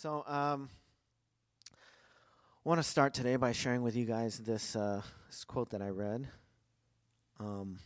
So, 0.00 0.22
um, 0.28 0.68
I 1.74 2.68
want 2.68 2.78
to 2.78 2.84
start 2.84 3.14
today 3.14 3.34
by 3.34 3.50
sharing 3.50 3.82
with 3.82 3.96
you 3.96 4.04
guys 4.04 4.38
this, 4.38 4.76
uh, 4.76 5.02
this 5.26 5.42
quote 5.42 5.70
that 5.70 5.82
I 5.82 5.88
read. 5.88 6.28
Um, 7.40 7.80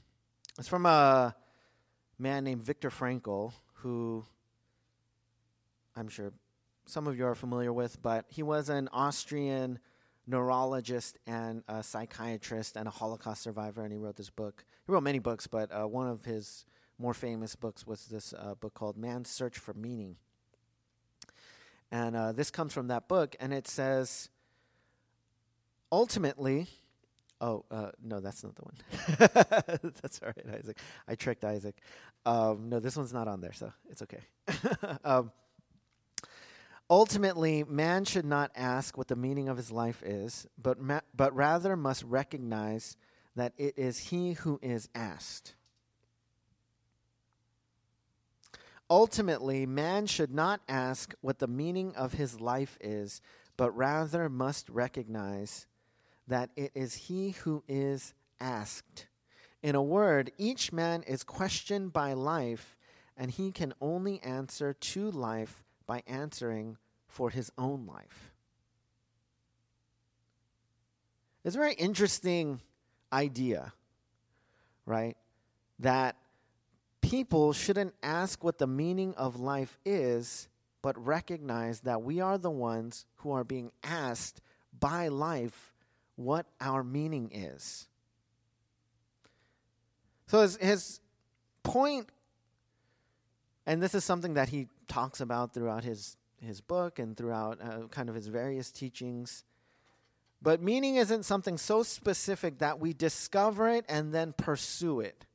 it's 0.59 0.69
from 0.69 0.85
a 0.85 1.35
man 2.19 2.45
named 2.45 2.65
Viktor 2.65 2.91
Frankl, 2.91 3.55
who 3.77 4.27
I'm 5.97 6.09
sure 6.09 6.35
some 6.85 7.07
of 7.07 7.17
you 7.17 7.25
are 7.25 7.35
familiar 7.35 7.73
with, 7.73 8.03
but 8.03 8.27
he 8.29 8.43
was 8.43 8.69
an 8.69 8.91
Austrian 8.93 9.79
neurologist 10.27 11.17
and 11.27 11.63
a 11.67 11.83
psychiatrist 11.83 12.77
and 12.77 12.87
a 12.87 12.91
Holocaust 12.91 13.41
survivor, 13.41 13.85
and 13.85 13.91
he 13.91 13.97
wrote 13.97 14.17
this 14.17 14.29
book. 14.29 14.67
He 14.87 14.93
wrote 14.93 15.03
many 15.03 15.19
books, 15.19 15.47
but 15.47 15.73
uh, 15.73 15.87
one 15.87 16.09
of 16.09 16.27
his 16.27 16.67
more 16.99 17.15
famous 17.15 17.57
books 17.57 17.87
was 17.87 18.05
this 18.05 18.35
uh, 18.39 18.55
book 18.57 18.75
called 18.75 18.99
Man's 18.99 19.31
Search 19.31 19.57
for 19.57 19.73
Meaning. 19.73 20.17
And 21.93 22.17
uh, 22.17 22.33
this 22.33 22.51
comes 22.51 22.73
from 22.73 22.89
that 22.89 23.07
book, 23.07 23.37
and 23.39 23.53
it 23.53 23.69
says, 23.69 24.31
ultimately, 25.93 26.67
oh, 27.39 27.67
uh, 27.71 27.91
no, 28.03 28.19
that's 28.19 28.43
not 28.43 28.55
the 28.57 28.63
one. 28.63 29.93
that's 30.01 30.21
all 30.23 30.33
right, 30.35 30.59
Isaac. 30.59 30.79
I 31.07 31.17
tricked 31.17 31.45
Isaac. 31.45 31.77
Um, 32.25 32.71
no, 32.71 32.81
this 32.81 32.97
one's 32.97 33.13
not 33.13 33.29
on 33.29 33.43
there, 33.43 33.53
so 33.53 33.71
it's 33.91 34.01
okay. 34.01 34.21
um, 35.05 35.33
ultimately, 36.89 37.63
man 37.63 38.07
should 38.07 38.25
not 38.25 38.53
ask 38.57 38.97
what 38.97 39.09
the 39.09 39.17
meaning 39.17 39.51
of 39.51 39.59
his 39.59 39.71
life 39.71 40.03
is, 40.03 40.47
but, 40.61 40.81
ma- 40.81 41.01
but 41.15 41.37
rather 41.37 41.77
must 41.77 42.05
recognize 42.05 42.97
that 43.37 43.53
it 43.59 43.75
is 43.77 43.99
he 43.99 44.33
who 44.33 44.59
is 44.63 44.89
asked. 44.95 45.57
Ultimately, 48.93 49.65
man 49.65 50.05
should 50.05 50.35
not 50.35 50.61
ask 50.69 51.15
what 51.23 51.39
the 51.39 51.47
meaning 51.47 51.95
of 51.97 52.13
his 52.13 52.43
life 52.43 52.77
is, 52.79 53.23
but 53.57 53.75
rather 53.75 54.29
must 54.29 54.69
recognize 54.69 55.67
that 56.29 56.51
it 56.57 56.73
is 56.75 56.95
he 56.95 57.31
who 57.31 57.65
is 57.67 58.13
asked. 58.39 59.07
In 59.63 59.75
a 59.75 59.83
word, 59.83 60.31
each 60.37 60.75
man 60.75 61.05
is 61.05 61.23
questioned 61.23 61.95
by 61.95 62.13
life, 62.13 62.77
and 63.17 63.31
he 63.31 63.51
can 63.51 63.73
only 63.81 64.21
answer 64.23 64.75
to 64.75 65.11
life 65.11 65.65
by 65.87 66.03
answering 66.07 66.77
for 67.07 67.31
his 67.31 67.51
own 67.57 67.87
life. 67.87 68.35
It's 71.45 71.57
a 71.57 71.59
very 71.59 71.73
interesting 71.77 72.61
idea, 73.11 73.73
right? 74.85 75.17
That 75.79 76.17
people 77.13 77.53
shouldn't 77.53 77.93
ask 78.03 78.43
what 78.43 78.57
the 78.57 78.67
meaning 78.67 79.13
of 79.19 79.39
life 79.39 79.79
is, 79.85 80.49
but 80.81 80.97
recognize 81.07 81.81
that 81.81 82.01
we 82.01 82.23
are 82.23 82.39
the 82.39 82.51
ones 82.51 83.05
who 83.17 83.31
are 83.31 83.45
being 83.45 83.71
asked 83.83 84.41
by 84.81 85.09
life 85.09 85.75
what 86.17 86.47
our 86.59 86.83
meaning 86.83 87.31
is. 87.31 87.87
So 90.27 90.41
his, 90.41 90.57
his 90.57 91.01
point, 91.63 92.09
and 93.67 93.83
this 93.83 93.95
is 93.95 94.05
something 94.05 94.33
that 94.33 94.49
he 94.49 94.69
talks 94.89 95.21
about 95.21 95.53
throughout 95.53 95.85
his, 95.85 96.17
his 96.41 96.63
book 96.63 96.99
and 96.99 97.15
throughout 97.15 97.61
uh, 97.61 97.89
kind 97.91 98.09
of 98.09 98.15
his 98.15 98.29
various 98.29 98.71
teachings. 98.71 99.45
But 100.41 100.63
meaning 100.63 100.97
isn't 100.97 101.25
something 101.25 101.59
so 101.59 101.83
specific 101.83 102.61
that 102.61 102.81
we 102.81 102.95
discover 102.95 103.69
it 103.69 103.85
and 103.87 104.15
then 104.15 104.33
pursue 104.33 105.01
it 105.01 105.27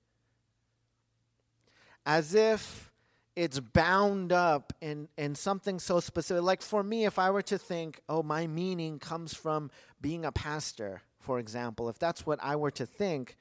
as 2.07 2.33
if 2.33 2.89
it's 3.35 3.59
bound 3.59 4.31
up 4.31 4.71
in, 4.81 5.09
in 5.17 5.35
something 5.35 5.77
so 5.77 5.99
specific. 5.99 6.41
Like 6.41 6.61
for 6.61 6.81
me, 6.81 7.05
if 7.05 7.19
I 7.19 7.29
were 7.29 7.41
to 7.43 7.57
think, 7.57 7.99
oh, 8.07 8.23
my 8.23 8.47
meaning 8.47 8.97
comes 8.97 9.33
from 9.33 9.69
being 10.01 10.23
a 10.23 10.31
pastor, 10.31 11.01
for 11.19 11.37
example, 11.37 11.89
if 11.89 11.99
that's 11.99 12.25
what 12.25 12.39
I 12.41 12.55
were 12.55 12.71
to 12.71 12.85
think, 12.85 13.37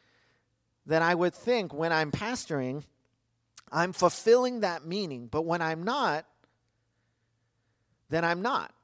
then 0.85 1.01
I 1.01 1.15
would 1.15 1.33
think 1.33 1.73
when 1.73 1.93
I'm 1.93 2.11
pastoring, 2.11 2.83
I'm 3.71 3.93
fulfilling 3.93 4.61
that 4.61 4.85
meaning. 4.85 5.29
But 5.29 5.43
when 5.43 5.63
I'm 5.63 5.85
not, 5.85 6.27
then 8.11 8.25
I'm 8.25 8.43
not. 8.43 8.75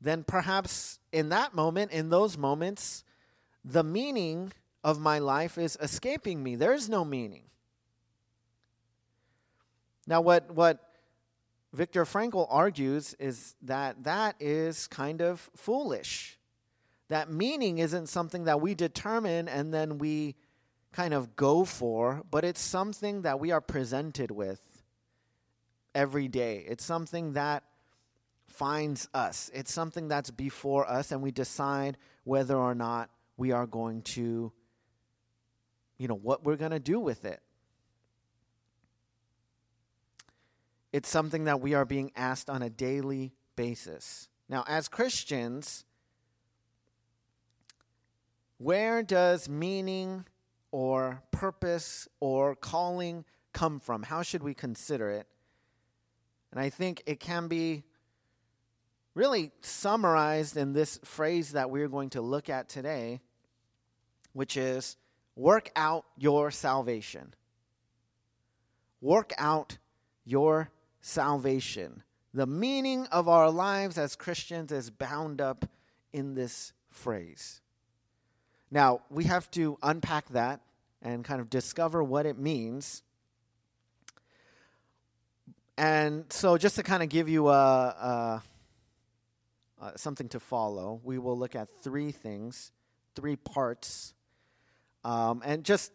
Then 0.00 0.24
perhaps 0.24 0.98
in 1.12 1.28
that 1.28 1.54
moment, 1.54 1.92
in 1.92 2.08
those 2.08 2.38
moments, 2.38 3.04
the 3.64 3.84
meaning 3.84 4.52
of 4.82 4.98
my 4.98 5.18
life 5.18 5.58
is 5.58 5.76
escaping 5.80 6.42
me. 6.42 6.56
There 6.56 6.72
is 6.72 6.88
no 6.88 7.04
meaning. 7.04 7.44
Now, 10.06 10.20
what, 10.20 10.50
what 10.50 10.78
Viktor 11.72 12.04
Frankl 12.04 12.46
argues 12.50 13.14
is 13.18 13.56
that 13.62 14.04
that 14.04 14.36
is 14.38 14.86
kind 14.86 15.20
of 15.20 15.50
foolish. 15.56 16.38
That 17.08 17.30
meaning 17.30 17.78
isn't 17.78 18.08
something 18.08 18.44
that 18.44 18.60
we 18.60 18.74
determine 18.74 19.48
and 19.48 19.72
then 19.72 19.98
we 19.98 20.36
kind 20.92 21.12
of 21.12 21.34
go 21.36 21.64
for, 21.64 22.22
but 22.30 22.44
it's 22.44 22.60
something 22.60 23.22
that 23.22 23.40
we 23.40 23.50
are 23.50 23.60
presented 23.60 24.30
with 24.30 24.60
every 25.94 26.28
day. 26.28 26.64
It's 26.68 26.84
something 26.84 27.32
that 27.32 27.64
finds 28.46 29.08
us, 29.12 29.50
it's 29.52 29.72
something 29.72 30.06
that's 30.06 30.30
before 30.30 30.88
us, 30.88 31.10
and 31.10 31.20
we 31.20 31.32
decide 31.32 31.96
whether 32.22 32.56
or 32.56 32.74
not 32.74 33.10
we 33.36 33.50
are 33.50 33.66
going 33.66 34.02
to, 34.02 34.52
you 35.98 36.08
know, 36.08 36.14
what 36.14 36.44
we're 36.44 36.56
going 36.56 36.70
to 36.70 36.78
do 36.78 37.00
with 37.00 37.24
it. 37.24 37.40
It's 40.94 41.08
something 41.08 41.46
that 41.46 41.60
we 41.60 41.74
are 41.74 41.84
being 41.84 42.12
asked 42.14 42.48
on 42.48 42.62
a 42.62 42.70
daily 42.70 43.32
basis. 43.56 44.28
Now, 44.48 44.62
as 44.68 44.86
Christians, 44.86 45.84
where 48.58 49.02
does 49.02 49.48
meaning 49.48 50.24
or 50.70 51.20
purpose 51.32 52.06
or 52.20 52.54
calling 52.54 53.24
come 53.52 53.80
from? 53.80 54.04
How 54.04 54.22
should 54.22 54.44
we 54.44 54.54
consider 54.54 55.10
it? 55.10 55.26
And 56.52 56.60
I 56.60 56.70
think 56.70 57.02
it 57.06 57.18
can 57.18 57.48
be 57.48 57.82
really 59.16 59.50
summarized 59.62 60.56
in 60.56 60.74
this 60.74 61.00
phrase 61.02 61.50
that 61.54 61.70
we're 61.70 61.88
going 61.88 62.10
to 62.10 62.20
look 62.20 62.48
at 62.48 62.68
today, 62.68 63.20
which 64.32 64.56
is 64.56 64.96
work 65.34 65.72
out 65.74 66.04
your 66.16 66.52
salvation. 66.52 67.34
Work 69.00 69.32
out 69.38 69.78
your 70.24 70.70
salvation. 71.04 72.02
The 72.32 72.46
meaning 72.46 73.06
of 73.12 73.28
our 73.28 73.50
lives 73.50 73.98
as 73.98 74.16
Christians 74.16 74.72
is 74.72 74.88
bound 74.88 75.40
up 75.40 75.66
in 76.14 76.34
this 76.34 76.72
phrase. 76.88 77.60
Now, 78.70 79.02
we 79.10 79.24
have 79.24 79.50
to 79.50 79.76
unpack 79.82 80.30
that 80.30 80.60
and 81.02 81.22
kind 81.22 81.42
of 81.42 81.50
discover 81.50 82.02
what 82.02 82.24
it 82.24 82.38
means. 82.38 83.02
And 85.76 86.24
so, 86.30 86.56
just 86.56 86.76
to 86.76 86.82
kind 86.82 87.02
of 87.02 87.10
give 87.10 87.28
you 87.28 87.48
a, 87.48 87.52
a, 87.52 88.42
a, 89.82 89.98
something 89.98 90.28
to 90.30 90.40
follow, 90.40 91.00
we 91.04 91.18
will 91.18 91.38
look 91.38 91.54
at 91.54 91.68
three 91.82 92.12
things, 92.12 92.72
three 93.14 93.36
parts. 93.36 94.14
Um, 95.04 95.42
and 95.44 95.64
just 95.64 95.92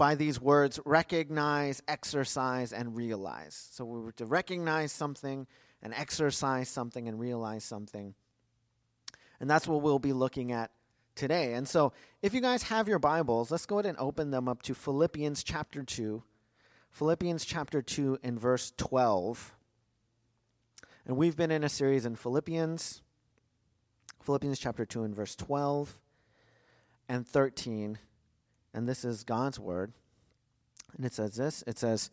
by 0.00 0.14
these 0.14 0.40
words 0.40 0.80
recognize, 0.86 1.82
exercise, 1.86 2.72
and 2.72 2.96
realize. 2.96 3.68
So 3.72 3.84
we 3.84 4.00
were 4.00 4.12
to 4.12 4.24
recognize 4.24 4.92
something 4.92 5.46
and 5.82 5.92
exercise 5.92 6.70
something 6.70 7.06
and 7.06 7.20
realize 7.20 7.64
something. 7.64 8.14
And 9.40 9.50
that's 9.50 9.68
what 9.68 9.82
we'll 9.82 9.98
be 9.98 10.14
looking 10.14 10.52
at 10.52 10.70
today. 11.16 11.52
And 11.52 11.68
so 11.68 11.92
if 12.22 12.32
you 12.32 12.40
guys 12.40 12.62
have 12.62 12.88
your 12.88 12.98
Bibles, 12.98 13.50
let's 13.50 13.66
go 13.66 13.76
ahead 13.76 13.84
and 13.84 13.98
open 13.98 14.30
them 14.30 14.48
up 14.48 14.62
to 14.62 14.74
Philippians 14.74 15.44
chapter 15.44 15.82
2. 15.82 16.22
Philippians 16.88 17.44
chapter 17.44 17.82
2 17.82 18.20
and 18.22 18.40
verse 18.40 18.72
12. 18.78 19.54
And 21.04 21.18
we've 21.18 21.36
been 21.36 21.50
in 21.50 21.62
a 21.62 21.68
series 21.68 22.06
in 22.06 22.16
Philippians, 22.16 23.02
Philippians 24.22 24.58
chapter 24.58 24.86
2 24.86 25.02
and 25.02 25.14
verse 25.14 25.36
12 25.36 26.00
and 27.06 27.28
13 27.28 27.98
and 28.72 28.88
this 28.88 29.04
is 29.04 29.24
God's 29.24 29.58
word. 29.58 29.92
And 30.96 31.04
it 31.04 31.12
says 31.12 31.36
this 31.36 31.62
it 31.66 31.78
says, 31.78 32.10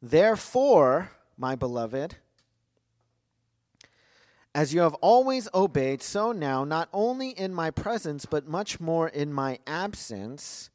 Therefore, 0.00 1.10
my 1.36 1.54
beloved, 1.54 2.16
as 4.54 4.74
you 4.74 4.80
have 4.80 4.94
always 4.94 5.48
obeyed, 5.54 6.02
so 6.02 6.32
now, 6.32 6.64
not 6.64 6.88
only 6.92 7.30
in 7.30 7.54
my 7.54 7.70
presence, 7.70 8.26
but 8.26 8.48
much 8.48 8.80
more 8.80 9.08
in 9.08 9.32
my 9.32 9.58
absence, 9.66 10.70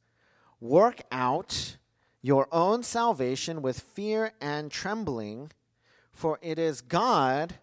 work 0.60 1.02
out 1.12 1.78
your 2.22 2.48
own 2.52 2.84
salvation 2.84 3.62
with 3.62 3.80
fear 3.80 4.32
and 4.40 4.72
trembling, 4.72 5.52
for 6.12 6.40
it 6.42 6.58
is 6.58 6.82
God 6.82 7.56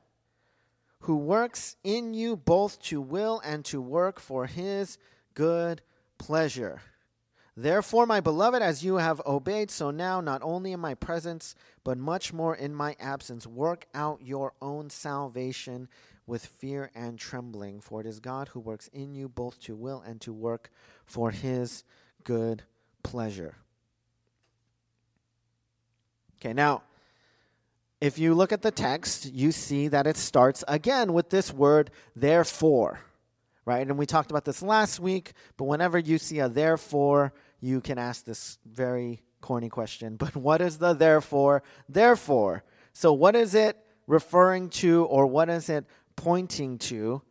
who 1.01 1.17
works 1.17 1.77
in 1.83 2.13
you 2.13 2.37
both 2.37 2.83
to 2.83 3.01
will 3.01 3.41
and 3.43 3.65
to 3.65 3.81
work 3.81 4.21
for 4.21 4.47
his 4.47 4.99
good 5.35 5.81
pleasure. 6.19 6.83
Therefore, 7.63 8.07
my 8.07 8.21
beloved, 8.21 8.63
as 8.63 8.83
you 8.83 8.97
have 8.97 9.21
obeyed, 9.27 9.71
so 9.71 9.91
now, 9.91 10.23
not 10.23 10.41
only 10.43 10.73
in 10.73 10.81
my 10.81 10.95
presence, 10.95 11.55
but 11.85 11.99
much 11.99 12.33
more 12.33 12.55
in 12.57 12.75
my 12.75 12.97
absence, 12.99 13.47
work 13.47 13.87
out 13.93 14.23
your 14.23 14.55
own 14.63 14.89
salvation 14.89 15.87
with 16.27 16.47
fear 16.47 16.91
and 16.95 17.19
trembling. 17.19 17.83
For 17.83 18.01
it 18.01 18.07
is 18.07 18.19
God 18.19 18.49
who 18.49 18.61
works 18.61 18.89
in 18.95 19.15
you 19.15 19.29
both 19.29 19.61
to 19.65 19.77
will 19.77 20.01
and 20.01 20.23
to 20.23 20.33
work 20.33 20.71
for 21.05 21.33
his 21.33 21.85
good 22.25 22.63
pleasure. 23.03 23.57
Okay, 26.39 26.55
now, 26.55 26.83
if 28.01 28.19
you 28.19 28.33
look 28.33 28.53
at 28.53 28.63
the 28.63 28.71
text, 28.71 29.31
you 29.35 29.53
see 29.53 29.89
that 29.89 30.07
it 30.07 30.17
starts 30.17 30.65
again 30.67 31.13
with 31.13 31.29
this 31.29 31.53
word, 31.53 31.91
therefore, 32.17 33.01
right? 33.67 33.87
And 33.87 33.99
we 33.99 34.07
talked 34.07 34.31
about 34.31 34.47
this 34.47 34.63
last 34.63 34.99
week, 34.99 35.35
but 35.59 35.65
whenever 35.65 35.99
you 35.99 36.17
see 36.17 36.39
a 36.39 36.49
therefore, 36.49 37.35
you 37.61 37.81
can 37.81 37.99
ask 37.99 38.25
this 38.25 38.59
very 38.67 39.23
corny 39.41 39.69
question. 39.69 40.17
But 40.17 40.37
what 40.49 40.61
is 40.61 40.79
the 40.79 40.93
therefore? 40.93 41.63
Therefore. 41.89 42.65
So, 42.93 43.13
what 43.13 43.37
is 43.37 43.55
it 43.55 43.77
referring 44.07 44.71
to, 44.71 45.05
or 45.05 45.27
what 45.27 45.49
is 45.49 45.69
it 45.69 45.85
pointing 46.17 46.79
to? 46.79 47.23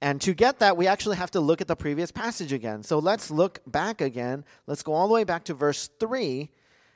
And 0.00 0.20
to 0.22 0.34
get 0.34 0.58
that, 0.58 0.76
we 0.76 0.86
actually 0.86 1.16
have 1.16 1.30
to 1.32 1.40
look 1.40 1.60
at 1.60 1.68
the 1.68 1.76
previous 1.76 2.12
passage 2.12 2.52
again. 2.52 2.82
So 2.82 2.98
let's 2.98 3.30
look 3.30 3.60
back 3.66 4.00
again. 4.00 4.44
Let's 4.66 4.82
go 4.82 4.92
all 4.92 5.08
the 5.08 5.14
way 5.14 5.24
back 5.24 5.44
to 5.44 5.54
verse 5.54 5.88
3. 5.98 6.50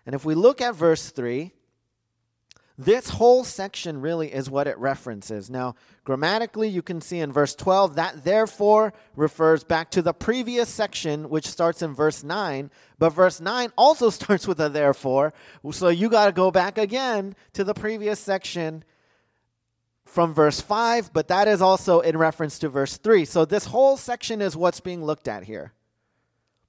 And 0.06 0.14
if 0.14 0.24
we 0.24 0.34
look 0.34 0.60
at 0.60 0.74
verse 0.74 1.10
3, 1.10 1.52
this 2.80 3.10
whole 3.10 3.44
section 3.44 4.00
really 4.00 4.32
is 4.32 4.48
what 4.48 4.66
it 4.66 4.78
references. 4.78 5.50
Now, 5.50 5.74
grammatically, 6.04 6.66
you 6.66 6.80
can 6.80 7.02
see 7.02 7.18
in 7.18 7.30
verse 7.30 7.54
12 7.54 7.96
that 7.96 8.24
therefore 8.24 8.94
refers 9.14 9.64
back 9.64 9.90
to 9.90 10.00
the 10.00 10.14
previous 10.14 10.70
section, 10.70 11.28
which 11.28 11.46
starts 11.46 11.82
in 11.82 11.94
verse 11.94 12.24
9. 12.24 12.70
But 12.98 13.10
verse 13.10 13.38
9 13.38 13.70
also 13.76 14.08
starts 14.10 14.48
with 14.48 14.58
a 14.60 14.70
therefore. 14.70 15.34
So 15.72 15.88
you 15.88 16.08
got 16.08 16.26
to 16.26 16.32
go 16.32 16.50
back 16.50 16.78
again 16.78 17.36
to 17.52 17.64
the 17.64 17.74
previous 17.74 18.18
section 18.18 18.82
from 20.06 20.32
verse 20.32 20.62
5, 20.62 21.12
but 21.12 21.28
that 21.28 21.48
is 21.48 21.60
also 21.60 22.00
in 22.00 22.16
reference 22.16 22.58
to 22.60 22.70
verse 22.70 22.96
3. 22.96 23.26
So 23.26 23.44
this 23.44 23.66
whole 23.66 23.98
section 23.98 24.40
is 24.40 24.56
what's 24.56 24.80
being 24.80 25.04
looked 25.04 25.28
at 25.28 25.44
here. 25.44 25.74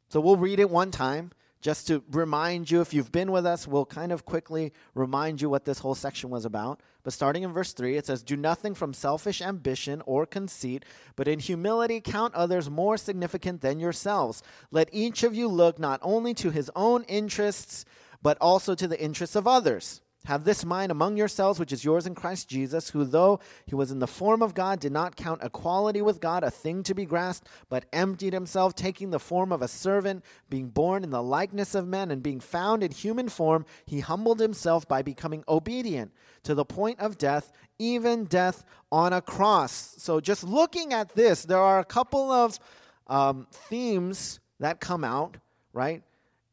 So 0.10 0.20
we'll 0.20 0.36
read 0.36 0.60
it 0.60 0.70
one 0.70 0.92
time 0.92 1.32
just 1.62 1.88
to 1.88 2.04
remind 2.12 2.72
you, 2.72 2.82
if 2.82 2.94
you've 2.94 3.12
been 3.12 3.32
with 3.32 3.46
us, 3.46 3.68
we'll 3.68 3.86
kind 3.86 4.12
of 4.12 4.26
quickly 4.26 4.74
remind 4.96 5.42
you 5.42 5.50
what 5.50 5.66
this 5.66 5.80
whole 5.80 5.94
section 5.94 6.32
was 6.32 6.44
about. 6.44 6.82
But 7.04 7.14
starting 7.14 7.44
in 7.44 7.54
verse 7.54 7.74
3, 7.74 7.98
it 7.98 8.08
says, 8.08 8.24
Do 8.24 8.36
nothing 8.36 8.74
from 8.74 8.94
selfish 8.94 9.42
ambition 9.42 10.02
or 10.06 10.26
conceit, 10.26 10.86
but 11.16 11.28
in 11.28 11.40
humility 11.40 12.02
count 12.02 12.34
others 12.34 12.70
more 12.70 12.98
significant 12.98 13.62
than 13.62 13.80
yourselves. 13.80 14.42
Let 14.72 14.90
each 14.92 15.22
of 15.24 15.36
you 15.36 15.48
look 15.48 15.78
not 15.78 16.00
only 16.02 16.34
to 16.36 16.50
his 16.50 16.72
own 16.76 17.04
interests, 17.04 17.86
but 18.24 18.38
also 18.42 18.74
to 18.74 18.88
the 18.88 19.02
interests 19.02 19.36
of 19.36 19.48
others. 19.48 20.02
Have 20.26 20.44
this 20.44 20.64
mind 20.64 20.92
among 20.92 21.18
yourselves, 21.18 21.60
which 21.60 21.72
is 21.72 21.84
yours 21.84 22.06
in 22.06 22.14
Christ 22.14 22.48
Jesus, 22.48 22.92
who, 22.92 23.04
though 23.06 23.40
he 23.66 23.74
was 23.74 23.90
in 23.90 23.98
the 23.98 24.08
form 24.08 24.44
of 24.44 24.54
God, 24.54 24.80
did 24.80 24.92
not 24.92 25.16
count 25.16 25.44
equality 25.44 26.02
with 26.02 26.22
God 26.22 26.44
a 26.44 26.52
thing 26.52 26.84
to 26.84 26.94
be 26.94 27.06
grasped, 27.06 27.48
but 27.70 27.86
emptied 27.92 28.34
himself, 28.34 28.76
taking 28.76 29.10
the 29.10 29.20
form 29.20 29.52
of 29.52 29.64
a 29.64 29.68
servant, 29.68 30.24
being 30.48 30.68
born 30.68 31.04
in 31.04 31.10
the 31.10 31.24
likeness 31.24 31.74
of 31.74 31.88
men, 31.88 32.12
and 32.12 32.22
being 32.22 32.40
found 32.40 32.84
in 32.84 32.92
human 32.92 33.30
form, 33.30 33.66
he 33.88 34.00
humbled 34.00 34.40
himself 34.40 34.88
by 34.88 35.02
becoming 35.02 35.44
obedient 35.50 36.12
to 36.44 36.54
the 36.54 36.66
point 36.66 37.00
of 37.00 37.18
death, 37.18 37.52
even 37.80 38.26
death 38.26 38.64
on 38.92 39.14
a 39.14 39.22
cross. 39.22 39.96
So, 39.98 40.20
just 40.20 40.44
looking 40.44 40.94
at 40.94 41.16
this, 41.16 41.46
there 41.46 41.58
are 41.58 41.80
a 41.80 41.86
couple 41.86 42.32
of 42.32 42.60
um, 43.08 43.48
themes 43.52 44.40
that 44.60 44.80
come 44.80 45.04
out, 45.04 45.38
right? 45.74 46.04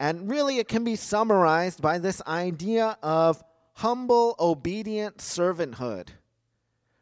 And 0.00 0.31
really, 0.31 0.59
it 0.59 0.69
can 0.69 0.85
be 0.85 0.97
summarized 0.97 1.82
by 1.82 1.99
this 1.99 2.23
idea 2.26 2.97
of 3.03 3.43
humble, 3.78 4.34
obedient 4.40 5.19
servanthood. 5.19 6.08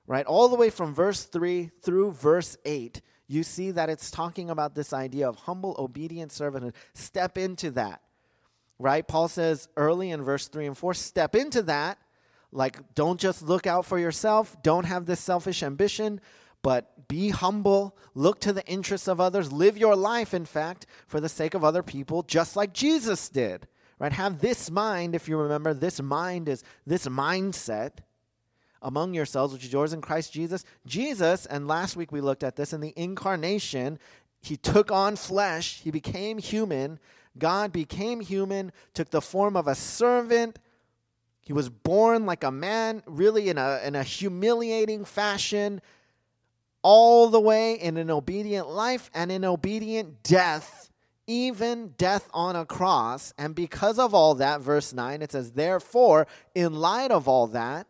Right? 0.06 0.26
All 0.26 0.49
the 0.49 0.56
way 0.56 0.70
from 0.70 0.94
verse 0.94 1.25
3 1.25 1.70
through 1.82 2.12
verse 2.12 2.56
8, 2.64 3.00
you 3.26 3.43
see 3.43 3.70
that 3.73 3.88
it's 3.88 4.11
talking 4.11 4.50
about 4.50 4.75
this 4.75 4.93
idea 4.93 5.28
of 5.28 5.37
humble, 5.37 5.75
obedient 5.78 6.31
servanthood. 6.31 6.75
Step 6.93 7.38
into 7.38 7.70
that. 7.73 8.02
Right? 8.78 9.06
Paul 9.08 9.28
says 9.28 9.69
early 9.76 10.11
in 10.11 10.23
verse 10.23 10.49
3 10.49 10.67
and 10.67 10.78
4, 10.78 10.93
step 10.94 11.34
into 11.34 11.62
that. 11.62 11.99
Like, 12.52 12.94
don't 12.94 13.19
just 13.19 13.43
look 13.43 13.67
out 13.67 13.87
for 13.87 13.99
yourself, 13.99 14.56
don't 14.62 14.84
have 14.84 15.06
this 15.06 15.19
selfish 15.19 15.62
ambition, 15.62 16.20
but 16.62 17.08
be 17.08 17.31
humble, 17.31 17.96
look 18.14 18.40
to 18.40 18.52
the 18.52 18.67
interests 18.67 19.08
of 19.08 19.20
others, 19.20 19.50
live 19.50 19.76
your 19.79 19.96
life, 19.96 20.34
in 20.34 20.44
fact, 20.44 20.87
for 21.06 21.20
the 21.20 21.29
sake 21.29 21.55
of 21.55 21.64
other 21.64 21.82
people, 21.82 22.22
just 22.22 22.55
like 22.55 22.72
Jesus 22.72 23.29
did 23.29 23.67
right? 23.98 24.12
Have 24.12 24.40
this 24.40 24.70
mind, 24.70 25.14
if 25.14 25.28
you 25.28 25.37
remember, 25.37 25.75
this 25.75 26.00
mind 26.00 26.48
is 26.48 26.62
this 26.87 27.06
mindset 27.06 27.98
among 28.82 29.14
yourselves, 29.14 29.52
which 29.52 29.64
is 29.64 29.72
yours 29.72 29.93
in 29.93 30.00
Christ 30.00 30.32
Jesus. 30.32 30.64
Jesus, 30.87 31.46
and 31.46 31.66
last 31.66 31.96
week 31.96 32.12
we 32.12 32.20
looked 32.20 32.44
at 32.44 32.56
this 32.56 32.72
in 32.72 32.81
the 32.81 32.93
incarnation, 32.96 33.98
he 34.40 34.56
took 34.56 34.93
on 34.93 35.16
flesh, 35.16 35.81
he 35.82 35.90
became 35.90 36.38
human. 36.38 37.00
God 37.38 37.72
became 37.72 38.20
human, 38.20 38.72
took 38.94 39.10
the 39.10 39.20
form 39.20 39.56
of 39.56 39.66
a 39.66 39.75
servant. 39.75 40.58
He 41.40 41.52
was 41.52 41.69
born 41.69 42.26
like 42.26 42.44
a 42.44 42.50
man, 42.50 43.02
really 43.06 43.48
in 43.48 43.58
a, 43.58 43.81
in 43.84 43.94
a 43.94 44.02
humiliating 44.02 45.04
fashion, 45.04 45.81
all 46.82 47.28
the 47.28 47.40
way 47.40 47.75
in 47.75 47.96
an 47.96 48.10
obedient 48.10 48.69
life 48.69 49.10
and 49.12 49.31
in 49.32 49.44
obedient 49.44 50.22
death 50.22 50.86
even 51.26 51.94
death 51.99 52.28
on 52.32 52.56
a 52.56 52.64
cross. 52.64 53.32
And 53.38 53.55
because 53.55 53.99
of 53.99 54.14
all 54.14 54.34
that, 54.37 54.61
verse 54.61 54.93
9, 54.93 55.23
it 55.23 55.32
says, 55.32 55.52
Therefore, 55.52 56.26
in 56.55 56.75
light 56.75 57.11
of 57.11 57.28
all 57.28 57.46
that, 57.49 57.87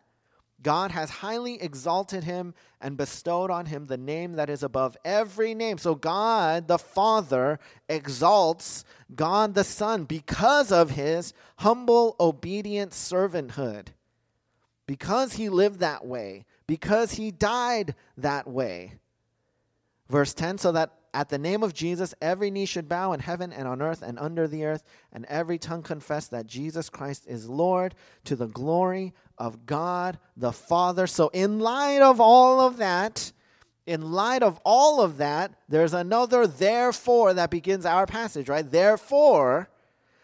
God 0.63 0.91
has 0.91 1.09
highly 1.09 1.61
exalted 1.61 2.23
him 2.23 2.53
and 2.81 2.97
bestowed 2.97 3.51
on 3.51 3.67
him 3.67 3.85
the 3.85 3.97
name 3.97 4.33
that 4.33 4.49
is 4.49 4.63
above 4.63 4.97
every 5.05 5.53
name. 5.53 5.77
So 5.77 5.93
God 5.93 6.67
the 6.67 6.79
Father 6.79 7.59
exalts 7.87 8.83
God 9.15 9.53
the 9.53 9.63
Son 9.63 10.05
because 10.05 10.71
of 10.71 10.91
his 10.91 11.33
humble, 11.57 12.15
obedient 12.19 12.91
servanthood. 12.91 13.87
Because 14.87 15.33
he 15.33 15.49
lived 15.49 15.79
that 15.79 16.05
way, 16.05 16.45
because 16.65 17.13
he 17.13 17.29
died 17.29 17.93
that 18.17 18.47
way. 18.47 18.93
Verse 20.09 20.33
10 20.33 20.57
so 20.57 20.71
that 20.71 20.96
at 21.13 21.29
the 21.29 21.37
name 21.37 21.63
of 21.63 21.73
Jesus, 21.73 22.13
every 22.21 22.51
knee 22.51 22.65
should 22.65 22.89
bow 22.89 23.13
in 23.13 23.19
heaven 23.19 23.51
and 23.51 23.67
on 23.67 23.81
earth 23.81 24.01
and 24.01 24.19
under 24.19 24.47
the 24.47 24.65
earth, 24.65 24.83
and 25.11 25.25
every 25.25 25.57
tongue 25.57 25.83
confess 25.83 26.27
that 26.27 26.47
Jesus 26.47 26.89
Christ 26.89 27.25
is 27.27 27.49
Lord 27.49 27.95
to 28.25 28.35
the 28.35 28.47
glory 28.47 29.13
of 29.37 29.65
God 29.65 30.19
the 30.35 30.51
Father. 30.51 31.07
So, 31.07 31.29
in 31.29 31.59
light 31.59 32.01
of 32.01 32.19
all 32.19 32.59
of 32.59 32.77
that, 32.77 33.31
in 33.85 34.11
light 34.11 34.43
of 34.43 34.59
all 34.63 35.01
of 35.01 35.17
that, 35.17 35.53
there's 35.69 35.93
another 35.93 36.45
therefore 36.45 37.33
that 37.33 37.49
begins 37.49 37.85
our 37.85 38.05
passage, 38.05 38.49
right? 38.49 38.69
Therefore, 38.69 39.69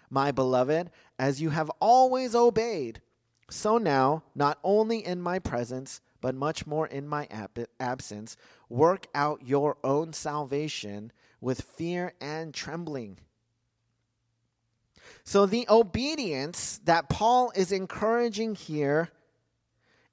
my 0.09 0.31
beloved, 0.31 0.91
as 1.17 1.41
you 1.41 1.49
have 1.51 1.71
always 1.79 2.35
obeyed, 2.35 3.01
so 3.49 3.77
now, 3.77 4.23
not 4.35 4.59
only 4.63 5.05
in 5.05 5.21
my 5.21 5.39
presence, 5.39 6.01
but 6.23 6.33
much 6.33 6.65
more 6.65 6.87
in 6.87 7.05
my 7.05 7.27
ab- 7.29 7.67
absence, 7.81 8.37
work 8.69 9.07
out 9.13 9.45
your 9.45 9.75
own 9.83 10.13
salvation 10.13 11.11
with 11.41 11.59
fear 11.59 12.13
and 12.21 12.53
trembling. 12.53 13.17
So, 15.25 15.45
the 15.45 15.67
obedience 15.69 16.79
that 16.85 17.09
Paul 17.09 17.51
is 17.57 17.73
encouraging 17.73 18.55
here 18.55 19.09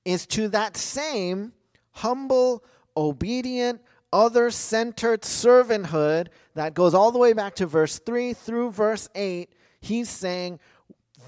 is 0.04 0.26
to 0.26 0.48
that 0.48 0.76
same 0.76 1.52
humble, 1.92 2.64
obedient, 2.96 3.80
other 4.12 4.50
centered 4.50 5.22
servanthood 5.22 6.26
that 6.54 6.74
goes 6.74 6.92
all 6.92 7.12
the 7.12 7.20
way 7.20 7.34
back 7.34 7.54
to 7.54 7.66
verse 7.66 8.00
3 8.00 8.32
through 8.32 8.72
verse 8.72 9.08
8. 9.14 9.48
He's 9.80 10.10
saying, 10.10 10.58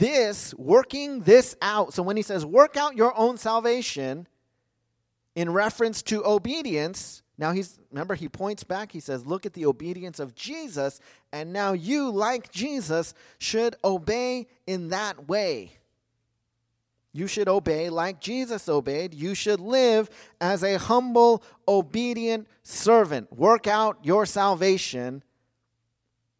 This, 0.00 0.52
working 0.54 1.20
this 1.20 1.54
out. 1.62 1.94
So, 1.94 2.02
when 2.02 2.16
he 2.16 2.24
says, 2.24 2.44
work 2.44 2.76
out 2.76 2.96
your 2.96 3.16
own 3.16 3.36
salvation, 3.38 4.26
in 5.34 5.52
reference 5.52 6.02
to 6.02 6.24
obedience, 6.24 7.22
now 7.38 7.52
he's 7.52 7.78
remember 7.90 8.14
he 8.14 8.28
points 8.28 8.64
back, 8.64 8.92
he 8.92 9.00
says, 9.00 9.26
Look 9.26 9.46
at 9.46 9.54
the 9.54 9.66
obedience 9.66 10.18
of 10.20 10.34
Jesus, 10.34 11.00
and 11.32 11.52
now 11.52 11.72
you, 11.72 12.10
like 12.10 12.50
Jesus, 12.50 13.14
should 13.38 13.76
obey 13.84 14.46
in 14.66 14.88
that 14.88 15.28
way. 15.28 15.78
You 17.14 17.26
should 17.26 17.48
obey 17.48 17.90
like 17.90 18.20
Jesus 18.20 18.68
obeyed. 18.68 19.12
You 19.12 19.34
should 19.34 19.60
live 19.60 20.08
as 20.40 20.62
a 20.62 20.78
humble, 20.78 21.42
obedient 21.68 22.46
servant. 22.62 23.30
Work 23.32 23.66
out 23.66 23.98
your 24.02 24.24
salvation. 24.24 25.22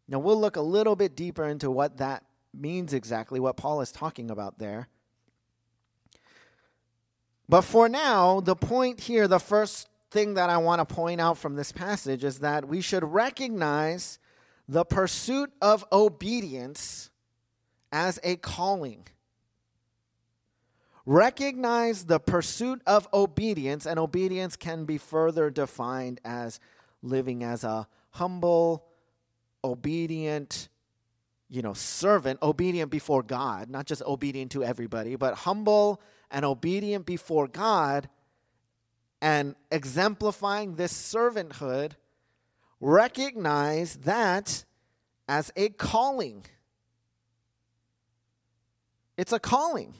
Now, 0.07 0.19
we'll 0.19 0.39
look 0.39 0.55
a 0.55 0.61
little 0.61 0.95
bit 0.95 1.15
deeper 1.15 1.45
into 1.45 1.69
what 1.69 1.97
that 1.97 2.23
means 2.53 2.93
exactly, 2.93 3.39
what 3.39 3.55
Paul 3.55 3.81
is 3.81 3.91
talking 3.91 4.31
about 4.31 4.57
there. 4.57 4.87
But 7.53 7.61
for 7.61 7.87
now, 7.87 8.39
the 8.39 8.55
point 8.55 8.99
here, 8.99 9.27
the 9.27 9.37
first 9.37 9.87
thing 10.09 10.33
that 10.33 10.49
I 10.49 10.57
want 10.57 10.79
to 10.79 10.91
point 10.91 11.21
out 11.21 11.37
from 11.37 11.55
this 11.55 11.71
passage 11.71 12.23
is 12.23 12.39
that 12.39 12.67
we 12.67 12.81
should 12.81 13.03
recognize 13.03 14.17
the 14.67 14.83
pursuit 14.83 15.53
of 15.61 15.85
obedience 15.91 17.11
as 17.91 18.19
a 18.23 18.37
calling. 18.37 19.05
Recognize 21.05 22.05
the 22.05 22.19
pursuit 22.19 22.81
of 22.87 23.07
obedience, 23.13 23.85
and 23.85 23.99
obedience 23.99 24.55
can 24.55 24.85
be 24.85 24.97
further 24.97 25.51
defined 25.51 26.21
as 26.25 26.59
living 27.03 27.43
as 27.43 27.63
a 27.63 27.87
humble, 28.09 28.87
obedient, 29.63 30.69
you 31.49 31.61
know, 31.61 31.73
servant, 31.73 32.39
obedient 32.41 32.89
before 32.89 33.21
God, 33.21 33.69
not 33.69 33.85
just 33.85 34.01
obedient 34.01 34.53
to 34.53 34.63
everybody, 34.63 35.15
but 35.15 35.35
humble 35.35 36.01
and 36.33 36.43
obedient 36.43 37.05
before 37.05 37.47
God 37.47 38.09
and 39.21 39.55
exemplifying 39.71 40.75
this 40.75 40.91
servanthood, 40.91 41.91
recognize 42.81 43.95
that 43.97 44.65
as 45.29 45.53
a 45.55 45.69
calling. 45.69 46.43
It's 49.15 49.31
a 49.31 49.39
calling. 49.39 49.93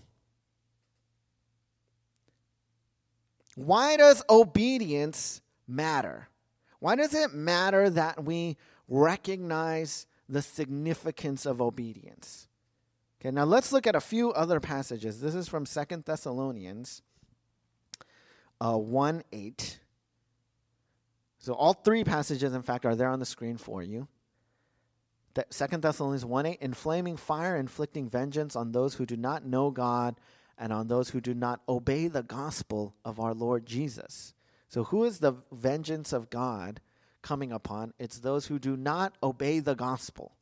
Why 3.56 3.96
does 3.96 4.24
obedience 4.30 5.40
matter? 5.68 6.28
Why 6.80 6.96
does 6.96 7.14
it 7.14 7.34
matter 7.34 7.92
that 7.92 8.26
we 8.26 8.58
recognize 8.90 10.08
the 10.28 10.42
significance 10.42 11.46
of 11.46 11.62
obedience? 11.62 12.48
Okay, 13.24 13.32
now 13.32 13.46
let's 13.46 13.72
look 13.72 13.88
at 13.88 13.96
a 13.96 14.02
few 14.02 14.34
other 14.34 14.60
passages. 14.60 15.22
This 15.22 15.34
is 15.34 15.48
from 15.48 15.66
Second 15.66 16.04
Thessalonians 16.04 17.02
uh, 18.60 18.78
1 18.78 19.24
8. 19.32 19.80
So 21.40 21.54
all 21.54 21.72
three 21.72 22.04
passages, 22.04 22.54
in 22.54 22.64
fact, 22.64 22.86
are 22.86 22.96
there 22.98 23.08
on 23.08 23.22
the 23.22 23.26
screen 23.26 23.56
for 23.56 23.82
you. 23.82 24.10
Second 25.52 25.84
Thessalonians 25.84 26.26
1 26.26 26.46
8, 26.46 26.58
inflaming 26.60 27.16
fire, 27.16 27.56
inflicting 27.56 28.10
vengeance 28.10 28.58
on 28.58 28.74
those 28.74 28.96
who 28.96 29.06
do 29.06 29.16
not 29.16 29.46
know 29.46 29.72
God 29.72 30.20
and 30.58 30.74
on 30.74 30.90
those 30.90 31.12
who 31.12 31.22
do 31.22 31.34
not 31.34 31.62
obey 31.70 32.10
the 32.10 32.24
gospel 32.24 32.94
of 33.06 33.22
our 33.22 33.34
Lord 33.34 33.66
Jesus. 33.66 34.34
So, 34.68 34.84
who 34.84 35.06
is 35.06 35.20
the 35.20 35.36
vengeance 35.50 36.12
of 36.12 36.30
God 36.30 36.82
coming 37.22 37.54
upon? 37.54 37.94
It's 37.98 38.20
those 38.20 38.48
who 38.48 38.60
do 38.60 38.76
not 38.76 39.16
obey 39.24 39.60
the 39.60 39.76
gospel. 39.76 40.36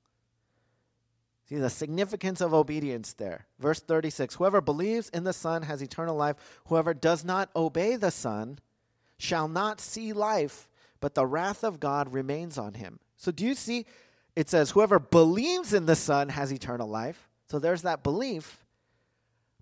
See 1.51 1.57
the 1.57 1.69
significance 1.69 2.39
of 2.39 2.53
obedience 2.53 3.11
there. 3.11 3.45
Verse 3.59 3.81
36 3.81 4.35
Whoever 4.35 4.61
believes 4.61 5.09
in 5.09 5.25
the 5.25 5.33
Son 5.33 5.63
has 5.63 5.81
eternal 5.81 6.15
life. 6.15 6.37
Whoever 6.67 6.93
does 6.93 7.25
not 7.25 7.49
obey 7.57 7.97
the 7.97 8.09
Son 8.09 8.59
shall 9.17 9.49
not 9.49 9.81
see 9.81 10.13
life, 10.13 10.69
but 11.01 11.13
the 11.13 11.25
wrath 11.25 11.65
of 11.65 11.81
God 11.81 12.13
remains 12.13 12.57
on 12.57 12.75
him. 12.75 12.99
So, 13.17 13.33
do 13.33 13.45
you 13.45 13.53
see? 13.53 13.85
It 14.33 14.49
says, 14.49 14.71
Whoever 14.71 14.97
believes 14.97 15.73
in 15.73 15.87
the 15.87 15.95
Son 15.97 16.29
has 16.29 16.53
eternal 16.53 16.87
life. 16.87 17.27
So, 17.49 17.59
there's 17.59 17.81
that 17.81 18.01
belief. 18.01 18.63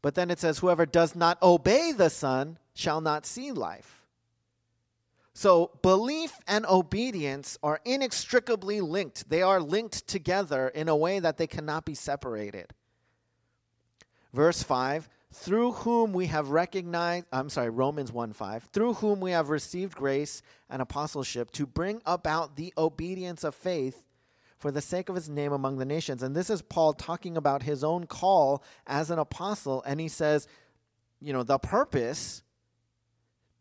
But 0.03 0.13
then 0.13 0.29
it 0.29 0.37
says, 0.37 0.59
Whoever 0.59 0.85
does 0.85 1.15
not 1.15 1.41
obey 1.41 1.91
the 1.91 2.11
Son 2.11 2.59
shall 2.75 3.01
not 3.01 3.25
see 3.25 3.51
life. 3.51 3.98
So, 5.39 5.71
belief 5.81 6.33
and 6.49 6.65
obedience 6.65 7.57
are 7.63 7.79
inextricably 7.85 8.81
linked. 8.81 9.29
They 9.29 9.41
are 9.41 9.61
linked 9.61 10.05
together 10.05 10.67
in 10.67 10.89
a 10.89 10.97
way 10.97 11.19
that 11.19 11.37
they 11.37 11.47
cannot 11.47 11.85
be 11.85 11.95
separated. 11.95 12.73
Verse 14.33 14.61
5 14.63 15.07
Through 15.31 15.71
whom 15.71 16.11
we 16.11 16.25
have 16.25 16.49
recognized, 16.49 17.25
I'm 17.31 17.49
sorry, 17.49 17.69
Romans 17.69 18.11
1 18.11 18.33
5, 18.33 18.63
through 18.73 18.95
whom 18.95 19.21
we 19.21 19.31
have 19.31 19.47
received 19.47 19.95
grace 19.95 20.41
and 20.69 20.81
apostleship 20.81 21.51
to 21.51 21.65
bring 21.65 22.01
about 22.05 22.57
the 22.57 22.73
obedience 22.77 23.45
of 23.45 23.55
faith 23.55 24.03
for 24.57 24.71
the 24.71 24.81
sake 24.81 25.07
of 25.07 25.15
his 25.15 25.29
name 25.29 25.53
among 25.53 25.77
the 25.77 25.85
nations. 25.85 26.21
And 26.21 26.35
this 26.35 26.49
is 26.49 26.61
Paul 26.61 26.91
talking 26.91 27.37
about 27.37 27.63
his 27.63 27.81
own 27.81 28.07
call 28.07 28.61
as 28.85 29.09
an 29.09 29.19
apostle. 29.19 29.83
And 29.85 30.01
he 30.01 30.09
says, 30.09 30.49
you 31.21 31.31
know, 31.31 31.43
the 31.43 31.59
purpose 31.59 32.43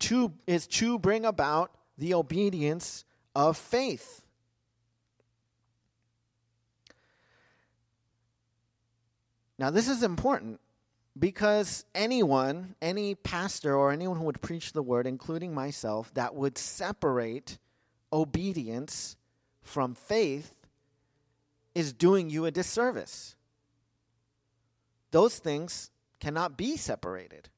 to, 0.01 0.33
is 0.47 0.67
to 0.67 0.99
bring 0.99 1.25
about 1.25 1.73
the 1.97 2.15
obedience 2.15 3.05
of 3.35 3.57
faith. 3.57 4.23
Now, 9.59 9.71
this 9.71 9.89
is 9.89 10.03
important 10.03 10.61
because 11.19 11.85
anyone, 11.95 12.77
any 12.81 13.17
pastor 13.17 13.75
or 13.75 13.91
anyone 13.91 14.19
who 14.19 14.25
would 14.25 14.41
preach 14.41 14.73
the 14.73 14.83
word, 14.83 15.07
including 15.07 15.53
myself, 15.53 16.15
that 16.15 16.35
would 16.35 16.57
separate 16.57 17.59
obedience 18.13 19.17
from 19.63 19.95
faith 19.95 20.55
is 21.75 21.93
doing 21.93 22.31
you 22.31 22.45
a 22.45 22.51
disservice. 22.51 23.35
Those 25.11 25.39
things 25.39 25.91
cannot 26.21 26.57
be 26.57 26.77
separated. 26.77 27.49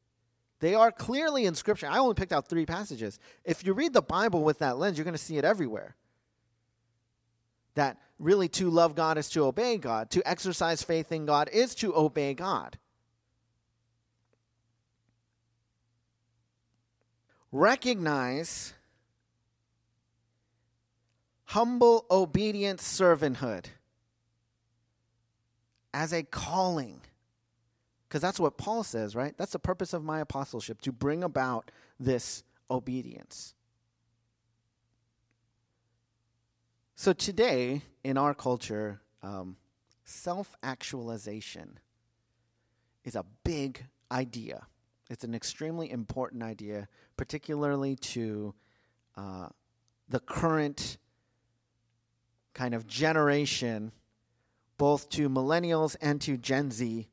They 0.60 0.74
are 0.74 0.92
clearly 0.92 1.46
in 1.46 1.54
Scripture. 1.54 1.88
I 1.90 1.98
only 1.98 2.14
picked 2.14 2.32
out 2.32 2.48
three 2.48 2.66
passages. 2.66 3.18
If 3.44 3.64
you 3.64 3.72
read 3.72 3.94
the 3.94 4.02
Bible 4.02 4.44
with 4.44 4.58
that 4.58 4.78
lens, 4.78 4.96
you're 4.98 5.04
going 5.04 5.12
to 5.12 5.18
see 5.18 5.38
it 5.38 5.44
everywhere. 5.44 5.96
That 7.74 7.98
really 8.18 8.48
to 8.50 8.68
love 8.68 8.94
God 8.94 9.16
is 9.16 9.30
to 9.30 9.44
obey 9.44 9.78
God, 9.78 10.10
to 10.10 10.28
exercise 10.28 10.82
faith 10.82 11.10
in 11.10 11.24
God 11.24 11.48
is 11.50 11.74
to 11.76 11.96
obey 11.96 12.34
God. 12.34 12.78
Recognize 17.52 18.74
humble, 21.46 22.04
obedient 22.10 22.80
servanthood 22.80 23.64
as 25.92 26.12
a 26.12 26.22
calling. 26.22 27.00
Because 28.10 28.22
that's 28.22 28.40
what 28.40 28.58
Paul 28.58 28.82
says, 28.82 29.14
right? 29.14 29.36
That's 29.38 29.52
the 29.52 29.60
purpose 29.60 29.92
of 29.92 30.02
my 30.02 30.18
apostleship, 30.18 30.80
to 30.80 30.90
bring 30.90 31.22
about 31.22 31.70
this 32.00 32.42
obedience. 32.68 33.54
So 36.96 37.12
today, 37.12 37.82
in 38.02 38.18
our 38.18 38.34
culture, 38.34 39.00
um, 39.22 39.56
self 40.04 40.56
actualization 40.64 41.78
is 43.04 43.14
a 43.14 43.24
big 43.44 43.86
idea. 44.10 44.66
It's 45.08 45.22
an 45.22 45.32
extremely 45.32 45.88
important 45.88 46.42
idea, 46.42 46.88
particularly 47.16 47.94
to 47.94 48.54
uh, 49.16 49.50
the 50.08 50.18
current 50.18 50.98
kind 52.54 52.74
of 52.74 52.88
generation, 52.88 53.92
both 54.78 55.08
to 55.10 55.28
millennials 55.28 55.94
and 56.00 56.20
to 56.22 56.36
Gen 56.36 56.72
Z 56.72 57.06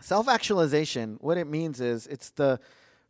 Self 0.00 0.28
actualization, 0.28 1.18
what 1.20 1.38
it 1.38 1.46
means 1.46 1.80
is 1.80 2.06
it's 2.06 2.30
the 2.30 2.60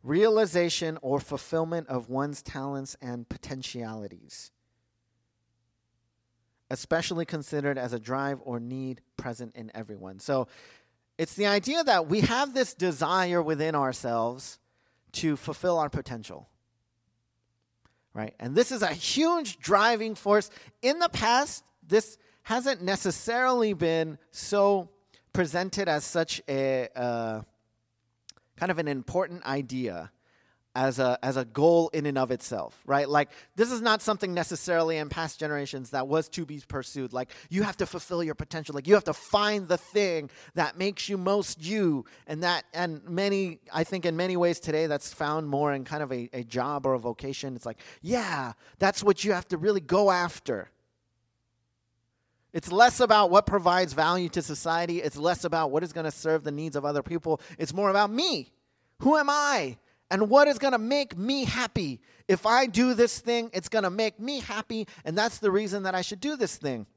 realization 0.03 0.97
or 1.01 1.19
fulfillment 1.19 1.87
of 1.87 2.09
one's 2.09 2.41
talents 2.41 2.95
and 3.01 3.27
potentialities, 3.27 4.51
especially 6.71 7.25
considered 7.25 7.77
as 7.77 7.93
a 7.93 7.99
drive 7.99 8.39
or 8.43 8.59
need 8.59 9.01
present 9.17 9.55
in 9.55 9.71
everyone. 9.75 10.19
So 10.19 10.47
it's 11.17 11.35
the 11.35 11.47
idea 11.47 11.83
that 11.83 12.07
we 12.07 12.21
have 12.21 12.53
this 12.53 12.73
desire 12.73 13.41
within 13.41 13.75
ourselves 13.75 14.57
to 15.13 15.35
fulfill 15.35 15.77
our 15.77 15.89
potential. 15.89 16.47
Right? 18.13 18.33
And 18.39 18.55
this 18.55 18.71
is 18.71 18.81
a 18.81 18.87
huge 18.87 19.59
driving 19.59 20.15
force. 20.15 20.49
In 20.81 20.99
the 20.99 21.09
past, 21.09 21.63
this 21.85 22.17
hasn't 22.43 22.81
necessarily 22.81 23.73
been 23.73 24.17
so 24.31 24.89
presented 25.33 25.87
as 25.87 26.03
such 26.03 26.41
a 26.47 26.87
uh, 26.95 27.41
kind 28.57 28.71
of 28.71 28.79
an 28.79 28.87
important 28.87 29.45
idea 29.45 30.11
as 30.75 30.99
a 30.99 31.17
as 31.23 31.35
a 31.35 31.45
goal 31.45 31.89
in 31.89 32.05
and 32.05 32.17
of 32.17 32.31
itself, 32.31 32.79
right? 32.85 33.09
Like 33.09 33.29
this 33.55 33.71
is 33.71 33.81
not 33.81 34.01
something 34.01 34.33
necessarily 34.33 34.97
in 34.97 35.09
past 35.09 35.39
generations 35.39 35.89
that 35.89 36.07
was 36.07 36.29
to 36.29 36.45
be 36.45 36.61
pursued. 36.67 37.11
Like 37.11 37.31
you 37.49 37.63
have 37.63 37.77
to 37.77 37.85
fulfill 37.85 38.23
your 38.23 38.35
potential. 38.35 38.75
Like 38.75 38.87
you 38.87 38.93
have 38.93 39.03
to 39.05 39.13
find 39.13 39.67
the 39.67 39.77
thing 39.77 40.29
that 40.53 40.77
makes 40.77 41.09
you 41.09 41.17
most 41.17 41.63
you, 41.63 42.05
and 42.27 42.43
that 42.43 42.65
and 42.73 43.03
many 43.09 43.59
I 43.73 43.83
think 43.83 44.05
in 44.05 44.15
many 44.15 44.37
ways 44.37 44.59
today 44.59 44.87
that's 44.87 45.13
found 45.13 45.49
more 45.49 45.73
in 45.73 45.85
kind 45.85 46.03
of 46.03 46.11
a, 46.11 46.29
a 46.33 46.43
job 46.43 46.85
or 46.85 46.93
a 46.93 46.99
vocation. 46.99 47.55
It's 47.55 47.65
like 47.65 47.79
yeah, 48.01 48.53
that's 48.77 49.03
what 49.03 49.23
you 49.23 49.33
have 49.33 49.47
to 49.49 49.57
really 49.57 49.81
go 49.81 50.11
after. 50.11 50.69
It's 52.51 52.71
less 52.71 52.99
about 52.99 53.29
what 53.29 53.45
provides 53.45 53.93
value 53.93 54.29
to 54.29 54.41
society. 54.41 55.01
It's 55.01 55.17
less 55.17 55.43
about 55.43 55.71
what 55.71 55.83
is 55.83 55.93
going 55.93 56.05
to 56.05 56.11
serve 56.11 56.43
the 56.43 56.51
needs 56.51 56.75
of 56.75 56.83
other 56.83 57.03
people. 57.03 57.41
It's 57.57 57.73
more 57.73 57.89
about 57.89 58.11
me. 58.11 58.51
Who 58.99 59.17
am 59.17 59.29
I? 59.29 59.77
And 60.11 60.29
what 60.29 60.47
is 60.47 60.57
going 60.57 60.71
to 60.71 60.79
make 60.79 61.15
me 61.15 61.45
happy? 61.45 62.01
If 62.27 62.45
I 62.47 62.65
do 62.65 62.95
this 62.95 63.19
thing, 63.19 63.51
it's 63.53 63.69
going 63.69 63.83
to 63.83 63.91
make 63.91 64.19
me 64.19 64.39
happy. 64.39 64.87
And 65.05 65.15
that's 65.15 65.37
the 65.37 65.51
reason 65.51 65.83
that 65.83 65.93
I 65.93 66.01
should 66.01 66.19
do 66.19 66.35
this 66.35 66.55
thing. 66.55 66.87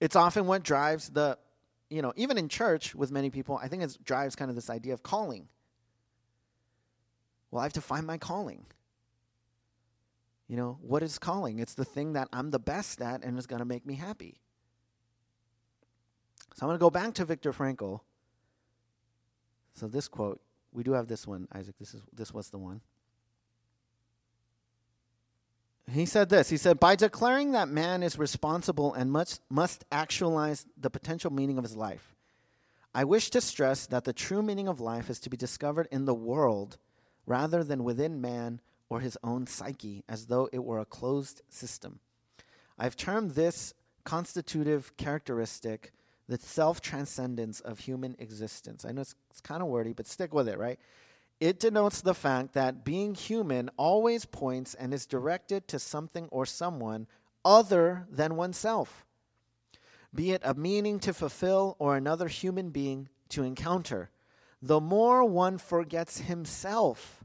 It's 0.00 0.16
often 0.16 0.46
what 0.46 0.62
drives 0.62 1.10
the, 1.10 1.36
you 1.90 2.00
know, 2.00 2.14
even 2.16 2.38
in 2.38 2.48
church 2.48 2.94
with 2.94 3.10
many 3.10 3.28
people, 3.28 3.58
I 3.62 3.68
think 3.68 3.82
it 3.82 3.98
drives 4.02 4.34
kind 4.36 4.48
of 4.48 4.54
this 4.54 4.70
idea 4.70 4.94
of 4.94 5.02
calling. 5.02 5.48
Well, 7.50 7.60
I 7.60 7.64
have 7.64 7.72
to 7.74 7.80
find 7.82 8.06
my 8.06 8.16
calling. 8.16 8.64
You 10.48 10.56
know, 10.56 10.78
what 10.80 11.02
is 11.02 11.18
calling? 11.18 11.58
It's 11.58 11.74
the 11.74 11.84
thing 11.84 12.14
that 12.14 12.28
I'm 12.32 12.50
the 12.50 12.58
best 12.58 13.02
at 13.02 13.22
and 13.22 13.38
is 13.38 13.46
going 13.46 13.60
to 13.60 13.66
make 13.66 13.84
me 13.84 13.94
happy. 13.94 14.40
So 16.54 16.64
I'm 16.64 16.68
going 16.68 16.78
to 16.78 16.82
go 16.82 16.90
back 16.90 17.14
to 17.14 17.24
Viktor 17.24 17.52
Frankl. 17.52 18.00
So 19.74 19.86
this 19.86 20.08
quote, 20.08 20.40
we 20.72 20.82
do 20.82 20.92
have 20.92 21.06
this 21.06 21.26
one, 21.26 21.46
Isaac. 21.52 21.76
This 21.78 21.94
is 21.94 22.02
this 22.12 22.32
was 22.32 22.50
the 22.50 22.58
one. 22.58 22.80
He 25.90 26.04
said 26.04 26.28
this. 26.28 26.50
He 26.50 26.56
said, 26.56 26.80
By 26.80 26.96
declaring 26.96 27.52
that 27.52 27.68
man 27.68 28.02
is 28.02 28.18
responsible 28.18 28.92
and 28.92 29.10
must, 29.10 29.40
must 29.48 29.84
actualize 29.90 30.66
the 30.76 30.90
potential 30.90 31.32
meaning 31.32 31.56
of 31.56 31.64
his 31.64 31.76
life, 31.76 32.14
I 32.94 33.04
wish 33.04 33.30
to 33.30 33.40
stress 33.40 33.86
that 33.86 34.04
the 34.04 34.12
true 34.12 34.42
meaning 34.42 34.68
of 34.68 34.80
life 34.80 35.08
is 35.08 35.20
to 35.20 35.30
be 35.30 35.36
discovered 35.36 35.88
in 35.90 36.04
the 36.04 36.14
world 36.14 36.78
rather 37.26 37.62
than 37.62 37.84
within 37.84 38.20
man 38.20 38.60
or 38.90 39.00
his 39.00 39.18
own 39.22 39.46
psyche, 39.46 40.04
as 40.08 40.26
though 40.26 40.48
it 40.52 40.64
were 40.64 40.78
a 40.78 40.84
closed 40.84 41.42
system. 41.48 42.00
I've 42.78 42.96
termed 42.96 43.32
this 43.32 43.74
constitutive 44.04 44.96
characteristic 44.96 45.92
the 46.28 46.38
self 46.38 46.80
transcendence 46.80 47.60
of 47.60 47.80
human 47.80 48.14
existence. 48.18 48.84
I 48.84 48.92
know 48.92 49.00
it's, 49.00 49.14
it's 49.30 49.40
kind 49.40 49.62
of 49.62 49.68
wordy, 49.68 49.92
but 49.94 50.06
stick 50.06 50.34
with 50.34 50.48
it, 50.48 50.58
right? 50.58 50.78
It 51.40 51.60
denotes 51.60 52.00
the 52.00 52.14
fact 52.14 52.54
that 52.54 52.84
being 52.84 53.14
human 53.14 53.70
always 53.76 54.24
points 54.24 54.74
and 54.74 54.92
is 54.92 55.06
directed 55.06 55.68
to 55.68 55.78
something 55.78 56.28
or 56.30 56.44
someone 56.44 57.06
other 57.44 58.06
than 58.10 58.36
oneself, 58.36 59.06
be 60.14 60.32
it 60.32 60.42
a 60.44 60.54
meaning 60.54 60.98
to 61.00 61.14
fulfill 61.14 61.76
or 61.78 61.96
another 61.96 62.28
human 62.28 62.70
being 62.70 63.08
to 63.30 63.44
encounter. 63.44 64.10
The 64.60 64.80
more 64.80 65.24
one 65.24 65.58
forgets 65.58 66.18
himself 66.18 67.17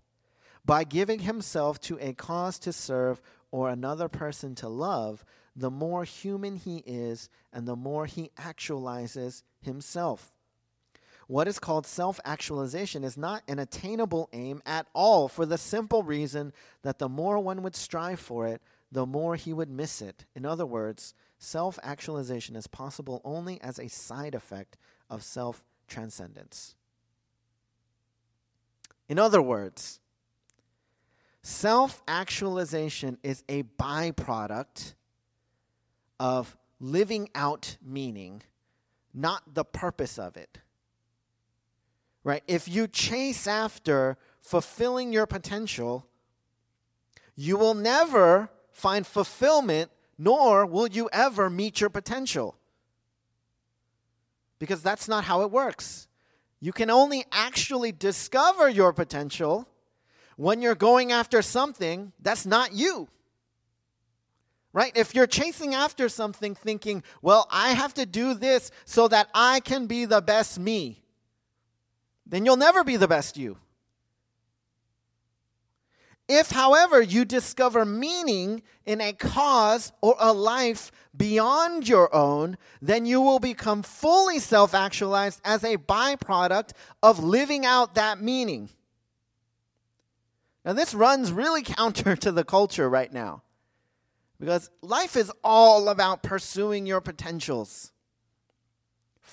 by 0.66 0.84
giving 0.84 1.20
himself 1.20 1.80
to 1.82 1.98
a 2.00 2.14
cause 2.14 2.58
to 2.60 2.74
serve 2.74 3.22
or 3.52 3.70
another 3.70 4.08
person 4.08 4.56
to 4.56 4.70
love, 4.70 5.24
the 5.56 5.72
more 5.72 6.04
human 6.04 6.56
he 6.56 6.78
is 6.86 7.30
and 7.52 7.68
the 7.68 7.76
more 7.76 8.06
he 8.06 8.32
actualizes 8.38 9.44
himself. 9.62 10.32
What 11.28 11.48
is 11.48 11.60
called 11.60 11.86
self 11.86 12.20
actualization 12.26 13.04
is 13.04 13.18
not 13.18 13.44
an 13.48 13.60
attainable 13.60 14.30
aim 14.34 14.62
at 14.66 14.88
all 14.94 15.28
for 15.28 15.46
the 15.46 15.58
simple 15.58 16.04
reason 16.04 16.54
that 16.82 17.00
the 17.00 17.10
more 17.10 17.40
one 17.40 17.62
would 17.64 17.76
strive 17.76 18.20
for 18.20 18.48
it, 18.48 18.62
the 18.92 19.06
more 19.06 19.36
he 19.36 19.54
would 19.54 19.70
miss 19.70 20.02
it. 20.02 20.26
In 20.36 20.46
other 20.46 20.66
words, 20.66 21.14
self 21.38 21.80
actualization 21.82 22.56
is 22.56 22.68
possible 22.68 23.22
only 23.24 23.62
as 23.62 23.80
a 23.80 23.88
side 23.88 24.36
effect 24.36 24.78
of 25.10 25.24
self 25.24 25.64
transcendence. 25.88 26.76
In 29.08 29.20
other 29.20 29.42
words, 29.42 30.00
self 31.44 32.02
actualization 32.08 33.18
is 33.22 33.44
a 33.48 33.64
byproduct 33.64 34.96
of 36.20 36.58
living 36.80 37.30
out 37.36 37.78
meaning, 37.86 38.42
not 39.14 39.54
the 39.54 39.64
purpose 39.64 40.18
of 40.18 40.36
it 40.36 40.58
right? 42.24 42.44
If 42.48 42.68
you 42.68 42.88
chase 42.88 43.48
after 43.48 44.18
fulfilling 44.42 45.14
your 45.14 45.26
potential, 45.26 46.08
you 47.36 47.58
will 47.58 47.74
never 47.74 48.50
find 48.72 49.06
fulfillment, 49.06 49.92
nor 50.18 50.66
will 50.66 50.88
you 50.88 51.10
ever 51.12 51.50
meet 51.50 51.82
your 51.82 51.90
potential. 51.90 52.56
Because 54.60 54.82
that's 54.82 55.08
not 55.08 55.26
how 55.26 55.42
it 55.42 55.52
works. 55.52 56.08
You 56.60 56.72
can 56.72 56.90
only 56.90 57.26
actually 57.32 57.92
discover 57.92 58.70
your 58.70 58.94
potential 58.94 59.68
when 60.38 60.62
you're 60.62 60.76
going 60.76 61.12
after 61.12 61.42
something 61.42 62.12
that's 62.22 62.46
not 62.46 62.74
you. 62.74 63.08
Right? 64.72 64.92
If 64.96 65.14
you're 65.14 65.28
chasing 65.28 65.76
after 65.76 66.10
something 66.10 66.56
thinking, 66.56 67.04
well, 67.22 67.48
I 67.52 67.70
have 67.70 67.94
to 67.96 68.06
do 68.06 68.34
this 68.34 68.72
so 68.86 69.08
that 69.08 69.30
I 69.34 69.60
can 69.60 69.86
be 69.86 70.06
the 70.06 70.22
best 70.22 70.60
me 70.60 71.04
then 72.26 72.46
you'll 72.46 72.58
never 72.58 72.84
be 72.84 72.98
the 72.98 73.08
best 73.08 73.38
you. 73.38 73.58
If, 76.28 76.52
however, 76.52 77.02
you 77.02 77.26
discover 77.26 77.84
meaning 77.84 78.64
in 78.86 79.02
a 79.02 79.12
cause 79.12 79.92
or 80.02 80.16
a 80.20 80.32
life 80.32 80.92
beyond 81.16 81.88
your 81.88 82.14
own, 82.16 82.58
then 82.82 83.06
you 83.06 83.20
will 83.20 83.40
become 83.40 83.84
fully 83.84 84.40
self 84.40 84.74
actualized 84.74 85.42
as 85.44 85.64
a 85.64 85.78
byproduct 85.78 86.72
of 87.04 87.24
living 87.24 87.66
out 87.66 87.96
that 87.96 88.22
meaning. 88.22 88.70
Now, 90.66 90.74
this 90.74 90.94
runs 90.94 91.32
really 91.32 91.62
counter 91.64 92.16
to 92.16 92.32
the 92.32 92.44
culture 92.44 92.90
right 92.90 93.12
now 93.12 93.44
because 94.40 94.70
life 94.82 95.16
is 95.16 95.32
all 95.44 95.90
about 95.90 96.24
pursuing 96.24 96.86
your 96.86 97.02
potentials 97.02 97.94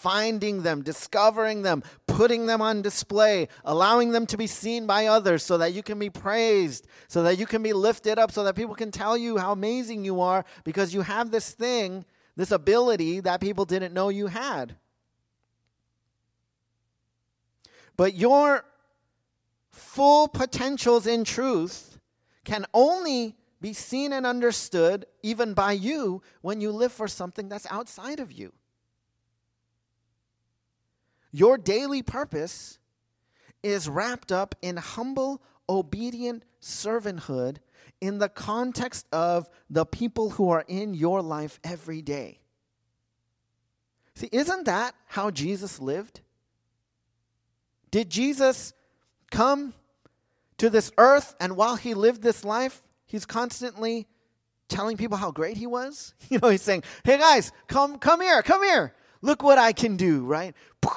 finding 0.01 0.63
them, 0.63 0.83
discovering 0.83 1.61
them, 1.61 1.83
putting 2.07 2.47
them 2.47 2.63
on 2.63 2.81
display, 2.81 3.47
allowing 3.67 4.13
them 4.13 4.25
to 4.25 4.39
be 4.39 4.47
seen 4.47 4.87
by 4.87 5.05
others 5.05 5.43
so 5.43 5.59
that 5.59 5.75
you 5.75 5.83
can 5.83 5.99
be 5.99 6.09
praised, 6.09 6.87
so 7.07 7.23
that 7.23 7.39
you 7.39 7.45
can 7.45 7.63
be 7.63 7.75
lifted 7.75 8.19
up, 8.19 8.33
so 8.33 8.43
that 8.45 8.57
people 8.57 8.75
can 8.75 8.91
tell 8.91 9.15
you 9.15 9.37
how 9.37 9.53
amazing 9.53 10.03
you 10.03 10.23
are 10.23 10.47
because 10.65 10.95
you 10.95 11.03
have 11.03 11.31
this 11.31 11.53
thing, 11.53 12.07
this 12.35 12.51
ability 12.51 13.21
that 13.21 13.43
people 13.43 13.67
didn't 13.67 13.93
know 13.93 14.09
you 14.09 14.29
had. 14.29 14.75
But 17.99 18.15
your 18.15 18.65
full 19.71 20.29
potentials 20.29 21.07
in 21.07 21.25
truth 21.25 21.99
can 22.45 22.67
only 22.75 23.37
be 23.61 23.73
seen 23.73 24.13
and 24.13 24.27
understood, 24.27 25.05
even 25.23 25.53
by 25.55 25.73
you, 25.73 26.23
when 26.41 26.61
you 26.61 26.71
live 26.71 26.93
for 26.93 27.07
something 27.07 27.49
that's 27.49 27.67
outside 27.71 28.19
of 28.21 28.33
you. 28.33 28.53
Your 31.33 31.59
daily 31.59 32.03
purpose 32.03 32.79
is 33.63 33.89
wrapped 33.89 34.33
up 34.33 34.55
in 34.63 34.79
humble, 34.79 35.43
obedient 35.69 36.45
servanthood 36.61 37.59
in 38.01 38.19
the 38.19 38.29
context 38.29 39.07
of 39.13 39.49
the 39.69 39.85
people 39.85 40.31
who 40.31 40.49
are 40.51 40.65
in 40.67 40.95
your 40.95 41.21
life 41.21 41.61
every 41.63 42.01
day. 42.01 42.41
See, 44.15 44.29
isn't 44.33 44.65
that 44.65 44.95
how 45.07 45.31
Jesus 45.31 45.81
lived? 45.81 46.21
Did 47.91 48.11
Jesus 48.11 48.73
come 49.31 49.75
to 50.59 50.71
this 50.71 50.93
earth 50.99 51.35
and 51.41 51.57
while 51.57 51.77
he 51.77 51.95
lived 51.95 52.23
this 52.23 52.45
life, 52.45 52.83
he's 53.07 53.25
constantly 53.25 54.07
telling 54.69 54.97
people 54.97 55.17
how 55.17 55.31
great 55.31 55.57
he 55.57 55.67
was? 55.67 56.15
You 56.29 56.39
know, 56.39 56.49
he's 56.49 56.63
saying, 56.63 56.85
"Hey 57.03 57.19
guys, 57.19 57.51
come 57.67 57.99
come 57.99 58.21
here, 58.21 58.43
come 58.43 58.63
here. 58.63 58.95
Look 59.21 59.43
what 59.43 59.59
I 59.59 59.73
can 59.73 59.97
do," 59.97 60.25
right? 60.25 60.55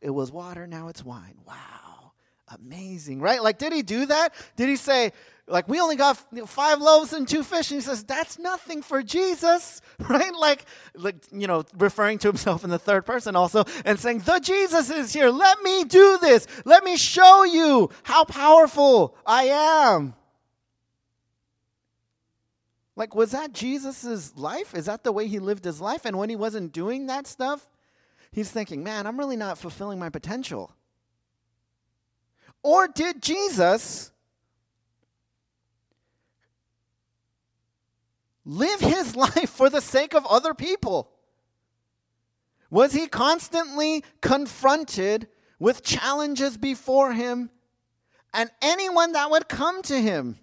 it 0.00 0.10
was 0.10 0.32
water, 0.32 0.66
now 0.66 0.88
it's 0.88 1.04
wine. 1.04 1.38
Wow. 1.46 2.12
Amazing, 2.48 3.20
right? 3.20 3.42
Like, 3.42 3.58
did 3.58 3.72
he 3.72 3.82
do 3.82 4.06
that? 4.06 4.34
Did 4.56 4.68
he 4.68 4.76
say, 4.76 5.12
like, 5.48 5.68
we 5.68 5.80
only 5.80 5.96
got 5.96 6.16
five 6.48 6.80
loaves 6.80 7.12
and 7.12 7.26
two 7.26 7.42
fish? 7.42 7.70
And 7.70 7.80
he 7.80 7.84
says, 7.84 8.04
that's 8.04 8.38
nothing 8.38 8.82
for 8.82 9.02
Jesus, 9.02 9.80
right? 9.98 10.34
Like, 10.34 10.64
like, 10.94 11.16
you 11.32 11.46
know, 11.46 11.64
referring 11.76 12.18
to 12.18 12.28
himself 12.28 12.64
in 12.64 12.70
the 12.70 12.78
third 12.78 13.06
person 13.06 13.36
also 13.36 13.64
and 13.84 13.98
saying, 13.98 14.20
the 14.20 14.38
Jesus 14.38 14.90
is 14.90 15.12
here. 15.12 15.30
Let 15.30 15.60
me 15.62 15.84
do 15.84 16.18
this. 16.20 16.46
Let 16.64 16.84
me 16.84 16.96
show 16.96 17.44
you 17.44 17.90
how 18.02 18.24
powerful 18.24 19.16
I 19.26 19.44
am. 19.44 20.14
Like, 22.96 23.14
was 23.14 23.30
that 23.30 23.52
Jesus' 23.52 24.36
life? 24.36 24.74
Is 24.74 24.86
that 24.86 25.04
the 25.04 25.12
way 25.12 25.28
he 25.28 25.38
lived 25.38 25.64
his 25.64 25.80
life? 25.80 26.04
And 26.04 26.18
when 26.18 26.28
he 26.28 26.36
wasn't 26.36 26.72
doing 26.72 27.06
that 27.06 27.28
stuff, 27.28 27.68
he's 28.32 28.50
thinking, 28.50 28.82
man, 28.82 29.06
I'm 29.06 29.18
really 29.18 29.36
not 29.36 29.56
fulfilling 29.56 30.00
my 30.00 30.10
potential. 30.10 30.74
Or 32.62 32.88
did 32.88 33.22
Jesus 33.22 34.10
live 38.48 38.80
his 38.80 39.14
life 39.26 39.50
for 39.50 39.70
the 39.70 39.80
sake 39.80 40.14
of 40.14 40.26
other 40.26 40.54
people? 40.54 41.10
Was 42.70 42.92
he 42.92 43.06
constantly 43.06 44.02
confronted 44.20 45.28
with 45.58 45.84
challenges 45.84 46.56
before 46.56 47.12
him 47.12 47.50
and 48.34 48.50
anyone 48.60 49.12
that 49.12 49.30
would 49.30 49.48
come 49.48 49.82
to 49.82 50.00
him? 50.00 50.38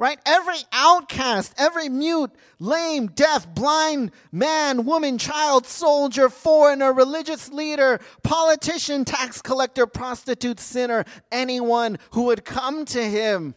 right? 0.00 0.18
Every 0.24 0.56
outcast, 0.72 1.52
every 1.58 1.90
mute, 1.90 2.30
lame, 2.58 3.08
deaf, 3.08 3.46
blind 3.54 4.12
man, 4.32 4.86
woman, 4.86 5.18
child, 5.18 5.66
soldier, 5.66 6.30
foreigner, 6.30 6.90
religious 6.90 7.50
leader, 7.50 8.00
politician, 8.22 9.04
tax 9.04 9.42
collector, 9.42 9.86
prostitute, 9.86 10.58
sinner, 10.58 11.04
anyone 11.30 11.98
who 12.12 12.22
would 12.24 12.46
come 12.46 12.86
to 12.86 13.04
him 13.04 13.54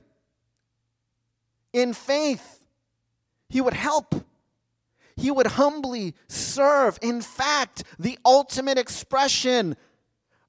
in 1.72 1.93
faith, 1.93 2.62
he 3.53 3.61
would 3.61 3.75
help. 3.75 4.15
He 5.15 5.29
would 5.29 5.45
humbly 5.45 6.15
serve. 6.27 6.97
In 7.03 7.21
fact, 7.21 7.83
the 7.99 8.17
ultimate 8.25 8.79
expression 8.79 9.75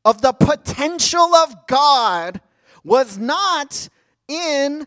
of 0.07 0.23
the 0.23 0.33
potential 0.33 1.35
of 1.35 1.67
God 1.67 2.41
was 2.83 3.19
not 3.19 3.91
in 4.27 4.87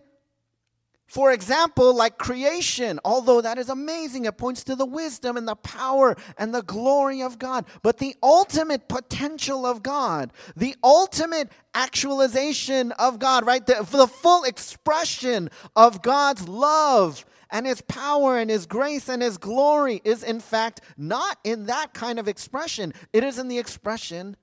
For 1.07 1.31
example, 1.31 1.95
like 1.95 2.17
creation, 2.17 2.99
although 3.05 3.39
that 3.39 3.57
is 3.57 3.69
amazing, 3.69 4.25
it 4.25 4.37
points 4.37 4.65
to 4.65 4.75
the 4.75 4.85
wisdom 4.85 5.37
and 5.37 5.47
the 5.47 5.55
power 5.55 6.17
and 6.37 6.53
the 6.53 6.61
glory 6.61 7.21
of 7.21 7.39
God. 7.39 7.65
But 7.81 7.97
the 7.97 8.15
ultimate 8.21 8.89
potential 8.89 9.65
of 9.65 9.81
God, 9.81 10.33
the 10.57 10.75
ultimate 10.83 11.49
actualization 11.73 12.91
of 12.93 13.19
God, 13.19 13.45
right? 13.45 13.65
The, 13.65 13.87
the 13.89 14.07
full 14.07 14.43
expression 14.43 15.49
of 15.77 16.01
God's 16.01 16.47
love 16.47 17.25
and 17.49 17.65
His 17.65 17.81
power 17.81 18.37
and 18.37 18.49
His 18.49 18.65
grace 18.65 19.09
and 19.09 19.21
His 19.21 19.37
glory 19.37 20.01
is, 20.03 20.23
in 20.23 20.39
fact, 20.39 20.81
not 20.97 21.37
in 21.43 21.65
that 21.65 21.93
kind 21.93 22.19
of 22.19 22.27
expression. 22.27 22.93
It 23.13 23.23
is 23.23 23.39
in 23.39 23.47
the 23.47 23.59
expression 23.59 24.35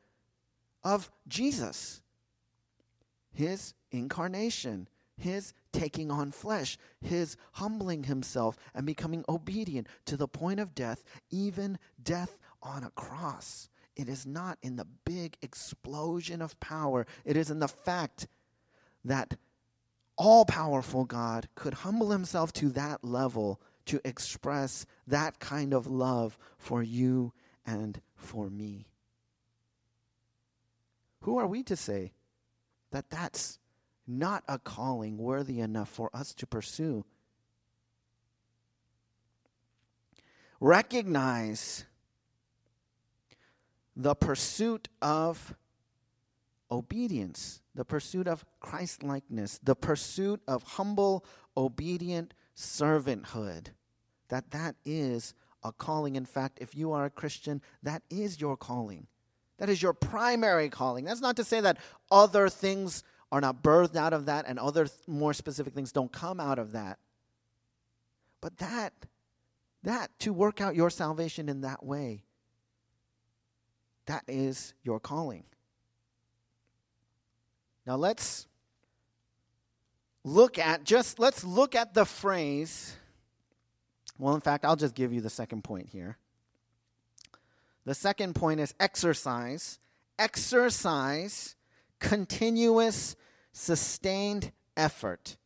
of 0.83 1.11
Jesus, 1.29 2.03
His 3.33 3.75
incarnation, 3.91 4.89
His 5.17 5.55
taking 5.75 6.11
on 6.11 6.31
flesh, 6.31 6.79
his 7.01 7.37
humbling 7.53 8.05
himself 8.05 8.57
and 8.75 8.87
becoming 8.87 9.25
obedient 9.29 9.89
to 10.07 10.17
the 10.17 10.29
point 10.29 10.61
of 10.61 10.75
death, 10.75 11.03
even 11.31 11.79
death 12.03 12.39
on 12.63 12.85
a 12.85 12.91
cross. 12.91 13.69
It 13.97 14.09
is 14.09 14.25
not 14.25 14.59
in 14.63 14.77
the 14.77 14.87
big 15.05 15.37
explosion 15.43 16.41
of 16.41 16.59
power, 16.61 17.07
it 17.25 17.37
is 17.37 17.51
in 17.51 17.59
the 17.59 17.69
fact 17.69 18.29
that 19.05 19.35
all 20.17 20.45
powerful 20.45 21.05
God 21.05 21.49
could 21.55 21.75
humble 21.75 22.11
himself 22.11 22.53
to 22.55 22.71
that 22.71 23.05
level 23.05 23.61
to 23.87 24.01
express 24.05 24.87
that 25.07 25.39
kind 25.39 25.75
of 25.75 25.87
love 25.87 26.39
for 26.57 26.83
you 26.83 27.33
and 27.67 28.01
for 28.17 28.49
me. 28.49 28.87
Who 31.23 31.39
are 31.39 31.47
we 31.47 31.63
to 31.65 31.77
say 31.77 32.13
that 32.91 33.11
that's 33.11 33.59
not 34.07 34.45
a 34.49 34.59
calling 34.59 35.19
worthy 35.19 35.61
enough 35.61 35.89
for 35.89 36.11
us 36.15 36.35
to 36.35 36.47
pursue. 36.47 37.05
Recognize 40.61 41.85
the 43.97 44.15
pursuit 44.15 44.89
of 45.01 45.55
obedience, 46.75 47.63
the 47.75 47.85
pursuit 47.85 48.27
of 48.27 48.45
Christ 48.61 49.03
likeness, 49.03 49.59
the 49.63 49.77
pursuit 49.77 50.43
of 50.49 50.63
humble, 50.63 51.25
obedient 51.57 52.35
servanthood. 52.57 53.69
That 54.29 54.51
that 54.51 54.75
is 54.85 55.35
a 55.63 55.73
calling. 55.73 56.17
In 56.17 56.27
fact, 56.27 56.59
if 56.61 56.75
you 56.75 56.93
are 56.93 57.05
a 57.05 57.11
Christian, 57.11 57.63
that 57.83 58.03
is 58.11 58.41
your 58.41 58.57
calling. 58.57 59.07
That 59.59 59.71
is 59.71 59.81
your 59.81 59.93
primary 59.93 60.69
calling. 60.69 61.05
That's 61.05 61.21
not 61.21 61.37
to 61.37 61.45
say 61.45 61.61
that 61.61 61.79
other 62.11 62.49
things 62.49 63.05
are 63.31 63.41
not 63.41 63.63
birthed 63.63 63.97
out 63.97 64.13
of 64.13 64.27
that 64.27 64.45
and 64.49 64.59
other 64.59 64.87
th- 64.87 64.99
more 65.07 65.33
specific 65.33 65.75
things 65.75 65.93
don't 65.93 66.13
come 66.13 66.41
out 66.41 66.59
of 66.59 66.73
that. 66.73 66.99
But 68.41 68.59
that, 68.59 68.93
that, 69.85 70.11
to 70.21 70.33
work 70.33 70.61
out 70.61 70.75
your 70.75 70.91
salvation 70.91 71.49
in 71.49 71.63
that 71.63 71.85
way, 71.85 72.25
that 74.07 74.25
is 74.29 74.75
your 74.83 75.01
calling. 75.01 75.45
Now 77.87 77.97
let's 77.97 78.47
look 80.23 80.59
at 80.59 80.85
just 80.85 81.19
let's 81.19 81.45
look 81.45 81.75
at 81.75 81.93
the 81.93 82.07
phrase 82.07 82.97
well 84.19 84.35
in 84.35 84.41
fact 84.41 84.65
I'll 84.65 84.75
just 84.75 84.95
give 84.95 85.13
you 85.13 85.21
the 85.21 85.31
second 85.31 85.65
point 85.65 85.89
here. 85.89 86.17
The 87.85 87.95
second 87.95 88.35
point 88.35 88.61
is 88.61 88.75
exercise. 88.81 89.79
Exercise 90.19 91.57
continuous 92.01 93.17
sustained 93.53 94.53
effort 94.77 95.37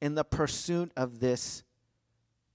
in 0.00 0.14
the 0.14 0.24
pursuit 0.24 0.92
of 0.96 1.20
this 1.20 1.62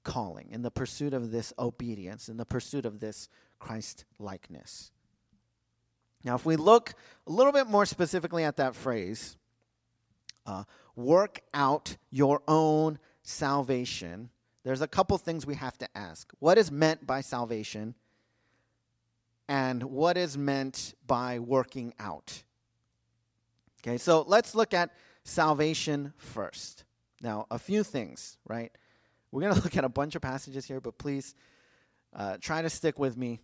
calling, 0.04 0.50
in 0.52 0.62
the 0.62 0.72
pursuit 0.72 1.14
of 1.14 1.32
this 1.32 1.54
obedience, 1.58 2.30
in 2.30 2.38
the 2.38 2.46
pursuit 2.46 2.86
of 2.86 3.00
this 3.00 3.30
Christ 3.60 4.06
likeness. 4.20 4.92
Now, 6.24 6.36
if 6.36 6.46
we 6.46 6.56
look 6.56 6.94
a 7.28 7.32
little 7.32 7.52
bit 7.52 7.68
more 7.68 7.86
specifically 7.86 8.44
at 8.44 8.58
that 8.58 8.76
phrase, 8.76 9.38
uh, 10.46 10.64
work 10.96 11.42
out 11.54 11.98
your 12.12 12.42
own 12.48 13.00
salvation, 13.24 14.30
there's 14.64 14.82
a 14.82 14.88
couple 14.88 15.18
things 15.18 15.46
we 15.46 15.56
have 15.56 15.78
to 15.80 15.98
ask. 15.98 16.32
What 16.40 16.58
is 16.58 16.72
meant 16.72 17.06
by 17.06 17.22
salvation? 17.22 17.96
And 19.50 19.84
what 19.84 20.18
is 20.18 20.38
meant 20.38 20.96
by 21.06 21.40
working 21.40 21.94
out? 22.00 22.44
Okay, 23.82 23.98
so 23.98 24.24
let's 24.26 24.56
look 24.56 24.74
at 24.74 24.92
salvation 25.26 26.14
first. 26.16 26.86
Now, 27.22 27.48
a 27.52 27.60
few 27.60 27.84
things, 27.84 28.38
right? 28.48 28.72
We're 29.32 29.42
going 29.42 29.56
to 29.56 29.62
look 29.62 29.76
at 29.76 29.84
a 29.84 29.90
bunch 29.90 30.16
of 30.16 30.22
passages 30.22 30.66
here, 30.66 30.80
but 30.80 30.98
please 30.98 31.36
uh, 32.16 32.38
try 32.40 32.62
to 32.62 32.70
stick 32.70 32.98
with 32.98 33.18
me. 33.18 33.42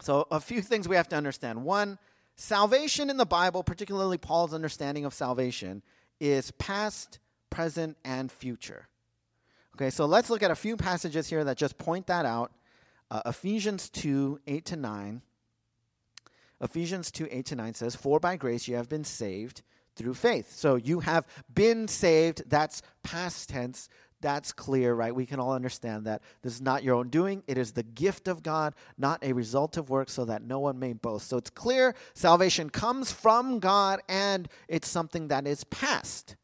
So, 0.00 0.26
a 0.30 0.40
few 0.40 0.62
things 0.62 0.88
we 0.88 0.96
have 0.96 1.08
to 1.10 1.16
understand. 1.16 1.64
One, 1.64 1.98
salvation 2.36 3.10
in 3.10 3.16
the 3.16 3.26
Bible, 3.26 3.62
particularly 3.62 4.18
Paul's 4.18 4.54
understanding 4.54 5.04
of 5.04 5.12
salvation, 5.12 5.82
is 6.20 6.50
past, 6.52 7.18
present, 7.50 7.96
and 8.04 8.30
future. 8.32 8.88
Okay, 9.76 9.90
so 9.90 10.06
let's 10.06 10.30
look 10.30 10.42
at 10.42 10.50
a 10.50 10.56
few 10.56 10.76
passages 10.76 11.28
here 11.28 11.44
that 11.44 11.56
just 11.56 11.78
point 11.78 12.06
that 12.06 12.26
out. 12.26 12.52
Uh, 13.10 13.22
Ephesians 13.26 13.88
2 13.88 14.40
8 14.46 14.64
to 14.66 14.76
9. 14.76 15.22
Ephesians 16.60 17.10
2 17.10 17.28
8 17.30 17.46
to 17.46 17.56
9 17.56 17.74
says, 17.74 17.96
For 17.96 18.20
by 18.20 18.36
grace 18.36 18.68
you 18.68 18.76
have 18.76 18.88
been 18.88 19.04
saved 19.04 19.62
through 19.96 20.14
faith. 20.14 20.52
So 20.52 20.76
you 20.76 21.00
have 21.00 21.26
been 21.52 21.88
saved. 21.88 22.42
That's 22.48 22.82
past 23.02 23.48
tense. 23.48 23.88
That's 24.20 24.52
clear, 24.52 24.94
right? 24.94 25.14
We 25.14 25.26
can 25.26 25.40
all 25.40 25.52
understand 25.52 26.06
that. 26.06 26.22
This 26.42 26.54
is 26.54 26.60
not 26.60 26.82
your 26.82 26.96
own 26.96 27.08
doing. 27.08 27.42
It 27.46 27.56
is 27.56 27.72
the 27.72 27.82
gift 27.82 28.28
of 28.28 28.42
God, 28.42 28.74
not 28.98 29.22
a 29.22 29.32
result 29.32 29.76
of 29.76 29.88
work, 29.88 30.10
so 30.10 30.24
that 30.26 30.42
no 30.42 30.60
one 30.60 30.78
may 30.78 30.92
boast. 30.92 31.28
So 31.28 31.36
it's 31.36 31.50
clear 31.50 31.94
salvation 32.14 32.70
comes 32.70 33.10
from 33.12 33.60
God 33.60 34.00
and 34.08 34.48
it's 34.68 34.88
something 34.88 35.28
that 35.28 35.46
is 35.46 35.64
past. 35.64 36.36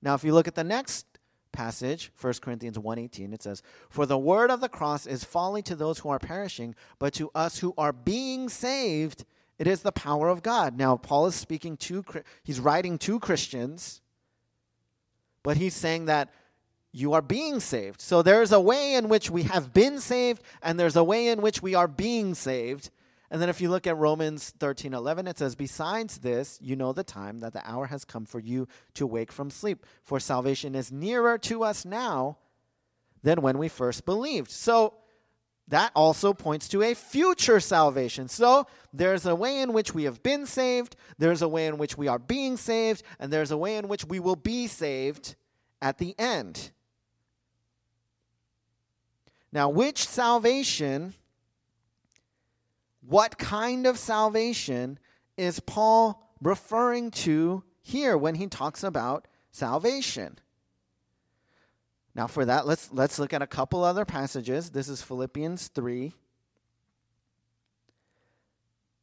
Now, 0.00 0.14
if 0.14 0.22
you 0.22 0.32
look 0.32 0.48
at 0.48 0.54
the 0.54 0.64
next 0.64 1.06
passage 1.50 2.12
1 2.20 2.34
corinthians 2.42 2.76
1.18 2.76 3.32
it 3.32 3.42
says 3.42 3.62
for 3.88 4.04
the 4.04 4.18
word 4.18 4.50
of 4.50 4.60
the 4.60 4.68
cross 4.68 5.06
is 5.06 5.24
folly 5.24 5.62
to 5.62 5.74
those 5.74 5.98
who 5.98 6.08
are 6.10 6.18
perishing 6.18 6.74
but 6.98 7.12
to 7.14 7.30
us 7.34 7.58
who 7.58 7.72
are 7.78 7.92
being 7.92 8.50
saved 8.50 9.24
it 9.58 9.66
is 9.66 9.82
the 9.82 9.92
power 9.92 10.28
of 10.28 10.42
God. 10.42 10.78
Now, 10.78 10.96
Paul 10.96 11.26
is 11.26 11.34
speaking 11.34 11.76
to, 11.78 12.04
he's 12.44 12.60
writing 12.60 12.96
to 12.98 13.18
Christians, 13.18 14.00
but 15.42 15.56
he's 15.56 15.74
saying 15.74 16.04
that 16.06 16.32
you 16.92 17.12
are 17.12 17.22
being 17.22 17.60
saved. 17.60 18.00
So 18.00 18.22
there's 18.22 18.52
a 18.52 18.60
way 18.60 18.94
in 18.94 19.08
which 19.08 19.30
we 19.30 19.44
have 19.44 19.72
been 19.72 20.00
saved, 20.00 20.42
and 20.62 20.78
there's 20.78 20.96
a 20.96 21.04
way 21.04 21.28
in 21.28 21.42
which 21.42 21.62
we 21.62 21.74
are 21.74 21.88
being 21.88 22.34
saved. 22.34 22.90
And 23.30 23.42
then 23.42 23.50
if 23.50 23.60
you 23.60 23.68
look 23.68 23.86
at 23.86 23.96
Romans 23.96 24.54
13 24.58 24.94
11, 24.94 25.28
it 25.28 25.38
says, 25.38 25.54
Besides 25.54 26.18
this, 26.18 26.58
you 26.62 26.76
know 26.76 26.92
the 26.92 27.04
time 27.04 27.40
that 27.40 27.52
the 27.52 27.68
hour 27.68 27.86
has 27.86 28.04
come 28.04 28.24
for 28.24 28.40
you 28.40 28.66
to 28.94 29.06
wake 29.06 29.30
from 29.30 29.50
sleep, 29.50 29.84
for 30.02 30.18
salvation 30.18 30.74
is 30.74 30.90
nearer 30.90 31.36
to 31.38 31.62
us 31.62 31.84
now 31.84 32.38
than 33.22 33.42
when 33.42 33.58
we 33.58 33.68
first 33.68 34.06
believed. 34.06 34.50
So 34.50 34.94
that 35.68 35.92
also 35.94 36.32
points 36.32 36.68
to 36.68 36.82
a 36.82 36.94
future 36.94 37.60
salvation. 37.60 38.28
So 38.28 38.66
there's 38.94 39.26
a 39.26 39.34
way 39.34 39.60
in 39.60 39.74
which 39.74 39.92
we 39.92 40.04
have 40.04 40.22
been 40.22 40.46
saved, 40.46 40.96
there's 41.18 41.42
a 41.42 41.48
way 41.48 41.66
in 41.66 41.76
which 41.76 41.98
we 41.98 42.08
are 42.08 42.18
being 42.18 42.56
saved, 42.56 43.02
and 43.18 43.30
there's 43.30 43.50
a 43.50 43.58
way 43.58 43.76
in 43.76 43.88
which 43.88 44.06
we 44.06 44.20
will 44.20 44.36
be 44.36 44.66
saved 44.66 45.36
at 45.82 45.98
the 45.98 46.14
end. 46.18 46.70
Now, 49.58 49.68
which 49.68 50.06
salvation, 50.06 51.14
what 53.00 53.38
kind 53.38 53.88
of 53.88 53.98
salvation 53.98 55.00
is 55.36 55.58
Paul 55.58 56.22
referring 56.40 57.10
to 57.26 57.64
here 57.82 58.16
when 58.16 58.36
he 58.36 58.46
talks 58.46 58.84
about 58.84 59.26
salvation? 59.50 60.38
Now, 62.14 62.28
for 62.28 62.44
that, 62.44 62.68
let's, 62.68 62.92
let's 62.92 63.18
look 63.18 63.32
at 63.32 63.42
a 63.42 63.48
couple 63.48 63.82
other 63.82 64.04
passages. 64.04 64.70
This 64.70 64.88
is 64.88 65.02
Philippians 65.02 65.66
3. 65.74 66.12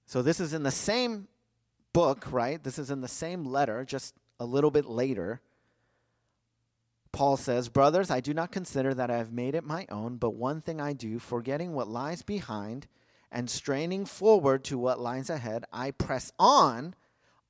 So, 0.05 0.21
this 0.21 0.39
is 0.39 0.53
in 0.53 0.63
the 0.63 0.71
same 0.71 1.27
book, 1.91 2.31
right? 2.31 2.63
This 2.63 2.79
is 2.79 2.89
in 2.89 3.01
the 3.01 3.09
same 3.09 3.43
letter, 3.43 3.83
just 3.83 4.15
a 4.39 4.45
little 4.45 4.71
bit 4.71 4.85
later. 4.85 5.41
Paul 7.15 7.37
says, 7.37 7.69
Brothers, 7.69 8.11
I 8.11 8.19
do 8.19 8.33
not 8.33 8.51
consider 8.51 8.93
that 8.93 9.09
I 9.09 9.15
have 9.15 9.31
made 9.31 9.55
it 9.55 9.63
my 9.63 9.87
own, 9.89 10.17
but 10.17 10.35
one 10.35 10.59
thing 10.59 10.81
I 10.81 10.91
do, 10.91 11.17
forgetting 11.17 11.71
what 11.71 11.87
lies 11.87 12.21
behind 12.21 12.87
and 13.31 13.49
straining 13.49 14.05
forward 14.05 14.65
to 14.65 14.77
what 14.77 14.99
lies 14.99 15.29
ahead, 15.29 15.63
I 15.71 15.91
press 15.91 16.33
on. 16.37 16.93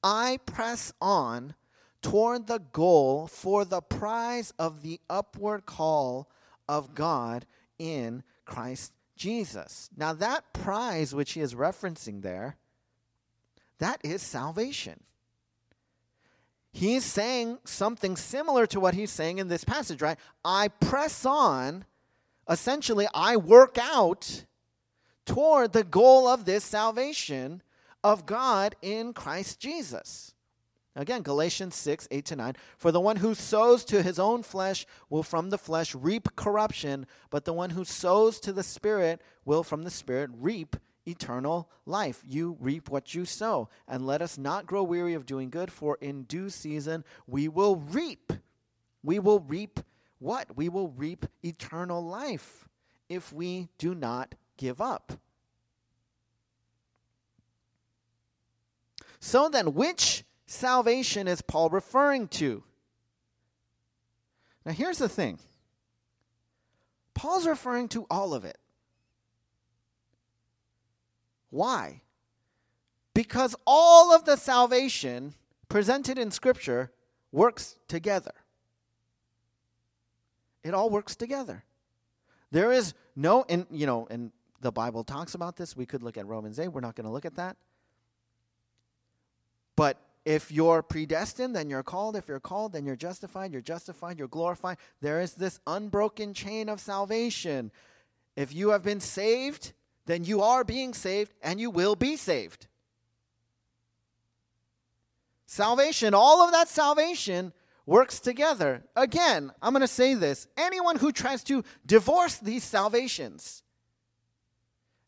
I 0.04 0.38
press 0.46 0.94
on 1.02 1.56
toward 2.04 2.46
the 2.46 2.60
goal 2.60 3.26
for 3.26 3.66
the 3.66 3.82
prize 3.82 4.54
of 4.60 4.84
the 4.84 5.02
upward 5.10 5.66
call 5.66 6.30
of 6.70 6.94
God 6.94 7.48
in 7.80 8.22
Christ 8.46 8.94
Jesus. 9.16 9.90
Now, 9.98 10.14
that 10.14 10.54
prize 10.54 11.16
which 11.16 11.32
he 11.32 11.42
is 11.42 11.56
referencing 11.56 12.22
there, 12.22 12.58
that 13.80 14.00
is 14.04 14.22
salvation. 14.22 15.00
He's 16.76 17.06
saying 17.06 17.58
something 17.64 18.18
similar 18.18 18.68
to 18.68 18.82
what 18.82 18.94
he's 18.94 19.10
saying 19.10 19.38
in 19.38 19.48
this 19.48 19.64
passage, 19.64 20.02
right? 20.02 20.20
I 20.44 20.68
press 20.68 21.26
on, 21.26 21.86
essentially, 22.50 23.08
I 23.14 23.38
work 23.38 23.78
out 23.82 24.44
toward 25.26 25.72
the 25.72 25.86
goal 25.86 26.28
of 26.28 26.44
this 26.44 26.66
salvation 26.66 27.64
of 28.04 28.26
God 28.26 28.76
in 28.82 29.14
Christ 29.14 29.58
Jesus. 29.58 30.34
Again, 30.98 31.22
Galatians 31.22 31.76
6, 31.76 32.10
8 32.12 32.26
to 32.26 32.36
9. 32.36 32.56
For 32.78 32.92
the 32.92 33.00
one 33.00 33.18
who 33.18 33.36
sows 33.36 33.86
to 33.86 34.04
his 34.04 34.20
own 34.20 34.44
flesh 34.44 34.86
will 35.10 35.24
from 35.24 35.52
the 35.52 35.58
flesh 35.58 35.96
reap 35.96 36.36
corruption, 36.36 37.08
but 37.30 37.46
the 37.46 37.54
one 37.54 37.70
who 37.70 37.86
sows 37.86 38.38
to 38.42 38.52
the 38.52 38.64
Spirit 38.64 39.22
will 39.46 39.64
from 39.64 39.84
the 39.84 39.90
Spirit 39.90 40.30
reap 40.34 40.76
eternal 41.06 41.70
life. 41.86 42.24
You 42.28 42.58
reap 42.60 42.90
what 42.90 43.14
you 43.14 43.26
sow. 43.26 43.70
And 43.88 44.06
let 44.06 44.22
us 44.22 44.38
not 44.38 44.66
grow 44.66 44.84
weary 44.84 45.14
of 45.14 45.26
doing 45.26 45.50
good, 45.50 45.72
for 45.72 45.98
in 46.02 46.24
due 46.24 46.50
season 46.50 47.04
we 47.28 47.48
will 47.48 47.78
reap. 47.78 48.34
We 49.04 49.20
will 49.20 49.40
reap 49.40 49.80
what? 50.20 50.56
We 50.56 50.70
will 50.70 50.90
reap 50.90 51.26
eternal 51.44 52.04
life 52.04 52.68
if 53.10 53.32
we 53.32 53.70
do 53.78 53.94
not 53.94 54.36
give 54.58 54.82
up. 54.82 55.14
So 59.20 59.50
then, 59.50 59.74
which 59.74 60.24
salvation 60.46 61.28
is 61.28 61.42
Paul 61.42 61.70
referring 61.70 62.28
to? 62.30 62.64
Now, 64.66 64.72
here's 64.72 64.98
the 64.98 65.10
thing 65.10 65.40
Paul's 67.14 67.48
referring 67.48 67.88
to 67.90 68.06
all 68.10 68.34
of 68.34 68.46
it. 68.46 68.58
Why? 71.56 72.02
Because 73.14 73.56
all 73.66 74.14
of 74.14 74.26
the 74.26 74.36
salvation 74.36 75.36
presented 75.70 76.18
in 76.20 76.30
Scripture 76.30 76.92
works 77.32 77.78
together. 77.88 78.34
It 80.66 80.74
all 80.74 80.90
works 80.90 81.16
together. 81.16 81.64
There 82.52 82.74
is 82.74 82.94
no, 83.16 83.46
and 83.48 83.66
you 83.72 83.86
know, 83.86 84.06
and 84.12 84.34
the 84.60 84.74
Bible 84.74 85.06
talks 85.06 85.34
about 85.34 85.56
this. 85.56 85.78
We 85.78 85.86
could 85.86 86.04
look 86.04 86.18
at 86.18 86.28
Romans 86.28 86.60
8. 86.60 86.68
We're 86.68 86.82
not 86.82 86.96
going 86.96 87.06
to 87.06 87.12
look 87.12 87.26
at 87.26 87.36
that. 87.36 87.56
But 89.78 89.98
if 90.26 90.52
you're 90.52 90.82
predestined, 90.82 91.56
then 91.56 91.70
you're 91.70 91.84
called. 91.84 92.18
If 92.18 92.28
you're 92.28 92.42
called, 92.42 92.74
then 92.74 92.86
you're 92.86 92.98
justified. 92.98 93.54
You're 93.54 93.62
justified. 93.62 94.20
You're 94.20 94.28
glorified. 94.28 94.76
There 95.00 95.22
is 95.22 95.36
this 95.36 95.62
unbroken 95.66 96.34
chain 96.34 96.68
of 96.68 96.82
salvation. 96.82 97.72
If 98.36 98.54
you 98.54 98.72
have 98.72 98.84
been 98.84 99.00
saved, 99.00 99.72
then 100.06 100.24
you 100.24 100.42
are 100.42 100.64
being 100.64 100.94
saved 100.94 101.34
and 101.42 101.60
you 101.60 101.70
will 101.70 101.96
be 101.96 102.16
saved. 102.16 102.68
Salvation, 105.46 106.14
all 106.14 106.42
of 106.42 106.52
that 106.52 106.68
salvation 106.68 107.54
works 107.86 108.20
together. 108.20 108.84
Again, 108.96 109.52
I'm 109.62 109.74
going 109.74 109.82
to 109.82 109.88
say 109.88 110.14
this 110.14 110.48
anyone 110.58 110.98
who 110.98 111.12
tries 111.12 111.44
to 111.46 111.64
divorce 111.86 112.38
these 112.38 112.64
salvations 112.64 113.64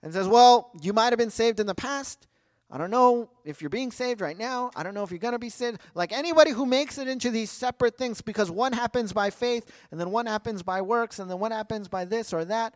and 0.03 0.13
says, 0.13 0.27
well, 0.27 0.71
you 0.81 0.93
might 0.93 1.09
have 1.11 1.17
been 1.17 1.31
saved 1.31 1.59
in 1.59 1.67
the 1.67 1.75
past, 1.75 2.27
I 2.69 2.77
don't 2.77 2.91
know 2.91 3.29
if 3.45 3.61
you're 3.61 3.69
being 3.69 3.91
saved 3.91 4.19
right 4.19 4.37
now. 4.37 4.71
I 4.75 4.83
don't 4.83 4.93
know 4.93 5.03
if 5.03 5.09
you're 5.09 5.19
going 5.19 5.33
to 5.33 5.39
be 5.39 5.49
saved. 5.49 5.79
Like 5.95 6.11
anybody 6.11 6.51
who 6.51 6.65
makes 6.65 6.97
it 6.97 7.07
into 7.07 7.31
these 7.31 7.49
separate 7.49 7.97
things 7.97 8.21
because 8.21 8.51
one 8.51 8.73
happens 8.73 9.13
by 9.13 9.29
faith 9.29 9.65
and 9.89 9.99
then 9.99 10.11
one 10.11 10.25
happens 10.25 10.63
by 10.63 10.81
works 10.81 11.19
and 11.19 11.31
then 11.31 11.39
one 11.39 11.51
happens 11.51 11.87
by 11.87 12.03
this 12.03 12.33
or 12.33 12.43
that, 12.45 12.73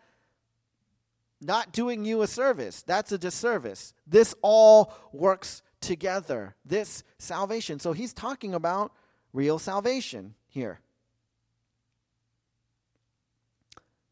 not 1.41 1.73
doing 1.73 2.05
you 2.05 2.21
a 2.21 2.27
service. 2.27 2.83
That's 2.83 3.11
a 3.11 3.17
disservice. 3.17 3.93
This 4.05 4.35
all 4.41 4.93
works 5.11 5.63
together. 5.81 6.55
This 6.63 7.03
salvation. 7.17 7.79
So 7.79 7.93
he's 7.93 8.13
talking 8.13 8.53
about 8.53 8.93
real 9.33 9.57
salvation 9.59 10.35
here. 10.47 10.79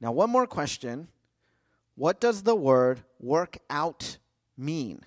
Now, 0.02 0.12
one 0.12 0.30
more 0.30 0.48
question. 0.48 1.10
What 1.96 2.20
does 2.20 2.44
the 2.44 2.56
word 2.56 3.02
work 3.20 3.58
out 3.70 4.18
mean? 4.58 5.02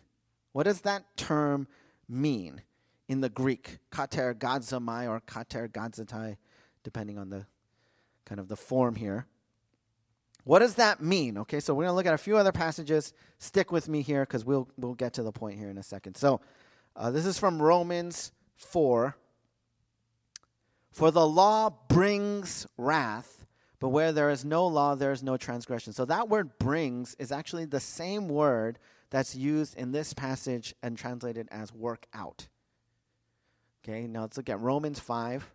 What 0.52 0.64
does 0.64 0.82
that 0.82 1.16
term 1.16 1.66
mean 2.08 2.62
in 3.08 3.22
the 3.22 3.30
Greek? 3.30 3.78
Kater 3.90 4.34
gadzamai 4.34 5.08
or 5.08 5.20
kater 5.20 5.68
gadzatai, 5.68 6.36
depending 6.84 7.18
on 7.18 7.30
the 7.30 7.46
kind 8.26 8.38
of 8.38 8.48
the 8.48 8.56
form 8.56 8.96
here. 8.96 9.26
What 10.44 10.58
does 10.58 10.74
that 10.74 11.00
mean? 11.00 11.38
Okay, 11.38 11.60
so 11.60 11.72
we're 11.72 11.84
going 11.84 11.92
to 11.92 11.96
look 11.96 12.06
at 12.06 12.14
a 12.14 12.18
few 12.18 12.36
other 12.36 12.52
passages. 12.52 13.12
Stick 13.38 13.70
with 13.70 13.88
me 13.88 14.02
here 14.02 14.22
because 14.22 14.44
we'll, 14.44 14.68
we'll 14.76 14.94
get 14.94 15.12
to 15.14 15.22
the 15.22 15.32
point 15.32 15.58
here 15.58 15.70
in 15.70 15.78
a 15.78 15.82
second. 15.82 16.16
So 16.16 16.40
uh, 16.96 17.10
this 17.10 17.26
is 17.26 17.38
from 17.38 17.62
Romans 17.62 18.32
4. 18.56 19.16
For 20.90 21.10
the 21.10 21.26
law 21.26 21.70
brings 21.88 22.66
wrath, 22.76 23.46
but 23.78 23.88
where 23.88 24.12
there 24.12 24.30
is 24.30 24.44
no 24.44 24.66
law, 24.66 24.94
there 24.94 25.12
is 25.12 25.22
no 25.22 25.36
transgression. 25.36 25.92
So 25.92 26.04
that 26.06 26.28
word 26.28 26.58
brings 26.58 27.14
is 27.18 27.32
actually 27.32 27.64
the 27.64 27.80
same 27.80 28.28
word 28.28 28.78
that's 29.10 29.34
used 29.34 29.76
in 29.76 29.92
this 29.92 30.12
passage 30.12 30.74
and 30.82 30.98
translated 30.98 31.48
as 31.50 31.72
work 31.72 32.06
out. 32.12 32.48
Okay, 33.84 34.06
now 34.06 34.22
let's 34.22 34.36
look 34.36 34.48
at 34.48 34.60
Romans 34.60 34.98
5. 34.98 35.50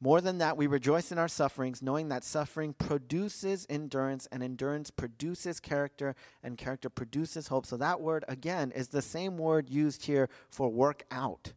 More 0.00 0.20
than 0.20 0.38
that, 0.38 0.58
we 0.58 0.66
rejoice 0.66 1.10
in 1.10 1.18
our 1.18 1.28
sufferings, 1.28 1.80
knowing 1.80 2.08
that 2.08 2.22
suffering 2.22 2.74
produces 2.74 3.66
endurance, 3.70 4.28
and 4.30 4.42
endurance 4.42 4.90
produces 4.90 5.58
character, 5.58 6.14
and 6.42 6.58
character 6.58 6.90
produces 6.90 7.48
hope. 7.48 7.64
So 7.64 7.78
that 7.78 8.00
word, 8.00 8.24
again, 8.28 8.72
is 8.72 8.88
the 8.88 9.00
same 9.00 9.38
word 9.38 9.70
used 9.70 10.04
here 10.04 10.28
for 10.50 10.68
work 10.68 11.04
out. 11.10 11.54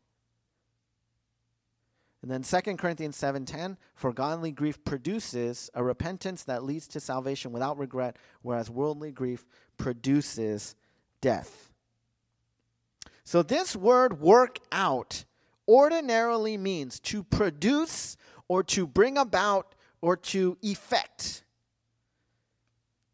And 2.22 2.30
then 2.30 2.44
2 2.44 2.78
Corinthians 2.78 3.16
7:10 3.16 3.78
for 3.96 4.12
godly 4.12 4.52
grief 4.52 4.84
produces 4.84 5.70
a 5.74 5.84
repentance 5.84 6.44
that 6.46 6.64
leads 6.64 6.88
to 6.90 7.00
salvation 7.00 7.52
without 7.52 7.78
regret 7.78 8.18
whereas 8.42 8.70
worldly 8.70 9.12
grief 9.12 9.46
produces 9.78 10.76
death. 11.22 11.72
So, 13.24 13.44
this 13.44 13.76
word 13.76 14.20
work 14.20 14.60
out 14.72 15.26
ordinarily 15.70 16.58
means 16.58 17.00
to 17.02 17.24
produce 17.24 18.18
or 18.48 18.64
to 18.64 18.88
bring 18.88 19.18
about 19.18 19.76
or 20.02 20.18
to 20.18 20.58
effect. 20.64 21.44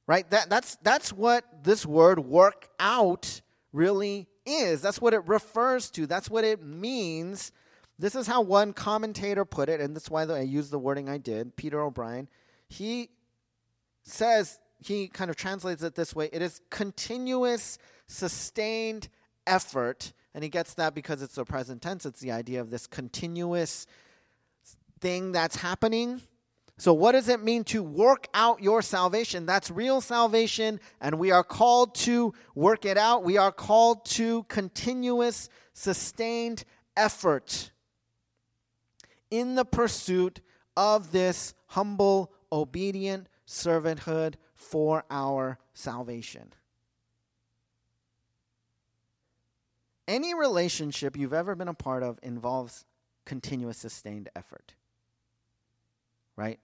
Right? 0.07 0.29
That, 0.29 0.49
that's, 0.49 0.77
that's 0.81 1.11
what 1.11 1.63
this 1.63 1.85
word 1.85 2.19
work 2.19 2.69
out 2.79 3.41
really 3.73 4.27
is. 4.45 4.81
That's 4.81 5.01
what 5.01 5.13
it 5.13 5.27
refers 5.27 5.91
to. 5.91 6.07
That's 6.07 6.29
what 6.29 6.45
it 6.45 6.63
means. 6.63 7.51
This 7.99 8.15
is 8.15 8.27
how 8.27 8.41
one 8.41 8.73
commentator 8.73 9.45
put 9.45 9.67
it, 9.67 9.81
and 9.81 9.95
that's 9.95 10.09
why 10.09 10.23
I 10.23 10.41
used 10.41 10.71
the 10.71 10.79
wording 10.79 11.09
I 11.09 11.17
did, 11.17 11.55
Peter 11.55 11.81
O'Brien. 11.81 12.27
He 12.67 13.09
says, 14.03 14.59
he 14.79 15.07
kind 15.07 15.29
of 15.29 15.35
translates 15.35 15.81
it 15.81 15.95
this 15.95 16.15
way 16.15 16.29
it 16.31 16.41
is 16.41 16.61
continuous 16.69 17.77
sustained 18.07 19.09
effort. 19.47 20.13
And 20.35 20.43
he 20.43 20.49
gets 20.49 20.73
that 20.73 20.93
because 20.93 21.21
it's 21.21 21.35
the 21.35 21.45
present 21.45 21.81
tense. 21.81 22.05
It's 22.05 22.19
the 22.19 22.33
idea 22.33 22.59
of 22.59 22.69
this 22.69 22.87
continuous 22.87 23.87
thing 24.99 25.31
that's 25.31 25.55
happening. 25.55 26.21
So, 26.77 26.91
what 26.91 27.13
does 27.13 27.29
it 27.29 27.41
mean 27.41 27.63
to 27.65 27.81
work 27.81 28.27
out 28.33 28.61
your 28.61 28.81
salvation? 28.81 29.45
That's 29.45 29.71
real 29.71 30.01
salvation, 30.01 30.81
and 30.99 31.19
we 31.19 31.31
are 31.31 31.43
called 31.43 31.95
to 31.95 32.33
work 32.53 32.83
it 32.83 32.97
out. 32.97 33.23
We 33.23 33.37
are 33.37 33.53
called 33.53 34.03
to 34.07 34.43
continuous, 34.43 35.47
sustained 35.71 36.65
effort 36.97 37.71
in 39.31 39.55
the 39.55 39.63
pursuit 39.63 40.41
of 40.75 41.13
this 41.13 41.53
humble, 41.67 42.33
obedient 42.51 43.29
servanthood 43.47 44.33
for 44.53 45.05
our 45.09 45.59
salvation. 45.73 46.51
Any 50.07 50.33
relationship 50.33 51.17
you've 51.17 51.33
ever 51.33 51.55
been 51.55 51.67
a 51.67 51.73
part 51.73 52.03
of 52.03 52.19
involves 52.21 52.85
continuous 53.25 53.77
sustained 53.77 54.29
effort. 54.35 54.73
Right? 56.35 56.59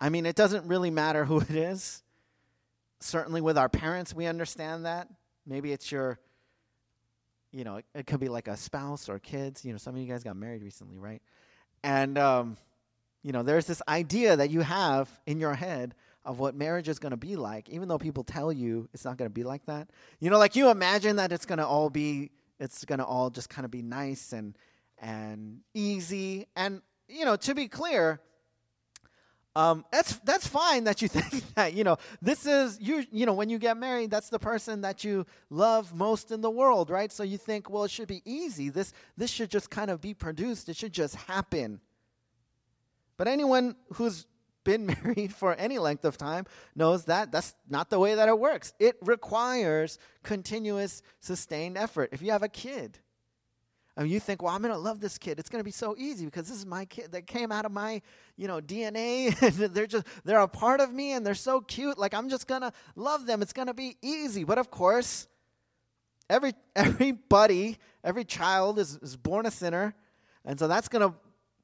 I 0.00 0.08
mean, 0.08 0.24
it 0.24 0.36
doesn't 0.36 0.66
really 0.66 0.90
matter 0.90 1.24
who 1.24 1.40
it 1.40 1.50
is. 1.50 2.02
Certainly 3.00 3.40
with 3.40 3.58
our 3.58 3.68
parents, 3.68 4.14
we 4.14 4.26
understand 4.26 4.84
that. 4.84 5.08
Maybe 5.46 5.72
it's 5.72 5.90
your, 5.90 6.18
you 7.50 7.64
know, 7.64 7.80
it, 7.94 8.06
could 8.06 8.20
be 8.20 8.28
like 8.28 8.46
a 8.46 8.56
spouse 8.56 9.08
or 9.08 9.18
kids. 9.18 9.64
You 9.64 9.72
know, 9.72 9.78
some 9.78 9.94
of 9.94 10.00
you 10.00 10.06
guys 10.06 10.22
got 10.22 10.36
married 10.36 10.62
recently, 10.62 10.98
right? 10.98 11.22
And, 11.82 12.18
um, 12.18 12.56
you 13.22 13.32
know, 13.32 13.42
there's 13.42 13.66
this 13.66 13.82
idea 13.88 14.36
that 14.36 14.50
you 14.50 14.60
have 14.60 15.08
in 15.26 15.40
your 15.40 15.54
head 15.54 15.94
of 16.30 16.38
what 16.38 16.54
marriage 16.54 16.88
is 16.88 16.98
going 17.00 17.10
to 17.10 17.16
be 17.16 17.34
like, 17.34 17.68
even 17.68 17.88
though 17.88 17.98
people 17.98 18.22
tell 18.22 18.52
you 18.52 18.88
it's 18.94 19.04
not 19.04 19.16
going 19.18 19.28
to 19.28 19.34
be 19.34 19.42
like 19.42 19.66
that. 19.66 19.90
You 20.20 20.30
know, 20.30 20.38
like 20.38 20.54
you 20.54 20.70
imagine 20.70 21.16
that 21.16 21.32
it's 21.32 21.44
going 21.44 21.58
to 21.58 21.66
all 21.66 21.90
be, 21.90 22.30
it's 22.60 22.84
going 22.84 23.00
to 23.00 23.04
all 23.04 23.30
just 23.30 23.48
kind 23.50 23.64
of 23.64 23.70
be 23.70 23.82
nice 23.82 24.32
and 24.32 24.56
and 24.98 25.60
easy. 25.74 26.46
And 26.54 26.82
you 27.08 27.24
know, 27.24 27.36
to 27.36 27.54
be 27.54 27.66
clear, 27.68 28.20
Um, 29.56 29.84
that's 29.90 30.12
that's 30.18 30.46
fine 30.46 30.84
that 30.84 31.02
you 31.02 31.08
think 31.16 31.42
that 31.54 31.74
you 31.74 31.82
know 31.82 31.96
this 32.22 32.46
is 32.46 32.78
you 32.80 33.04
you 33.10 33.26
know 33.26 33.34
when 33.34 33.50
you 33.50 33.58
get 33.58 33.76
married 33.76 34.08
that's 34.14 34.30
the 34.30 34.38
person 34.38 34.82
that 34.82 35.02
you 35.02 35.26
love 35.50 35.92
most 35.92 36.30
in 36.30 36.40
the 36.40 36.50
world 36.50 36.88
right 36.88 37.10
so 37.10 37.24
you 37.24 37.36
think 37.36 37.68
well 37.68 37.82
it 37.82 37.90
should 37.90 38.06
be 38.06 38.22
easy 38.24 38.70
this 38.70 38.92
this 39.16 39.30
should 39.36 39.50
just 39.50 39.68
kind 39.68 39.90
of 39.90 40.00
be 40.00 40.14
produced 40.14 40.68
it 40.68 40.76
should 40.76 40.92
just 40.92 41.16
happen 41.16 41.80
but 43.16 43.26
anyone 43.26 43.74
who's 43.94 44.26
been 44.64 44.86
married 45.04 45.32
for 45.32 45.54
any 45.54 45.78
length 45.78 46.04
of 46.04 46.16
time 46.16 46.44
knows 46.74 47.04
that 47.06 47.32
that's 47.32 47.54
not 47.68 47.90
the 47.90 47.98
way 47.98 48.14
that 48.14 48.28
it 48.28 48.38
works 48.38 48.72
it 48.78 48.96
requires 49.02 49.98
continuous 50.22 51.02
sustained 51.20 51.76
effort 51.76 52.10
if 52.12 52.22
you 52.22 52.30
have 52.30 52.42
a 52.42 52.48
kid 52.48 52.98
mean, 54.02 54.12
you 54.12 54.20
think, 54.20 54.42
well, 54.42 54.54
I'm 54.54 54.62
going 54.62 54.72
to 54.72 54.78
love 54.78 55.00
this 55.00 55.18
kid. 55.18 55.38
It's 55.38 55.48
going 55.48 55.60
to 55.60 55.64
be 55.64 55.70
so 55.70 55.94
easy 55.98 56.24
because 56.24 56.48
this 56.48 56.58
is 56.58 56.66
my 56.66 56.84
kid 56.84 57.12
that 57.12 57.26
came 57.26 57.52
out 57.52 57.64
of 57.64 57.72
my, 57.72 58.00
you 58.36 58.48
know, 58.48 58.60
DNA. 58.60 59.36
they're 59.72 59.86
just 59.86 60.06
they're 60.24 60.40
a 60.40 60.48
part 60.48 60.80
of 60.80 60.92
me 60.92 61.12
and 61.12 61.24
they're 61.24 61.34
so 61.34 61.60
cute. 61.60 61.98
Like 61.98 62.14
I'm 62.14 62.28
just 62.28 62.46
going 62.46 62.62
to 62.62 62.72
love 62.96 63.26
them. 63.26 63.42
It's 63.42 63.52
going 63.52 63.68
to 63.68 63.74
be 63.74 63.96
easy. 64.02 64.44
But 64.44 64.58
of 64.58 64.70
course, 64.70 65.28
every 66.28 66.54
everybody, 66.76 67.78
every 68.02 68.24
child 68.24 68.78
is, 68.78 68.96
is 69.02 69.16
born 69.16 69.46
a 69.46 69.50
sinner. 69.50 69.94
And 70.44 70.58
so 70.58 70.68
that's 70.68 70.88
going 70.88 71.08
to 71.08 71.14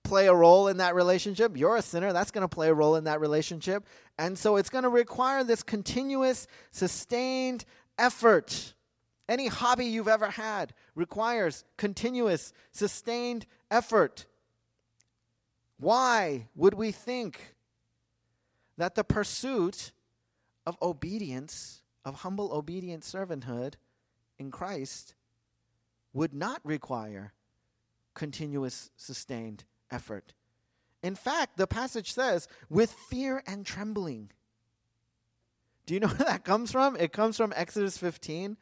play 0.06 0.26
a 0.26 0.34
role 0.34 0.68
in 0.68 0.78
that 0.78 0.94
relationship. 0.94 1.56
You're 1.56 1.76
a 1.76 1.82
sinner. 1.82 2.12
That's 2.12 2.30
going 2.30 2.42
to 2.42 2.54
play 2.54 2.68
a 2.68 2.74
role 2.74 2.96
in 2.96 3.04
that 3.04 3.20
relationship. 3.20 3.84
And 4.18 4.38
so 4.38 4.56
it's 4.56 4.70
going 4.70 4.84
to 4.84 4.88
require 4.88 5.44
this 5.44 5.62
continuous, 5.62 6.46
sustained 6.70 7.64
effort. 7.98 8.74
Any 9.28 9.48
hobby 9.48 9.86
you've 9.86 10.08
ever 10.08 10.30
had 10.30 10.72
requires 10.94 11.64
continuous, 11.76 12.52
sustained 12.72 13.46
effort. 13.70 14.26
Why 15.78 16.48
would 16.54 16.74
we 16.74 16.92
think 16.92 17.54
that 18.78 18.94
the 18.94 19.04
pursuit 19.04 19.92
of 20.66 20.76
obedience, 20.80 21.82
of 22.04 22.16
humble, 22.16 22.52
obedient 22.52 23.02
servanthood 23.02 23.74
in 24.38 24.50
Christ, 24.50 25.14
would 26.12 26.32
not 26.32 26.60
require 26.64 27.32
continuous, 28.14 28.90
sustained 28.96 29.64
effort? 29.90 30.32
In 31.02 31.14
fact, 31.14 31.56
the 31.56 31.66
passage 31.66 32.12
says, 32.12 32.48
with 32.68 32.90
fear 32.90 33.42
and 33.46 33.64
trembling. 33.64 34.30
Do 35.86 35.94
you 35.94 36.00
know 36.00 36.08
where 36.16 36.28
that 36.28 36.44
comes 36.44 36.72
from? 36.72 36.96
It 36.96 37.12
comes 37.12 37.36
from 37.36 37.52
Exodus 37.56 37.98
15, 37.98 38.56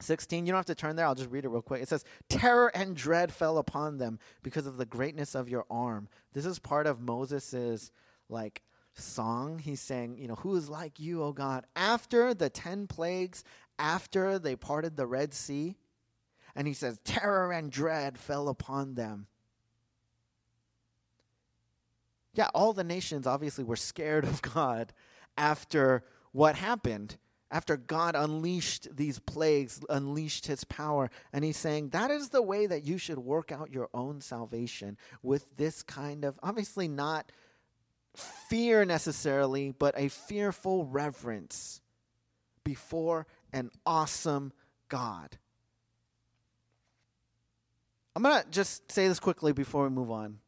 16, 0.00 0.46
you 0.46 0.52
don't 0.52 0.58
have 0.58 0.66
to 0.66 0.74
turn 0.74 0.96
there. 0.96 1.06
I'll 1.06 1.14
just 1.14 1.30
read 1.30 1.44
it 1.44 1.48
real 1.48 1.62
quick. 1.62 1.82
It 1.82 1.88
says, 1.88 2.04
Terror 2.28 2.70
and 2.74 2.94
dread 2.94 3.32
fell 3.32 3.58
upon 3.58 3.96
them 3.96 4.18
because 4.42 4.66
of 4.66 4.76
the 4.76 4.84
greatness 4.84 5.34
of 5.34 5.48
your 5.48 5.64
arm. 5.70 6.08
This 6.34 6.44
is 6.44 6.58
part 6.58 6.86
of 6.86 7.00
Moses's 7.00 7.90
like 8.28 8.62
song. 8.94 9.58
He's 9.58 9.80
saying, 9.80 10.18
you 10.18 10.28
know, 10.28 10.34
who 10.34 10.54
is 10.56 10.68
like 10.68 11.00
you, 11.00 11.22
O 11.22 11.32
God? 11.32 11.64
After 11.74 12.34
the 12.34 12.50
10 12.50 12.86
plagues, 12.88 13.42
after 13.78 14.38
they 14.38 14.56
parted 14.56 14.96
the 14.96 15.06
Red 15.06 15.32
Sea, 15.32 15.76
and 16.54 16.66
he 16.66 16.74
says, 16.74 16.98
Terror 17.04 17.52
and 17.52 17.70
dread 17.70 18.18
fell 18.18 18.48
upon 18.48 18.94
them. 18.94 19.26
Yeah, 22.36 22.48
all 22.54 22.72
the 22.72 22.84
nations 22.84 23.26
obviously 23.26 23.64
were 23.64 23.76
scared 23.76 24.24
of 24.24 24.42
God 24.42 24.92
after 25.36 26.04
what 26.32 26.54
happened 26.54 27.16
after 27.50 27.76
God 27.76 28.16
unleashed 28.16 28.88
these 28.94 29.18
plagues, 29.18 29.80
unleashed 29.88 30.46
his 30.46 30.64
power. 30.64 31.10
And 31.32 31.44
he's 31.44 31.56
saying 31.56 31.90
that 31.90 32.10
is 32.10 32.28
the 32.28 32.42
way 32.42 32.66
that 32.66 32.84
you 32.84 32.98
should 32.98 33.18
work 33.18 33.52
out 33.52 33.72
your 33.72 33.88
own 33.94 34.20
salvation 34.20 34.98
with 35.22 35.56
this 35.56 35.82
kind 35.82 36.24
of, 36.24 36.38
obviously 36.42 36.88
not 36.88 37.30
fear 38.14 38.84
necessarily, 38.84 39.72
but 39.72 39.94
a 39.96 40.08
fearful 40.08 40.84
reverence 40.84 41.80
before 42.64 43.26
an 43.52 43.70
awesome 43.84 44.52
God. 44.88 45.38
I'm 48.14 48.22
going 48.22 48.42
to 48.42 48.50
just 48.50 48.90
say 48.90 49.08
this 49.08 49.20
quickly 49.20 49.52
before 49.52 49.84
we 49.84 49.90
move 49.90 50.10
on. 50.10 50.38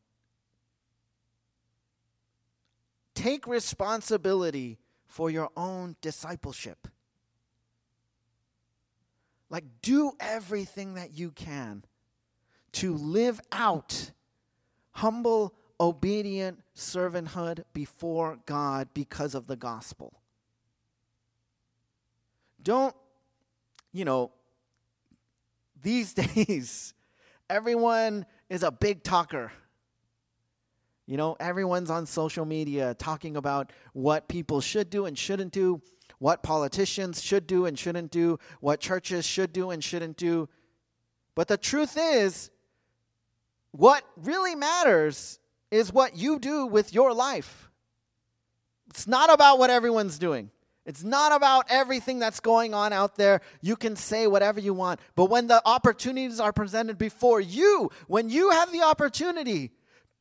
Take 3.18 3.48
responsibility 3.48 4.78
for 5.08 5.28
your 5.28 5.50
own 5.56 5.96
discipleship. 6.00 6.86
Like, 9.50 9.64
do 9.82 10.12
everything 10.20 10.94
that 10.94 11.18
you 11.18 11.32
can 11.32 11.82
to 12.74 12.94
live 12.94 13.40
out 13.50 14.12
humble, 14.92 15.52
obedient 15.80 16.60
servanthood 16.76 17.64
before 17.72 18.38
God 18.46 18.86
because 18.94 19.34
of 19.34 19.48
the 19.48 19.56
gospel. 19.56 20.12
Don't, 22.62 22.94
you 23.92 24.04
know, 24.04 24.30
these 25.82 26.14
days, 26.36 26.94
everyone 27.50 28.26
is 28.48 28.62
a 28.62 28.70
big 28.70 29.02
talker. 29.02 29.50
You 31.08 31.16
know, 31.16 31.38
everyone's 31.40 31.88
on 31.88 32.04
social 32.04 32.44
media 32.44 32.92
talking 32.92 33.38
about 33.38 33.72
what 33.94 34.28
people 34.28 34.60
should 34.60 34.90
do 34.90 35.06
and 35.06 35.16
shouldn't 35.16 35.54
do, 35.54 35.80
what 36.18 36.42
politicians 36.42 37.22
should 37.22 37.46
do 37.46 37.64
and 37.64 37.78
shouldn't 37.78 38.10
do, 38.10 38.38
what 38.60 38.78
churches 38.78 39.24
should 39.24 39.54
do 39.54 39.70
and 39.70 39.82
shouldn't 39.82 40.18
do. 40.18 40.50
But 41.34 41.48
the 41.48 41.56
truth 41.56 41.96
is, 41.98 42.50
what 43.70 44.04
really 44.16 44.54
matters 44.54 45.38
is 45.70 45.90
what 45.90 46.14
you 46.14 46.38
do 46.38 46.66
with 46.66 46.92
your 46.92 47.14
life. 47.14 47.70
It's 48.90 49.06
not 49.06 49.32
about 49.32 49.58
what 49.58 49.70
everyone's 49.70 50.18
doing. 50.18 50.50
It's 50.84 51.02
not 51.02 51.32
about 51.34 51.64
everything 51.70 52.18
that's 52.18 52.40
going 52.40 52.74
on 52.74 52.92
out 52.92 53.16
there. 53.16 53.40
You 53.62 53.76
can 53.76 53.96
say 53.96 54.26
whatever 54.26 54.60
you 54.60 54.74
want. 54.74 55.00
But 55.16 55.30
when 55.30 55.46
the 55.46 55.62
opportunities 55.64 56.38
are 56.38 56.52
presented 56.52 56.98
before 56.98 57.40
you, 57.40 57.90
when 58.08 58.28
you 58.28 58.50
have 58.50 58.72
the 58.72 58.82
opportunity 58.82 59.70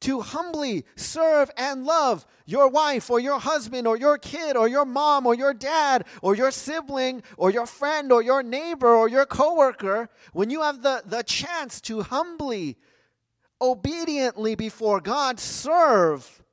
to 0.02 0.22
humbly 0.22 0.86
serve 0.96 1.50
and 1.58 1.84
love 1.86 2.26
your 2.46 2.70
wife 2.70 3.10
or 3.10 3.20
your 3.20 3.40
husband 3.40 3.88
or 3.88 3.98
your 3.98 4.18
kid 4.18 4.56
or 4.56 4.68
your 4.68 4.86
mom 4.86 5.26
or 5.26 5.34
your 5.34 5.54
dad 5.54 6.06
or 6.22 6.36
your 6.36 6.52
sibling 6.52 7.24
or 7.36 7.50
your 7.50 7.66
friend 7.66 8.12
or 8.12 8.22
your 8.22 8.44
neighbor 8.44 8.94
or 8.94 9.10
your 9.10 9.26
coworker, 9.26 10.10
when 10.34 10.50
you 10.50 10.62
have 10.62 10.82
the, 10.82 11.02
the 11.06 11.24
chance 11.24 11.82
to 11.82 12.02
humbly, 12.02 12.78
obediently 13.60 14.56
before 14.56 15.02
God 15.02 15.40
serve 15.40 16.44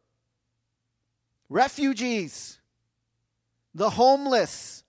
refugees, 1.48 2.58
the 3.74 3.90
homeless, 3.90 4.84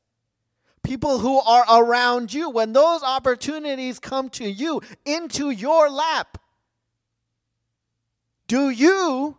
people 0.81 1.19
who 1.19 1.39
are 1.39 1.65
around 1.69 2.33
you, 2.33 2.49
when 2.49 2.73
those 2.73 3.03
opportunities 3.03 3.99
come 3.99 4.29
to 4.29 4.49
you 4.49 4.81
into 5.05 5.49
your 5.49 5.89
lap, 5.89 6.37
do 8.47 8.69
you 8.69 9.37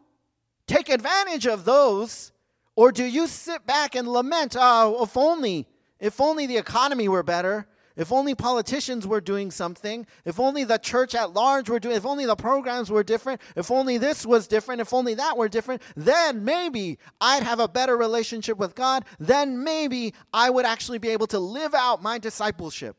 take 0.66 0.88
advantage 0.88 1.46
of 1.46 1.64
those, 1.64 2.32
or 2.74 2.92
do 2.92 3.04
you 3.04 3.26
sit 3.26 3.66
back 3.66 3.94
and 3.94 4.08
lament, 4.08 4.56
oh, 4.58 5.02
if 5.02 5.16
only, 5.16 5.66
if 6.00 6.20
only 6.20 6.46
the 6.46 6.56
economy 6.56 7.08
were 7.08 7.22
better, 7.22 7.66
if 7.96 8.12
only 8.12 8.34
politicians 8.34 9.06
were 9.06 9.22
doing 9.22 9.50
something, 9.50 10.06
if 10.26 10.38
only 10.38 10.64
the 10.64 10.76
church 10.76 11.14
at 11.14 11.32
large 11.32 11.70
were 11.70 11.80
doing, 11.80 11.96
if 11.96 12.04
only 12.04 12.26
the 12.26 12.36
programs 12.36 12.90
were 12.90 13.02
different, 13.02 13.40
if 13.56 13.70
only 13.70 13.96
this 13.96 14.26
was 14.26 14.46
different, 14.46 14.82
if 14.82 14.92
only 14.92 15.14
that 15.14 15.38
were 15.38 15.48
different, 15.48 15.80
then 15.96 16.44
maybe 16.44 16.98
I'd 17.20 17.42
have 17.42 17.58
a 17.58 17.68
better 17.68 17.96
relationship 17.96 18.58
with 18.58 18.74
God. 18.74 19.06
Then 19.18 19.64
maybe 19.64 20.12
I 20.32 20.50
would 20.50 20.66
actually 20.66 20.98
be 20.98 21.08
able 21.08 21.26
to 21.28 21.38
live 21.38 21.74
out 21.74 22.02
my 22.02 22.18
discipleship. 22.18 22.96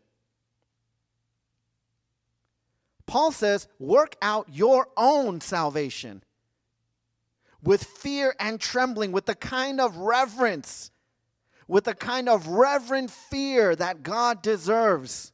Paul 3.08 3.32
says, 3.32 3.67
work 3.80 4.15
out 4.22 4.48
your 4.52 4.89
own 4.96 5.41
salvation 5.41 6.24
with 7.63 7.84
fear 7.84 8.36
and 8.39 8.60
trembling, 8.60 9.12
with 9.12 9.26
the 9.26 9.36
kind 9.36 9.82
of 9.82 9.98
reverence, 9.98 10.91
with 11.67 11.86
the 11.86 11.96
kind 11.96 12.30
of 12.30 12.48
reverent 12.48 13.10
fear 13.10 13.76
that 13.76 14.04
God 14.04 14.41
deserves. 14.41 15.32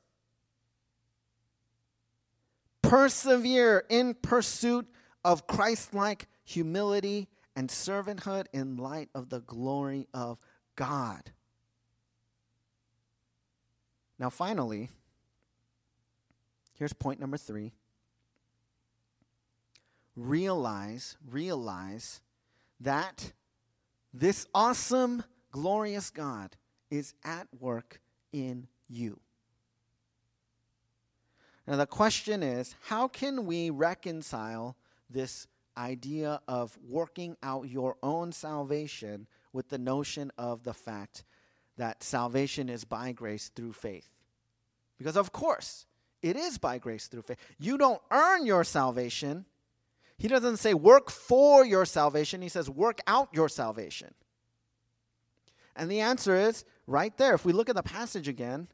Persevere 2.81 3.83
in 3.89 4.13
pursuit 4.13 4.87
of 5.25 5.47
Christ 5.47 5.93
like 5.93 6.27
humility 6.43 7.27
and 7.55 7.69
servanthood 7.69 8.45
in 8.53 8.77
light 8.77 9.09
of 9.15 9.29
the 9.29 9.41
glory 9.41 10.07
of 10.13 10.37
God. 10.75 11.31
Now, 14.19 14.29
finally, 14.29 14.89
Here's 16.83 16.91
point 16.91 17.21
number 17.21 17.37
three 17.37 17.71
realize, 20.17 21.15
realize 21.25 22.19
that 22.81 23.31
this 24.13 24.47
awesome, 24.53 25.23
glorious 25.49 26.09
God 26.09 26.57
is 26.91 27.13
at 27.23 27.47
work 27.57 28.01
in 28.33 28.67
you. 28.89 29.21
Now, 31.65 31.77
the 31.77 31.87
question 31.87 32.43
is 32.43 32.75
how 32.81 33.07
can 33.07 33.45
we 33.45 33.69
reconcile 33.69 34.75
this 35.09 35.47
idea 35.77 36.41
of 36.49 36.77
working 36.85 37.37
out 37.41 37.69
your 37.69 37.95
own 38.03 38.33
salvation 38.33 39.27
with 39.53 39.69
the 39.69 39.77
notion 39.77 40.33
of 40.37 40.63
the 40.65 40.73
fact 40.73 41.23
that 41.77 42.03
salvation 42.03 42.67
is 42.67 42.83
by 42.83 43.13
grace 43.13 43.49
through 43.55 43.71
faith. 43.71 44.09
Because, 44.97 45.15
of 45.15 45.31
course, 45.31 45.85
it 46.23 46.35
is 46.35 46.57
by 46.57 46.79
grace 46.79 47.07
through 47.07 47.21
faith. 47.21 47.37
You 47.59 47.77
don't 47.77 48.01
earn 48.09 48.45
your 48.45 48.63
salvation. 48.63 49.45
He 50.17 50.27
doesn't 50.27 50.57
say 50.57 50.73
work 50.73 51.11
for 51.11 51.65
your 51.65 51.85
salvation, 51.85 52.41
he 52.41 52.49
says 52.49 52.69
work 52.69 52.99
out 53.05 53.29
your 53.33 53.49
salvation. 53.49 54.13
And 55.75 55.91
the 55.91 55.99
answer 55.99 56.35
is 56.35 56.65
right 56.87 57.15
there. 57.17 57.33
If 57.33 57.45
we 57.45 57.51
look 57.51 57.69
at 57.69 57.75
the 57.75 57.83
passage 57.83 58.27
again, 58.27 58.67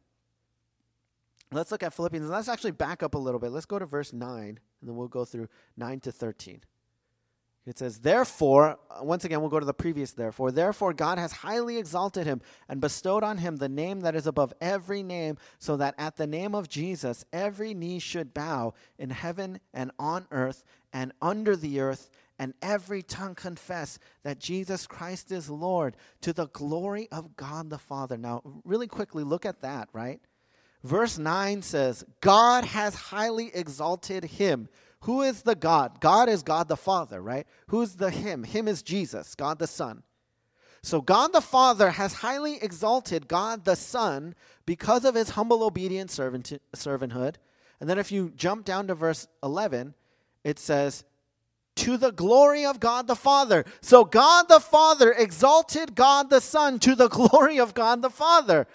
let's 1.51 1.71
look 1.71 1.81
at 1.81 1.93
Philippians. 1.93 2.29
Let's 2.29 2.49
actually 2.49 2.71
back 2.71 3.01
up 3.01 3.15
a 3.15 3.17
little 3.17 3.39
bit. 3.39 3.51
Let's 3.51 3.65
go 3.65 3.79
to 3.79 3.85
verse 3.85 4.13
9, 4.13 4.47
and 4.47 4.59
then 4.81 4.95
we'll 4.95 5.07
go 5.07 5.25
through 5.25 5.47
9 5.77 5.99
to 6.01 6.11
13. 6.11 6.61
It 7.69 7.77
says, 7.77 7.99
Therefore, 7.99 8.79
uh, 8.89 9.03
once 9.03 9.25
again, 9.25 9.41
we'll 9.41 9.51
go 9.51 9.59
to 9.59 9.65
the 9.65 9.73
previous 9.75 10.13
therefore. 10.13 10.51
Therefore, 10.51 10.91
God 10.91 11.19
has 11.19 11.31
highly 11.31 11.77
exalted 11.77 12.25
him 12.25 12.41
and 12.67 12.81
bestowed 12.81 13.23
on 13.23 13.37
him 13.37 13.57
the 13.57 13.69
name 13.69 14.01
that 14.01 14.15
is 14.15 14.25
above 14.25 14.53
every 14.59 15.03
name, 15.03 15.37
so 15.59 15.77
that 15.77 15.93
at 15.99 16.17
the 16.17 16.25
name 16.25 16.55
of 16.55 16.67
Jesus 16.67 17.23
every 17.31 17.75
knee 17.75 17.99
should 17.99 18.33
bow 18.33 18.73
in 18.97 19.11
heaven 19.11 19.59
and 19.71 19.91
on 19.99 20.25
earth 20.31 20.63
and 20.91 21.13
under 21.21 21.55
the 21.55 21.79
earth, 21.79 22.09
and 22.39 22.55
every 22.61 23.03
tongue 23.03 23.35
confess 23.35 23.99
that 24.23 24.39
Jesus 24.39 24.87
Christ 24.87 25.31
is 25.31 25.47
Lord 25.47 25.95
to 26.21 26.33
the 26.33 26.47
glory 26.47 27.07
of 27.11 27.35
God 27.35 27.69
the 27.69 27.77
Father. 27.77 28.17
Now, 28.17 28.41
really 28.63 28.87
quickly, 28.87 29.23
look 29.23 29.45
at 29.45 29.61
that, 29.61 29.89
right? 29.93 30.19
Verse 30.83 31.19
9 31.19 31.61
says, 31.61 32.03
God 32.21 32.63
has 32.63 32.95
highly 32.95 33.51
exalted 33.53 34.23
him 34.23 34.69
who 35.01 35.21
is 35.21 35.43
the 35.43 35.55
God? 35.55 36.01
God 36.01 36.27
is 36.27 36.43
God 36.43 36.67
the 36.67 36.77
Father, 36.77 37.21
right? 37.21 37.47
Who's 37.67 37.95
the 37.95 38.09
Him? 38.09 38.43
Him 38.43 38.67
is 38.67 38.81
Jesus, 38.81 39.35
God 39.35 39.59
the 39.59 39.67
Son. 39.67 40.03
So 40.81 41.01
God 41.01 41.33
the 41.33 41.41
Father 41.41 41.91
has 41.91 42.13
highly 42.13 42.61
exalted 42.61 43.27
God 43.27 43.65
the 43.65 43.75
Son 43.75 44.35
because 44.65 45.03
of 45.03 45.15
his 45.15 45.31
humble 45.31 45.63
obedient 45.63 46.09
servant, 46.09 46.51
servanthood. 46.75 47.35
And 47.79 47.89
then 47.89 47.99
if 47.99 48.11
you 48.11 48.31
jump 48.35 48.65
down 48.65 48.87
to 48.87 48.95
verse 48.95 49.27
11, 49.43 49.93
it 50.43 50.57
says, 50.57 51.03
to 51.75 51.97
the 51.97 52.11
glory 52.11 52.65
of 52.65 52.79
God 52.79 53.07
the 53.07 53.15
Father. 53.15 53.65
So 53.81 54.03
God 54.03 54.47
the 54.49 54.59
Father 54.59 55.13
exalted 55.13 55.95
God 55.95 56.29
the 56.29 56.41
Son 56.41 56.79
to 56.79 56.95
the 56.95 57.07
glory 57.09 57.59
of 57.59 57.73
God 57.73 58.01
the 58.01 58.09
Father. 58.09 58.67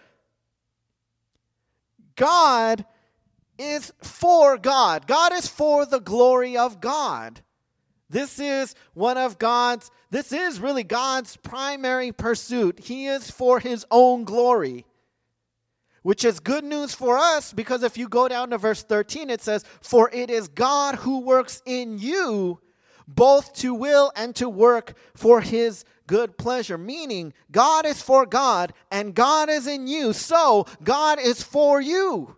God 2.17 2.85
is 3.59 3.93
for 4.03 4.59
God. 4.59 5.07
God 5.07 5.33
is 5.33 5.47
for 5.47 5.87
the 5.87 6.01
glory 6.01 6.57
of 6.57 6.81
God. 6.81 7.41
This 8.11 8.39
is 8.39 8.75
one 8.93 9.17
of 9.17 9.39
God's, 9.39 9.91
this 10.11 10.33
is 10.33 10.61
really 10.61 10.85
God's 10.85 11.37
primary 11.37 12.13
pursuit. 12.13 12.81
He 12.81 13.07
is 13.07 13.31
for 13.31 13.59
his 13.61 13.85
own 13.91 14.25
glory, 14.25 14.85
which 16.03 16.25
is 16.25 16.39
good 16.39 16.65
news 16.65 16.95
for 16.95 17.19
us 17.19 17.53
because 17.53 17.83
if 17.83 17.97
you 17.97 18.09
go 18.09 18.29
down 18.29 18.51
to 18.51 18.59
verse 18.59 18.83
13, 18.83 19.31
it 19.31 19.41
says, 19.41 19.65
For 19.81 20.11
it 20.13 20.31
is 20.31 20.49
God 20.49 20.97
who 20.97 21.21
works 21.21 21.63
in 21.67 21.99
you 21.99 22.61
both 23.07 23.53
to 23.55 23.75
will 23.75 24.13
and 24.17 24.35
to 24.37 24.49
work 24.49 24.97
for 25.15 25.41
his 25.41 25.85
good 26.07 26.37
pleasure. 26.39 26.79
Meaning, 26.79 27.33
God 27.51 27.87
is 27.87 28.03
for 28.03 28.27
God 28.27 28.73
and 28.91 29.15
God 29.15 29.49
is 29.49 29.67
in 29.67 29.87
you, 29.87 30.13
so 30.13 30.67
God 30.83 31.19
is 31.19 31.43
for 31.43 31.81
you. 31.81 32.37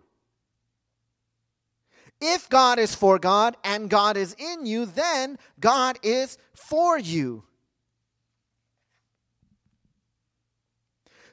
If 2.19 2.49
God 2.49 2.79
is 2.79 2.95
for 2.95 3.19
God 3.19 3.55
and 3.63 3.89
God 3.89 4.17
is 4.17 4.35
in 4.39 4.65
you, 4.65 4.85
then 4.85 5.37
God 5.59 5.99
is 6.01 6.37
for 6.53 6.97
you. 6.97 7.43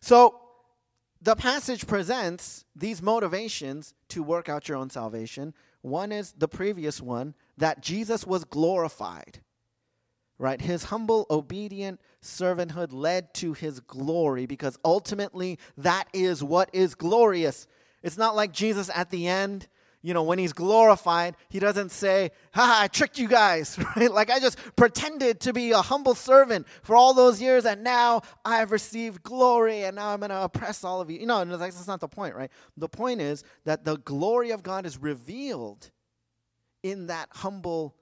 So, 0.00 0.40
the 1.22 1.34
passage 1.34 1.86
presents 1.86 2.66
these 2.76 3.00
motivations 3.00 3.94
to 4.10 4.22
work 4.22 4.50
out 4.50 4.68
your 4.68 4.76
own 4.76 4.90
salvation. 4.90 5.54
One 5.80 6.12
is 6.12 6.32
the 6.32 6.48
previous 6.48 7.00
one 7.00 7.34
that 7.56 7.80
Jesus 7.80 8.26
was 8.26 8.44
glorified. 8.44 9.40
Right? 10.36 10.60
His 10.60 10.84
humble, 10.84 11.26
obedient 11.30 12.00
servanthood 12.22 12.88
led 12.92 13.32
to 13.34 13.54
his 13.54 13.80
glory 13.80 14.44
because 14.44 14.78
ultimately 14.84 15.58
that 15.78 16.08
is 16.12 16.42
what 16.42 16.68
is 16.74 16.94
glorious. 16.94 17.66
It's 18.02 18.18
not 18.18 18.36
like 18.36 18.52
Jesus 18.52 18.90
at 18.94 19.08
the 19.08 19.26
end 19.26 19.68
you 20.04 20.12
know, 20.12 20.22
when 20.22 20.38
he's 20.38 20.52
glorified, 20.52 21.34
he 21.48 21.58
doesn't 21.58 21.90
say, 21.90 22.30
ha, 22.52 22.80
I 22.82 22.88
tricked 22.88 23.18
you 23.18 23.26
guys, 23.26 23.78
right? 23.96 24.12
Like 24.12 24.30
I 24.30 24.38
just 24.38 24.58
pretended 24.76 25.40
to 25.40 25.54
be 25.54 25.70
a 25.70 25.80
humble 25.80 26.14
servant 26.14 26.66
for 26.82 26.94
all 26.94 27.14
those 27.14 27.40
years 27.40 27.64
and 27.64 27.82
now 27.82 28.20
I've 28.44 28.70
received 28.70 29.22
glory 29.22 29.84
and 29.84 29.96
now 29.96 30.10
I'm 30.10 30.20
going 30.20 30.28
to 30.28 30.42
oppress 30.42 30.84
all 30.84 31.00
of 31.00 31.10
you. 31.10 31.20
You 31.20 31.26
know, 31.26 31.42
that's 31.56 31.86
not 31.86 32.00
the 32.00 32.08
point, 32.08 32.34
right? 32.34 32.50
The 32.76 32.88
point 32.88 33.22
is 33.22 33.44
that 33.64 33.86
the 33.86 33.96
glory 33.96 34.50
of 34.50 34.62
God 34.62 34.84
is 34.84 34.98
revealed 34.98 35.90
in 36.82 37.06
that 37.06 37.28
humble, 37.32 37.96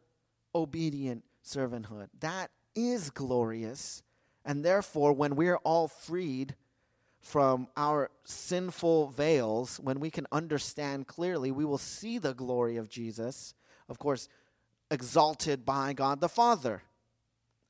obedient 0.57 1.23
servanthood. 1.47 2.09
That 2.19 2.51
is 2.75 3.11
glorious. 3.11 4.03
And 4.45 4.65
therefore, 4.65 5.13
when 5.13 5.37
we're 5.37 5.59
all 5.59 5.87
freed 5.87 6.57
from 7.23 7.69
our 7.77 8.11
sinful 8.25 9.09
veils, 9.09 9.79
when 9.79 10.01
we 10.01 10.11
can 10.11 10.27
understand 10.33 11.07
clearly, 11.07 11.53
we 11.53 11.65
will 11.65 11.79
see 11.79 12.19
the 12.19 12.35
glory 12.35 12.77
of 12.77 12.89
Jesus, 12.89 13.55
of 13.89 13.99
course, 13.99 14.29
exalted 14.91 15.65
by 15.65 15.93
God 15.93 16.21
the 16.21 16.29
Father. 16.29 16.83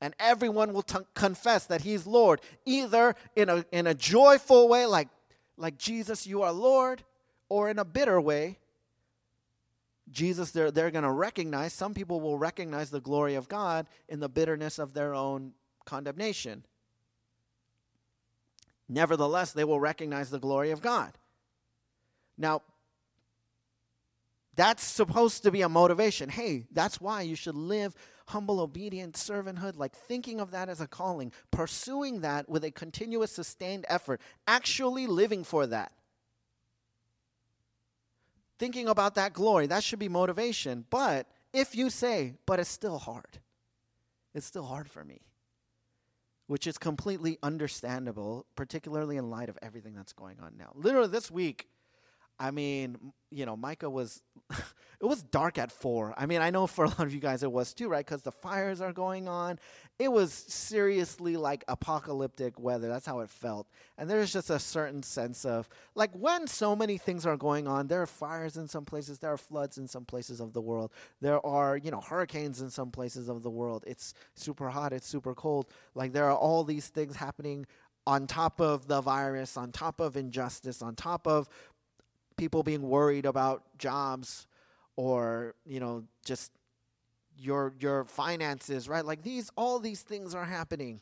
And 0.01 0.15
everyone 0.19 0.73
will 0.73 0.81
t- 0.81 0.97
confess 1.13 1.65
that 1.67 1.81
He's 1.81 2.05
Lord, 2.05 2.41
either 2.65 3.15
in 3.35 3.47
a, 3.47 3.63
in 3.71 3.87
a 3.87 3.93
joyful 3.93 4.67
way, 4.67 4.85
like, 4.85 5.07
like 5.55 5.77
Jesus, 5.77 6.27
you 6.27 6.41
are 6.41 6.51
Lord, 6.51 7.03
or 7.47 7.69
in 7.69 7.77
a 7.77 7.85
bitter 7.85 8.19
way. 8.19 8.57
Jesus, 10.11 10.51
they're, 10.51 10.71
they're 10.71 10.91
going 10.91 11.03
to 11.03 11.11
recognize, 11.11 11.73
some 11.73 11.93
people 11.93 12.19
will 12.19 12.37
recognize 12.37 12.89
the 12.89 12.99
glory 12.99 13.35
of 13.35 13.47
God 13.47 13.87
in 14.09 14.19
the 14.19 14.27
bitterness 14.27 14.79
of 14.79 14.93
their 14.93 15.13
own 15.13 15.53
condemnation. 15.85 16.65
Nevertheless, 18.89 19.53
they 19.53 19.63
will 19.63 19.79
recognize 19.79 20.29
the 20.29 20.39
glory 20.39 20.71
of 20.71 20.81
God. 20.81 21.13
Now, 22.37 22.61
that's 24.55 24.83
supposed 24.83 25.43
to 25.43 25.51
be 25.51 25.61
a 25.61 25.69
motivation. 25.69 26.29
Hey, 26.29 26.65
that's 26.71 27.01
why 27.01 27.21
you 27.21 27.35
should 27.35 27.55
live 27.55 27.95
humble, 28.27 28.59
obedient 28.59 29.15
servanthood, 29.15 29.77
like 29.77 29.95
thinking 29.95 30.39
of 30.39 30.51
that 30.51 30.69
as 30.69 30.79
a 30.79 30.87
calling, 30.87 31.31
pursuing 31.51 32.21
that 32.21 32.47
with 32.47 32.63
a 32.63 32.71
continuous, 32.71 33.31
sustained 33.31 33.85
effort, 33.89 34.21
actually 34.47 35.07
living 35.07 35.43
for 35.43 35.65
that. 35.67 35.91
Thinking 38.59 38.87
about 38.87 39.15
that 39.15 39.33
glory, 39.33 39.67
that 39.67 39.83
should 39.83 39.99
be 39.99 40.07
motivation. 40.07 40.85
But 40.89 41.27
if 41.51 41.75
you 41.75 41.89
say, 41.89 42.35
but 42.45 42.59
it's 42.59 42.69
still 42.69 42.99
hard, 42.99 43.39
it's 44.33 44.45
still 44.45 44.65
hard 44.65 44.89
for 44.89 45.03
me 45.03 45.21
which 46.53 46.67
is 46.67 46.77
completely 46.77 47.39
understandable, 47.41 48.45
particularly 48.55 49.17
in 49.17 49.31
light 49.31 49.49
of 49.49 49.57
everything 49.63 49.95
that's 49.95 50.13
going 50.13 50.39
on 50.39 50.53
now. 50.55 50.71
Literally, 50.75 51.07
this 51.07 51.31
week, 51.31 51.67
I 52.39 52.51
mean, 52.51 52.97
you 53.31 53.45
know, 53.45 53.55
Micah 53.55 53.89
was, 53.89 54.21
it 54.49 55.05
was 55.05 55.23
dark 55.23 55.57
at 55.57 55.71
four. 55.71 56.13
I 56.17 56.25
mean, 56.25 56.41
I 56.41 56.49
know 56.49 56.67
for 56.67 56.85
a 56.85 56.89
lot 56.89 57.01
of 57.01 57.13
you 57.13 57.19
guys 57.19 57.43
it 57.43 57.51
was 57.51 57.73
too, 57.73 57.87
right? 57.87 58.05
Because 58.05 58.21
the 58.21 58.31
fires 58.31 58.81
are 58.81 58.93
going 58.93 59.27
on. 59.27 59.59
It 59.99 60.11
was 60.11 60.33
seriously 60.33 61.37
like 61.37 61.63
apocalyptic 61.67 62.59
weather. 62.59 62.87
That's 62.87 63.05
how 63.05 63.19
it 63.19 63.29
felt. 63.29 63.67
And 63.97 64.09
there's 64.09 64.33
just 64.33 64.49
a 64.49 64.59
certain 64.59 65.03
sense 65.03 65.45
of, 65.45 65.69
like, 65.95 66.11
when 66.13 66.47
so 66.47 66.75
many 66.75 66.97
things 66.97 67.25
are 67.25 67.37
going 67.37 67.67
on, 67.67 67.87
there 67.87 68.01
are 68.01 68.07
fires 68.07 68.57
in 68.57 68.67
some 68.67 68.85
places, 68.85 69.19
there 69.19 69.31
are 69.31 69.37
floods 69.37 69.77
in 69.77 69.87
some 69.87 70.05
places 70.05 70.39
of 70.39 70.53
the 70.53 70.61
world, 70.61 70.91
there 71.21 71.45
are, 71.45 71.77
you 71.77 71.91
know, 71.91 72.01
hurricanes 72.01 72.61
in 72.61 72.69
some 72.69 72.89
places 72.89 73.29
of 73.29 73.43
the 73.43 73.51
world. 73.51 73.83
It's 73.87 74.13
super 74.35 74.69
hot, 74.69 74.93
it's 74.93 75.07
super 75.07 75.35
cold. 75.35 75.67
Like, 75.93 76.11
there 76.11 76.25
are 76.25 76.37
all 76.37 76.63
these 76.63 76.87
things 76.87 77.15
happening 77.15 77.67
on 78.05 78.27
top 78.27 78.59
of 78.59 78.87
the 78.87 79.01
virus, 79.01 79.55
on 79.55 79.71
top 79.71 79.99
of 79.99 80.17
injustice, 80.17 80.81
on 80.81 80.95
top 80.95 81.25
of 81.27 81.47
people 82.43 82.61
being 82.61 82.81
worried 82.81 83.25
about 83.25 83.63
jobs 83.77 84.47
or 84.97 85.55
you 85.65 85.79
know 85.79 86.03
just 86.25 86.51
your 87.37 87.73
your 87.79 88.03
finances 88.03 88.89
right? 88.89 89.05
Like 89.05 89.23
these 89.23 89.49
all 89.55 89.79
these 89.79 90.01
things 90.01 90.35
are 90.35 90.43
happening. 90.43 90.99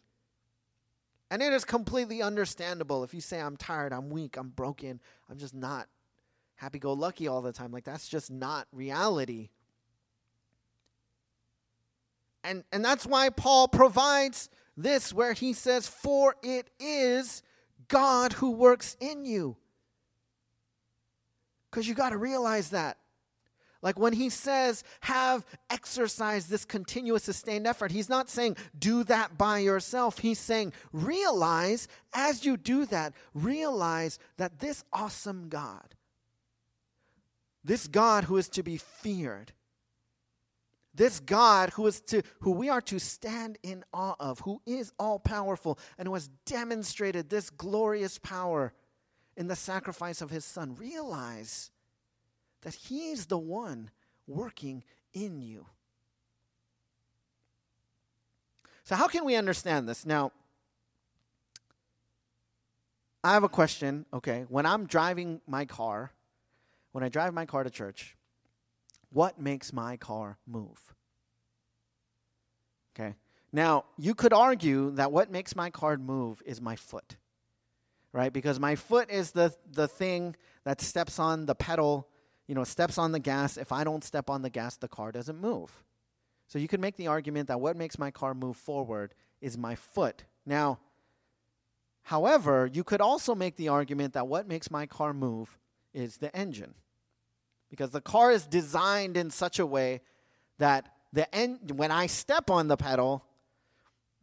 And 1.32 1.42
it 1.42 1.52
is 1.52 1.66
completely 1.66 2.22
understandable. 2.22 3.04
If 3.04 3.16
you 3.16 3.22
say 3.22 3.42
i'm 3.42 3.58
tired 3.58 3.92
i'm 3.92 4.12
weak 4.12 4.38
i'm 4.38 4.50
broken 4.50 5.00
i'm 5.32 5.40
just 5.40 5.56
not 5.56 5.88
happy 6.58 6.78
go 6.78 6.94
lucky 6.94 7.28
all 7.28 7.42
the 7.42 7.52
time 7.52 7.72
like 7.72 7.86
that's 7.86 8.08
just 8.08 8.30
not 8.30 8.68
reality. 8.72 9.50
And 12.44 12.64
and 12.72 12.86
that's 12.86 13.08
why 13.08 13.30
paul 13.30 13.68
provides 13.68 14.48
this 14.78 15.12
where 15.12 15.34
he 15.34 15.54
says 15.54 15.88
for 15.88 16.36
it 16.44 16.70
is 16.80 17.42
god 17.88 18.34
who 18.34 18.52
works 18.52 18.96
in 19.00 19.26
you 19.26 19.58
because 21.72 21.88
you 21.88 21.96
got 21.96 22.10
to 22.10 22.18
realize 22.18 22.70
that. 22.70 22.98
Like 23.82 23.98
when 23.98 24.14
he 24.14 24.30
says, 24.30 24.84
have 25.02 25.44
exercise 25.72 26.46
this 26.46 26.66
continuous 26.66 27.24
sustained 27.24 27.66
effort, 27.66 27.92
he's 27.92 28.10
not 28.10 28.30
saying 28.30 28.58
do 28.78 29.04
that 29.06 29.38
by 29.38 29.60
yourself. 29.60 30.20
He's 30.20 30.38
saying 30.38 30.74
realize 30.94 31.88
as 32.14 32.46
you 32.46 32.58
do 32.58 32.86
that, 32.88 33.14
realize 33.34 34.20
that 34.38 34.60
this 34.60 34.84
awesome 34.94 35.50
God, 35.50 35.96
this 37.64 37.88
God 37.88 38.26
who 38.26 38.38
is 38.38 38.50
to 38.50 38.62
be 38.62 38.78
feared, 38.78 39.52
this 40.94 41.20
God 41.20 41.72
who 41.72 41.88
is 41.88 42.02
to 42.02 42.22
who 42.42 42.52
we 42.52 42.70
are 42.70 42.82
to 42.82 43.00
stand 43.00 43.58
in 43.64 43.84
awe 43.94 44.16
of, 44.20 44.42
who 44.42 44.62
is 44.68 44.92
all 45.00 45.18
powerful 45.18 45.80
and 45.98 46.08
who 46.08 46.14
has 46.14 46.28
demonstrated 46.46 47.30
this 47.30 47.50
glorious 47.50 48.20
power 48.20 48.74
in 49.36 49.48
the 49.48 49.56
sacrifice 49.56 50.22
of 50.22 50.30
his 50.30 50.46
son. 50.46 50.76
Realize 50.76 51.72
that 52.62 52.76
He's 52.76 53.26
the 53.26 53.38
one 53.38 53.90
working 54.28 54.84
in 55.14 55.42
you. 55.42 55.66
So, 58.84 58.96
how 58.96 59.08
can 59.08 59.26
we 59.26 59.36
understand 59.36 59.88
this? 59.88 60.06
Now, 60.06 60.32
I 63.24 63.34
have 63.34 63.44
a 63.44 63.50
question. 63.50 64.06
Okay, 64.14 64.46
when 64.50 64.66
I'm 64.66 64.86
driving 64.86 65.42
my 65.48 65.66
car, 65.66 66.12
when 66.92 67.04
I 67.04 67.10
drive 67.10 67.34
my 67.34 67.46
car 67.46 67.64
to 67.64 67.70
church, 67.70 68.16
what 69.12 69.40
makes 69.40 69.72
my 69.72 69.98
car 69.98 70.38
move? 70.48 70.94
Okay, 72.94 73.16
now 73.54 73.86
you 73.98 74.14
could 74.16 74.34
argue 74.34 74.92
that 74.92 75.12
what 75.12 75.32
makes 75.32 75.56
my 75.56 75.70
car 75.70 75.98
move 75.98 76.42
is 76.46 76.60
my 76.60 76.76
foot, 76.76 77.16
right? 78.14 78.32
Because 78.32 78.60
my 78.60 78.76
foot 78.76 79.10
is 79.10 79.32
the, 79.32 79.54
the 79.72 79.88
thing 79.88 80.36
that 80.64 80.82
steps 80.82 81.20
on 81.20 81.46
the 81.46 81.56
pedal 81.56 82.08
you 82.52 82.56
know, 82.56 82.66
steps 82.66 82.98
on 82.98 83.14
the 83.14 83.20
gas. 83.20 83.56
If 83.56 83.72
I 83.72 83.86
don't 83.86 84.04
step 84.04 84.30
on 84.30 84.42
the 84.42 84.50
gas, 84.50 84.76
the 84.76 84.90
car 84.90 85.14
doesn't 85.14 85.40
move. 85.40 85.72
So 86.48 86.60
you 86.60 86.68
could 86.68 86.82
make 86.82 86.98
the 86.98 87.08
argument 87.08 87.48
that 87.48 87.62
what 87.62 87.78
makes 87.78 87.98
my 87.98 88.12
car 88.12 88.34
move 88.34 88.58
forward 88.58 89.14
is 89.40 89.58
my 89.58 89.76
foot. 89.76 90.26
Now, 90.46 90.80
however, 92.02 92.70
you 92.72 92.84
could 92.84 93.00
also 93.00 93.36
make 93.36 93.56
the 93.56 93.70
argument 93.70 94.16
that 94.16 94.28
what 94.28 94.50
makes 94.50 94.70
my 94.70 94.86
car 94.86 95.14
move 95.14 95.58
is 95.94 96.18
the 96.18 96.36
engine. 96.36 96.74
Because 97.70 97.92
the 97.92 98.02
car 98.02 98.34
is 98.34 98.46
designed 98.46 99.16
in 99.16 99.30
such 99.30 99.58
a 99.58 99.66
way 99.66 100.02
that 100.58 100.94
the 101.14 101.34
en- 101.34 101.60
when 101.76 101.90
I 101.90 102.08
step 102.08 102.50
on 102.50 102.68
the 102.68 102.76
pedal, 102.76 103.24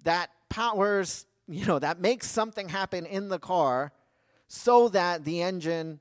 that 0.02 0.28
powers, 0.50 1.24
you 1.48 1.64
know, 1.64 1.78
that 1.78 2.00
makes 2.00 2.30
something 2.30 2.68
happen 2.68 3.06
in 3.06 3.28
the 3.28 3.38
car 3.38 3.92
so 4.46 4.88
that 4.90 5.24
the 5.24 5.42
engine 5.42 6.00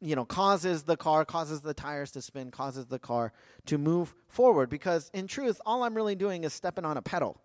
you 0.00 0.14
know, 0.14 0.24
causes 0.24 0.82
the 0.82 0.96
car, 0.96 1.24
causes 1.24 1.62
the 1.62 1.74
tires 1.74 2.10
to 2.12 2.22
spin, 2.22 2.50
causes 2.50 2.86
the 2.86 2.98
car 2.98 3.32
to 3.66 3.78
move 3.78 4.14
forward. 4.28 4.68
Because 4.68 5.10
in 5.14 5.26
truth, 5.26 5.60
all 5.64 5.82
I'm 5.82 5.94
really 5.94 6.14
doing 6.14 6.44
is 6.44 6.52
stepping 6.52 6.84
on 6.84 6.96
a 6.96 7.02
pedal, 7.02 7.40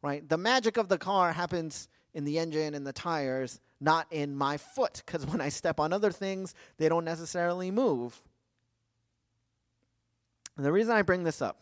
right? 0.00 0.26
The 0.26 0.38
magic 0.38 0.76
of 0.76 0.88
the 0.88 0.98
car 0.98 1.32
happens 1.32 1.88
in 2.14 2.24
the 2.24 2.38
engine 2.38 2.74
and 2.74 2.86
the 2.86 2.92
tires, 2.92 3.60
not 3.80 4.06
in 4.10 4.34
my 4.34 4.56
foot. 4.56 5.02
Because 5.04 5.26
when 5.26 5.40
I 5.40 5.50
step 5.50 5.80
on 5.80 5.92
other 5.92 6.10
things, 6.10 6.54
they 6.78 6.88
don't 6.88 7.04
necessarily 7.04 7.70
move. 7.70 8.22
And 10.56 10.64
the 10.64 10.72
reason 10.72 10.94
I 10.94 11.02
bring 11.02 11.24
this 11.24 11.42
up 11.42 11.58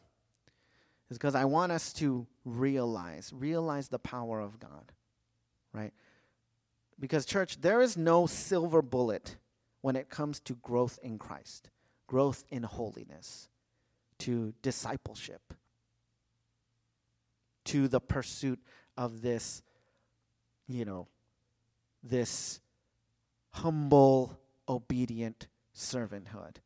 is 1.10 1.18
because 1.18 1.34
I 1.34 1.44
want 1.44 1.72
us 1.72 1.92
to 1.94 2.26
realize, 2.44 3.32
realize 3.34 3.88
the 3.88 3.98
power 3.98 4.40
of 4.40 4.60
God, 4.60 4.92
right? 5.72 5.92
Because, 6.98 7.26
church, 7.26 7.60
there 7.60 7.80
is 7.80 7.96
no 7.96 8.26
silver 8.26 8.80
bullet 8.80 9.36
when 9.80 9.96
it 9.96 10.08
comes 10.08 10.40
to 10.40 10.54
growth 10.54 10.98
in 11.02 11.18
Christ, 11.18 11.70
growth 12.06 12.44
in 12.50 12.62
holiness, 12.62 13.48
to 14.18 14.54
discipleship, 14.62 15.54
to 17.64 17.88
the 17.88 18.00
pursuit 18.00 18.60
of 18.96 19.22
this, 19.22 19.62
you 20.68 20.84
know, 20.84 21.08
this 22.02 22.60
humble, 23.50 24.38
obedient 24.68 25.48
servanthood. 25.74 26.56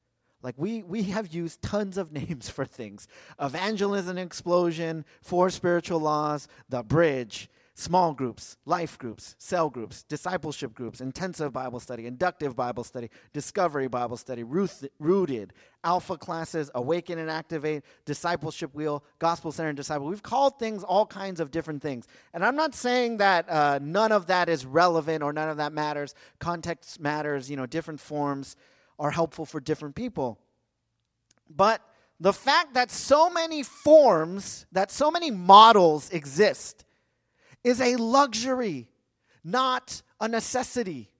Like 0.44 0.54
we 0.58 0.82
we 0.82 1.04
have 1.04 1.34
used 1.34 1.62
tons 1.62 1.96
of 1.96 2.12
names 2.20 2.48
for 2.48 2.66
things. 2.66 3.08
Evangelism 3.40 4.18
explosion, 4.18 5.04
four 5.22 5.50
spiritual 5.50 6.00
laws, 6.00 6.46
the 6.68 6.82
bridge, 6.82 7.48
small 7.76 8.12
groups, 8.12 8.56
life 8.66 8.98
groups, 8.98 9.34
cell 9.38 9.68
groups, 9.68 10.04
discipleship 10.04 10.74
groups, 10.74 11.00
intensive 11.00 11.52
Bible 11.52 11.80
study, 11.80 12.06
inductive 12.06 12.54
Bible 12.54 12.84
study, 12.84 13.10
discovery 13.32 13.88
Bible 13.88 14.16
study, 14.16 14.44
rooted, 14.44 15.52
alpha 15.82 16.16
classes, 16.16 16.70
awaken 16.74 17.18
and 17.18 17.30
activate, 17.30 17.82
discipleship 18.04 18.72
wheel, 18.74 19.02
gospel 19.18 19.50
centered 19.50 19.76
disciple. 19.76 20.06
We've 20.06 20.22
called 20.22 20.58
things 20.58 20.84
all 20.84 21.06
kinds 21.06 21.40
of 21.40 21.50
different 21.50 21.82
things. 21.82 22.06
And 22.32 22.44
I'm 22.44 22.54
not 22.54 22.74
saying 22.74 23.16
that 23.16 23.50
uh, 23.50 23.80
none 23.82 24.12
of 24.12 24.26
that 24.26 24.48
is 24.48 24.66
relevant 24.66 25.22
or 25.24 25.32
none 25.32 25.48
of 25.48 25.56
that 25.56 25.72
matters. 25.72 26.14
Context 26.38 27.00
matters, 27.00 27.50
you 27.50 27.56
know, 27.56 27.66
different 27.66 27.98
forms 27.98 28.56
are 28.98 29.10
helpful 29.10 29.44
for 29.44 29.60
different 29.60 29.94
people. 29.94 30.38
But 31.48 31.80
the 32.20 32.32
fact 32.32 32.74
that 32.74 32.90
so 32.90 33.28
many 33.28 33.62
forms, 33.62 34.66
that 34.72 34.90
so 34.90 35.10
many 35.10 35.30
models 35.30 36.10
exist, 36.10 36.84
is 37.62 37.80
a 37.80 37.96
luxury, 37.96 38.88
not 39.42 40.02
a 40.20 40.28
necessity. 40.28 41.10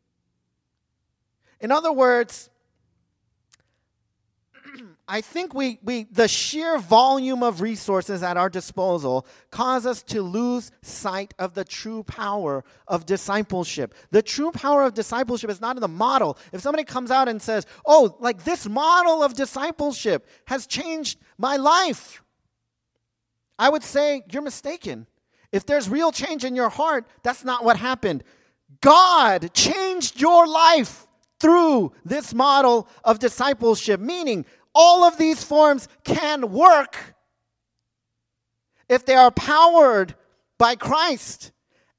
In 1.60 1.72
other 1.72 1.92
words, 1.92 2.50
I 5.06 5.20
think 5.20 5.52
we, 5.52 5.78
we 5.82 6.04
the 6.04 6.28
sheer 6.28 6.78
volume 6.78 7.42
of 7.42 7.60
resources 7.60 8.22
at 8.22 8.38
our 8.38 8.48
disposal 8.48 9.26
cause 9.50 9.84
us 9.84 10.02
to 10.04 10.22
lose 10.22 10.70
sight 10.80 11.34
of 11.38 11.52
the 11.52 11.64
true 11.64 12.04
power 12.04 12.64
of 12.88 13.04
discipleship. 13.04 13.94
The 14.12 14.22
true 14.22 14.50
power 14.50 14.82
of 14.82 14.94
discipleship 14.94 15.50
is 15.50 15.60
not 15.60 15.76
in 15.76 15.82
the 15.82 15.88
model. 15.88 16.38
If 16.52 16.62
somebody 16.62 16.84
comes 16.84 17.10
out 17.10 17.28
and 17.28 17.42
says, 17.42 17.66
"Oh, 17.84 18.16
like 18.18 18.44
this 18.44 18.66
model 18.66 19.22
of 19.22 19.34
discipleship 19.34 20.26
has 20.46 20.66
changed 20.66 21.18
my 21.36 21.56
life," 21.56 22.22
I 23.58 23.68
would 23.68 23.82
say 23.82 24.24
you're 24.30 24.42
mistaken. 24.42 25.06
If 25.52 25.66
there's 25.66 25.88
real 25.88 26.12
change 26.12 26.44
in 26.44 26.56
your 26.56 26.70
heart, 26.70 27.06
that's 27.22 27.44
not 27.44 27.62
what 27.62 27.76
happened. 27.76 28.24
God 28.80 29.52
changed 29.52 30.18
your 30.18 30.46
life 30.46 31.06
through 31.38 31.92
this 32.04 32.32
model 32.32 32.88
of 33.04 33.18
discipleship, 33.18 34.00
meaning 34.00 34.46
all 34.74 35.04
of 35.04 35.16
these 35.16 35.42
forms 35.42 35.88
can 36.04 36.52
work 36.52 37.14
if 38.88 39.04
they 39.06 39.14
are 39.14 39.30
powered 39.30 40.14
by 40.58 40.74
Christ. 40.74 41.52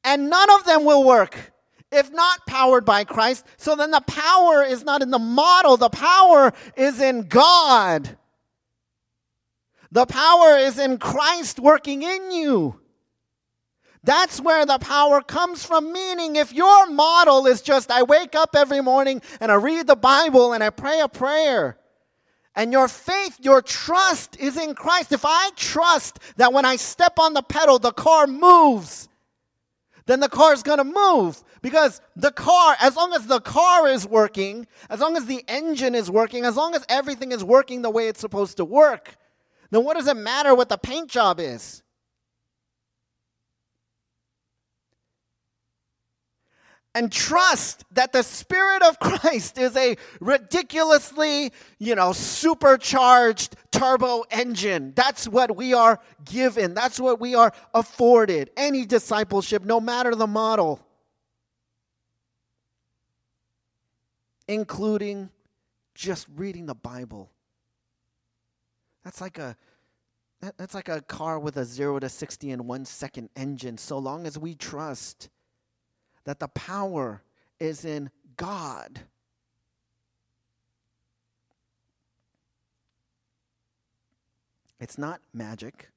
And 0.03 0.29
none 0.29 0.51
of 0.51 0.65
them 0.65 0.85
will 0.85 1.03
work 1.03 1.53
if 1.91 2.11
not 2.11 2.45
powered 2.45 2.85
by 2.85 3.03
Christ. 3.03 3.45
So 3.57 3.75
then 3.75 3.91
the 3.91 4.01
power 4.01 4.63
is 4.63 4.83
not 4.83 5.01
in 5.01 5.11
the 5.11 5.19
model, 5.19 5.77
the 5.77 5.89
power 5.89 6.53
is 6.75 7.01
in 7.01 7.27
God. 7.27 8.17
The 9.91 10.05
power 10.05 10.57
is 10.57 10.77
in 10.77 10.97
Christ 10.97 11.59
working 11.59 12.03
in 12.03 12.31
you. 12.31 12.81
That's 14.03 14.39
where 14.39 14.65
the 14.65 14.77
power 14.77 15.21
comes 15.21 15.65
from. 15.65 15.93
Meaning, 15.93 16.35
if 16.35 16.53
your 16.53 16.87
model 16.87 17.47
is 17.47 17.61
just, 17.61 17.89
I 17.89 18.03
wake 18.03 18.35
up 18.35 18.55
every 18.55 18.81
morning 18.81 19.21
and 19.39 19.51
I 19.51 19.55
read 19.55 19.87
the 19.87 19.95
Bible 19.95 20.53
and 20.53 20.63
I 20.63 20.69
pray 20.69 20.99
a 20.99 21.07
prayer, 21.07 21.77
and 22.55 22.71
your 22.71 22.87
faith, 22.87 23.37
your 23.41 23.61
trust 23.61 24.37
is 24.39 24.57
in 24.57 24.75
Christ. 24.75 25.11
If 25.11 25.25
I 25.25 25.49
trust 25.55 26.19
that 26.37 26.53
when 26.53 26.65
I 26.65 26.77
step 26.77 27.19
on 27.19 27.33
the 27.33 27.43
pedal, 27.43 27.79
the 27.79 27.91
car 27.91 28.27
moves, 28.27 29.09
then 30.05 30.19
the 30.19 30.29
car 30.29 30.53
is 30.53 30.63
going 30.63 30.77
to 30.77 30.83
move. 30.83 31.43
Because 31.61 31.99
the 32.15 32.31
car, 32.31 32.75
as 32.79 32.95
long 32.95 33.13
as 33.13 33.25
the 33.25 33.41
car 33.41 33.87
is 33.87 34.07
working, 34.07 34.67
as 34.89 34.99
long 34.99 35.17
as 35.17 35.25
the 35.25 35.43
engine 35.47 35.95
is 35.95 36.11
working, 36.11 36.45
as 36.45 36.55
long 36.55 36.75
as 36.75 36.85
everything 36.87 37.31
is 37.31 37.43
working 37.43 37.81
the 37.81 37.89
way 37.89 38.07
it's 38.07 38.19
supposed 38.19 38.57
to 38.57 38.65
work, 38.65 39.15
then 39.71 39.83
what 39.83 39.97
does 39.97 40.07
it 40.07 40.15
matter 40.15 40.53
what 40.53 40.69
the 40.69 40.77
paint 40.77 41.09
job 41.09 41.39
is? 41.39 41.81
And 46.95 47.11
trust 47.11 47.83
that 47.91 48.13
the 48.13 48.23
Spirit 48.23 48.81
of 48.81 48.99
Christ 48.99 49.57
is 49.57 49.75
a 49.75 49.97
ridiculously, 50.21 51.51
you 51.77 51.93
know, 51.93 52.13
supercharged 52.13 53.55
turbo 53.69 54.23
engine. 54.31 54.93
That's 54.95 55.27
what 55.27 55.55
we 55.57 55.73
are 55.73 55.99
given, 56.23 56.73
that's 56.73 56.99
what 56.99 57.19
we 57.19 57.35
are 57.35 57.51
afforded. 57.73 58.49
Any 58.55 58.85
discipleship, 58.85 59.65
no 59.65 59.81
matter 59.81 60.15
the 60.15 60.25
model, 60.25 60.79
including 64.47 65.29
just 65.93 66.27
reading 66.35 66.65
the 66.65 66.75
Bible. 66.75 67.29
That's 69.03 69.19
like 69.21 69.37
a 69.37 69.55
that's 70.57 70.75
like 70.75 70.89
a 70.89 71.01
car 71.01 71.39
with 71.39 71.57
a 71.57 71.65
0 71.65 71.99
to 71.99 72.09
60 72.09 72.51
in 72.51 72.67
1 72.67 72.85
second 72.85 73.29
engine 73.35 73.77
so 73.77 73.97
long 73.97 74.27
as 74.27 74.37
we 74.37 74.53
trust 74.53 75.29
that 76.25 76.39
the 76.39 76.47
power 76.49 77.21
is 77.59 77.85
in 77.85 78.09
God. 78.35 78.99
It's 84.79 84.97
not 84.97 85.21
magic. 85.33 85.89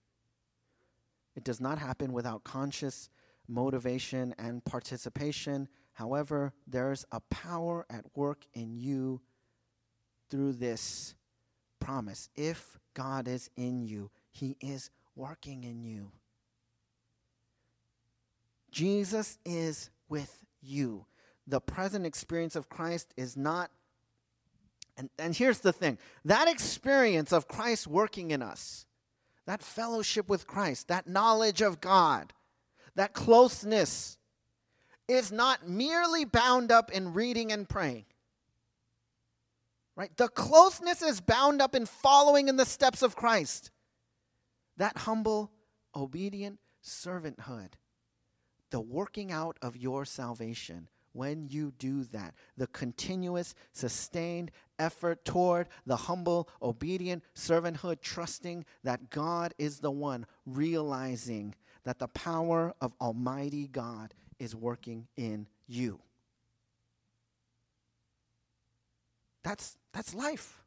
It 1.37 1.45
does 1.45 1.61
not 1.61 1.79
happen 1.79 2.13
without 2.13 2.45
conscious 2.45 3.11
motivation 3.49 4.35
and 4.39 4.65
participation. 4.65 5.69
However, 5.95 6.53
there's 6.67 7.05
a 7.11 7.21
power 7.21 7.87
at 7.91 8.05
work 8.15 8.45
in 8.55 8.77
you 8.77 9.21
through 10.31 10.53
this 10.55 11.15
promise. 11.81 12.29
If 12.37 12.79
God 12.95 13.27
is 13.27 13.51
in 13.57 13.83
you, 13.83 14.11
He 14.31 14.57
is 14.61 14.91
working 15.17 15.65
in 15.65 15.85
you. 15.85 16.13
Jesus 18.71 19.39
is 19.45 19.91
with 20.09 20.45
you. 20.61 21.07
The 21.47 21.61
present 21.61 22.07
experience 22.07 22.57
of 22.57 22.69
Christ 22.69 23.13
is 23.17 23.37
not. 23.37 23.71
And, 24.97 25.11
and 25.19 25.35
here's 25.35 25.61
the 25.61 25.73
thing 25.73 25.99
that 26.25 26.49
experience 26.49 27.33
of 27.33 27.49
Christ 27.49 27.87
working 27.87 28.31
in 28.31 28.43
us, 28.43 28.87
that 29.47 29.63
fellowship 29.63 30.29
with 30.29 30.47
Christ, 30.47 30.89
that 30.89 31.07
knowledge 31.07 31.63
of 31.63 31.81
God, 31.81 32.33
that 32.97 33.15
closeness, 33.15 34.19
is 35.07 35.33
not 35.33 35.67
merely 35.67 36.25
bound 36.25 36.71
up 36.71 36.91
in 36.93 37.15
reading 37.15 37.51
and 37.51 37.69
praying. 37.69 38.05
Right? 39.97 40.15
The 40.17 40.29
closeness 40.29 41.03
is 41.03 41.21
bound 41.21 41.61
up 41.61 41.75
in 41.75 41.87
following 41.87 42.49
in 42.49 42.57
the 42.57 42.67
steps 42.67 43.03
of 43.03 43.17
Christ. 43.17 43.71
That 44.77 44.97
humble, 44.99 45.51
obedient 45.97 46.61
servanthood 46.85 47.71
the 48.71 48.81
working 48.81 49.33
out 49.33 49.59
of 49.63 49.77
your 49.77 50.05
salvation 50.05 50.89
when 51.13 51.49
you 51.49 51.73
do 51.79 52.05
that. 52.05 52.35
The 52.57 52.67
continuous, 52.69 53.55
sustained 53.73 54.51
effort 54.79 55.25
toward 55.25 55.69
the 55.87 55.97
humble, 55.97 56.49
obedient 56.63 57.25
servanthood, 57.35 58.01
trusting 58.01 58.65
that 58.85 59.11
God 59.11 59.55
is 59.59 59.81
the 59.81 59.91
one, 59.91 60.27
realizing 60.47 61.55
that 61.85 61.99
the 61.99 62.09
power 62.09 62.75
of 62.81 62.93
Almighty 63.01 63.67
God 63.67 64.15
is 64.39 64.55
working 64.55 65.09
in 65.17 65.47
you. 65.67 66.01
That's, 69.43 69.77
that's 69.93 70.15
life. 70.15 70.63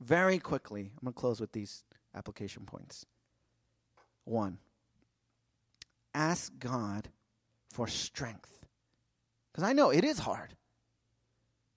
Very 0.00 0.38
quickly, 0.38 0.92
I'm 0.92 1.04
going 1.04 1.14
to 1.14 1.18
close 1.18 1.40
with 1.40 1.52
these 1.52 1.82
application 2.14 2.66
points. 2.66 3.06
One, 4.24 4.58
ask 6.14 6.52
God 6.58 7.08
for 7.70 7.86
strength. 7.86 8.64
Because 9.52 9.68
I 9.68 9.72
know 9.72 9.90
it 9.90 10.04
is 10.04 10.18
hard. 10.18 10.54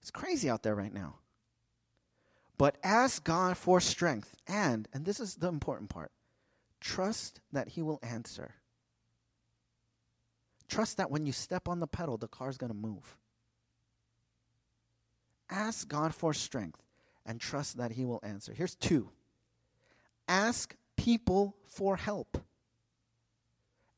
It's 0.00 0.10
crazy 0.10 0.48
out 0.48 0.62
there 0.62 0.74
right 0.74 0.92
now. 0.92 1.16
But 2.56 2.76
ask 2.82 3.22
God 3.22 3.56
for 3.56 3.80
strength. 3.80 4.34
And, 4.46 4.88
and 4.92 5.04
this 5.04 5.20
is 5.20 5.36
the 5.36 5.48
important 5.48 5.90
part, 5.90 6.10
trust 6.80 7.40
that 7.52 7.68
He 7.68 7.82
will 7.82 8.00
answer. 8.02 8.54
Trust 10.68 10.96
that 10.96 11.10
when 11.10 11.24
you 11.24 11.32
step 11.32 11.68
on 11.68 11.80
the 11.80 11.86
pedal, 11.86 12.18
the 12.18 12.28
car's 12.28 12.58
going 12.58 12.72
to 12.72 12.76
move. 12.76 13.16
Ask 15.50 15.88
God 15.88 16.14
for 16.14 16.34
strength 16.34 16.82
and 17.24 17.40
trust 17.40 17.78
that 17.78 17.92
He 17.92 18.04
will 18.04 18.20
answer. 18.22 18.52
Here's 18.52 18.74
two 18.74 19.10
ask 20.26 20.74
people 20.98 21.56
for 21.66 21.96
help 21.96 22.36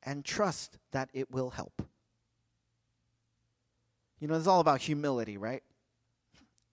and 0.02 0.24
trust 0.24 0.78
that 0.92 1.08
it 1.12 1.32
will 1.32 1.50
help. 1.50 1.82
You 4.20 4.28
know, 4.28 4.34
it's 4.34 4.46
all 4.46 4.60
about 4.60 4.82
humility, 4.82 5.36
right? 5.36 5.62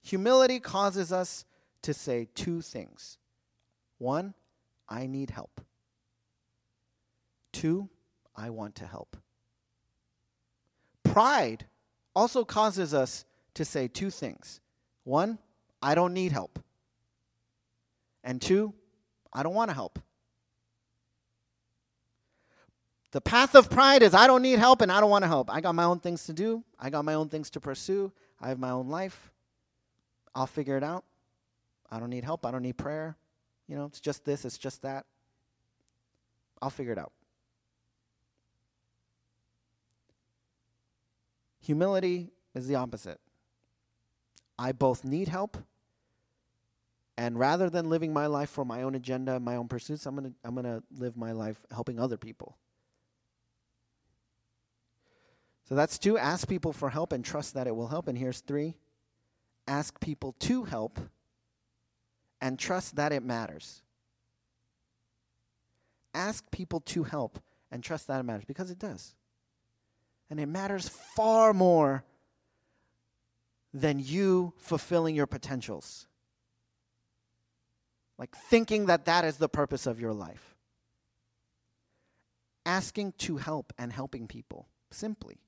Humility 0.03 0.59
causes 0.59 1.11
us 1.11 1.45
to 1.81 1.93
say 1.93 2.27
two 2.35 2.61
things 2.61 3.17
one, 3.97 4.35
I 4.87 5.07
need 5.07 5.31
help. 5.31 5.61
Two, 7.51 7.89
I 8.35 8.51
want 8.51 8.75
to 8.75 8.85
help. 8.85 9.17
Pride 11.03 11.65
also 12.15 12.45
causes 12.45 12.93
us 12.93 13.25
to 13.55 13.65
say 13.65 13.87
two 13.87 14.11
things 14.11 14.59
one, 15.03 15.39
I 15.81 15.95
don't 15.95 16.13
need 16.13 16.33
help. 16.33 16.59
And 18.23 18.41
two, 18.41 18.73
I 19.31 19.41
don't 19.41 19.53
want 19.55 19.69
to 19.69 19.75
help. 19.75 19.99
The 23.17 23.21
path 23.21 23.55
of 23.55 23.67
pride 23.67 24.03
is 24.03 24.13
I 24.13 24.27
don't 24.27 24.43
need 24.43 24.59
help 24.59 24.79
and 24.83 24.91
I 24.91 24.99
don't 24.99 25.09
want 25.09 25.23
to 25.23 25.27
help. 25.27 25.51
I 25.51 25.59
got 25.59 25.73
my 25.73 25.85
own 25.85 25.99
things 25.99 26.25
to 26.25 26.33
do, 26.33 26.63
I 26.79 26.91
got 26.91 27.03
my 27.03 27.15
own 27.15 27.29
things 27.29 27.49
to 27.49 27.59
pursue, 27.59 28.11
I 28.39 28.49
have 28.49 28.59
my 28.59 28.69
own 28.69 28.89
life. 28.89 29.31
I'll 30.35 30.45
figure 30.45 30.77
it 30.77 30.83
out. 30.83 31.03
I 31.89 31.99
don't 31.99 32.11
need 32.11 32.23
help, 32.23 32.45
I 32.45 32.51
don't 32.51 32.61
need 32.61 32.77
prayer. 32.77 33.17
You 33.67 33.75
know, 33.75 33.85
it's 33.85 33.99
just 33.99 34.23
this, 34.23 34.45
it's 34.45 34.59
just 34.59 34.83
that. 34.83 35.07
I'll 36.61 36.69
figure 36.69 36.91
it 36.91 36.99
out. 36.99 37.11
Humility 41.61 42.29
is 42.53 42.67
the 42.67 42.75
opposite. 42.75 43.19
I 44.59 44.73
both 44.73 45.03
need 45.03 45.27
help 45.27 45.57
and 47.17 47.39
rather 47.39 47.67
than 47.67 47.89
living 47.89 48.13
my 48.13 48.27
life 48.27 48.51
for 48.51 48.63
my 48.63 48.83
own 48.83 48.93
agenda, 48.93 49.39
my 49.39 49.55
own 49.55 49.67
pursuits, 49.67 50.05
I'm 50.05 50.15
going 50.15 50.29
to 50.29 50.35
I'm 50.43 50.53
going 50.53 50.65
to 50.65 50.83
live 50.95 51.17
my 51.17 51.31
life 51.31 51.65
helping 51.71 51.99
other 51.99 52.15
people. 52.15 52.59
So 55.67 55.75
that's 55.75 55.97
two. 55.97 56.17
Ask 56.17 56.47
people 56.47 56.71
for 56.71 56.89
help 56.89 57.11
and 57.11 57.25
trust 57.25 57.53
that 57.55 57.67
it 57.67 57.75
will 57.75 57.87
help. 57.87 58.07
And 58.07 58.17
here's 58.17 58.39
three. 58.39 58.75
Ask 59.67 59.99
people 59.99 60.33
to 60.39 60.63
help 60.63 60.97
and 62.39 62.57
trust 62.57 62.95
that 62.95 63.11
it 63.11 63.21
matters. 63.21 63.81
Ask 66.13 66.49
people 66.51 66.79
to 66.81 67.03
help 67.03 67.39
and 67.69 67.83
trust 67.83 68.07
that 68.07 68.19
it 68.19 68.23
matters 68.23 68.45
because 68.45 68.71
it 68.71 68.79
does. 68.79 69.13
And 70.29 70.39
it 70.39 70.45
matters 70.45 70.87
far 70.87 71.53
more 71.53 72.05
than 73.73 73.99
you 73.99 74.53
fulfilling 74.57 75.15
your 75.15 75.27
potentials. 75.27 76.07
Like 78.17 78.35
thinking 78.35 78.85
that 78.85 79.05
that 79.05 79.25
is 79.25 79.37
the 79.37 79.49
purpose 79.49 79.85
of 79.85 79.99
your 79.99 80.13
life. 80.13 80.55
Asking 82.65 83.13
to 83.19 83.37
help 83.37 83.73
and 83.77 83.91
helping 83.91 84.27
people, 84.27 84.69
simply. 84.91 85.39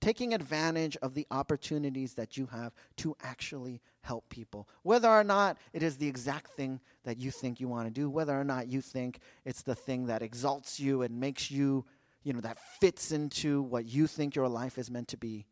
Taking 0.00 0.32
advantage 0.32 0.96
of 1.02 1.14
the 1.14 1.26
opportunities 1.30 2.14
that 2.14 2.36
you 2.36 2.46
have 2.46 2.72
to 2.96 3.14
actually 3.22 3.82
help 4.00 4.28
people. 4.30 4.66
Whether 4.82 5.08
or 5.08 5.24
not 5.24 5.58
it 5.72 5.82
is 5.82 5.98
the 5.98 6.08
exact 6.08 6.52
thing 6.52 6.80
that 7.04 7.18
you 7.18 7.30
think 7.30 7.60
you 7.60 7.68
want 7.68 7.86
to 7.86 7.92
do, 7.92 8.08
whether 8.08 8.38
or 8.38 8.44
not 8.44 8.68
you 8.68 8.80
think 8.80 9.18
it's 9.44 9.62
the 9.62 9.74
thing 9.74 10.06
that 10.06 10.22
exalts 10.22 10.80
you 10.80 11.02
and 11.02 11.20
makes 11.20 11.50
you, 11.50 11.84
you 12.22 12.32
know, 12.32 12.40
that 12.40 12.58
fits 12.80 13.12
into 13.12 13.60
what 13.60 13.84
you 13.84 14.06
think 14.06 14.34
your 14.34 14.48
life 14.48 14.78
is 14.78 14.90
meant 14.90 15.08
to 15.08 15.18
be. 15.18 15.46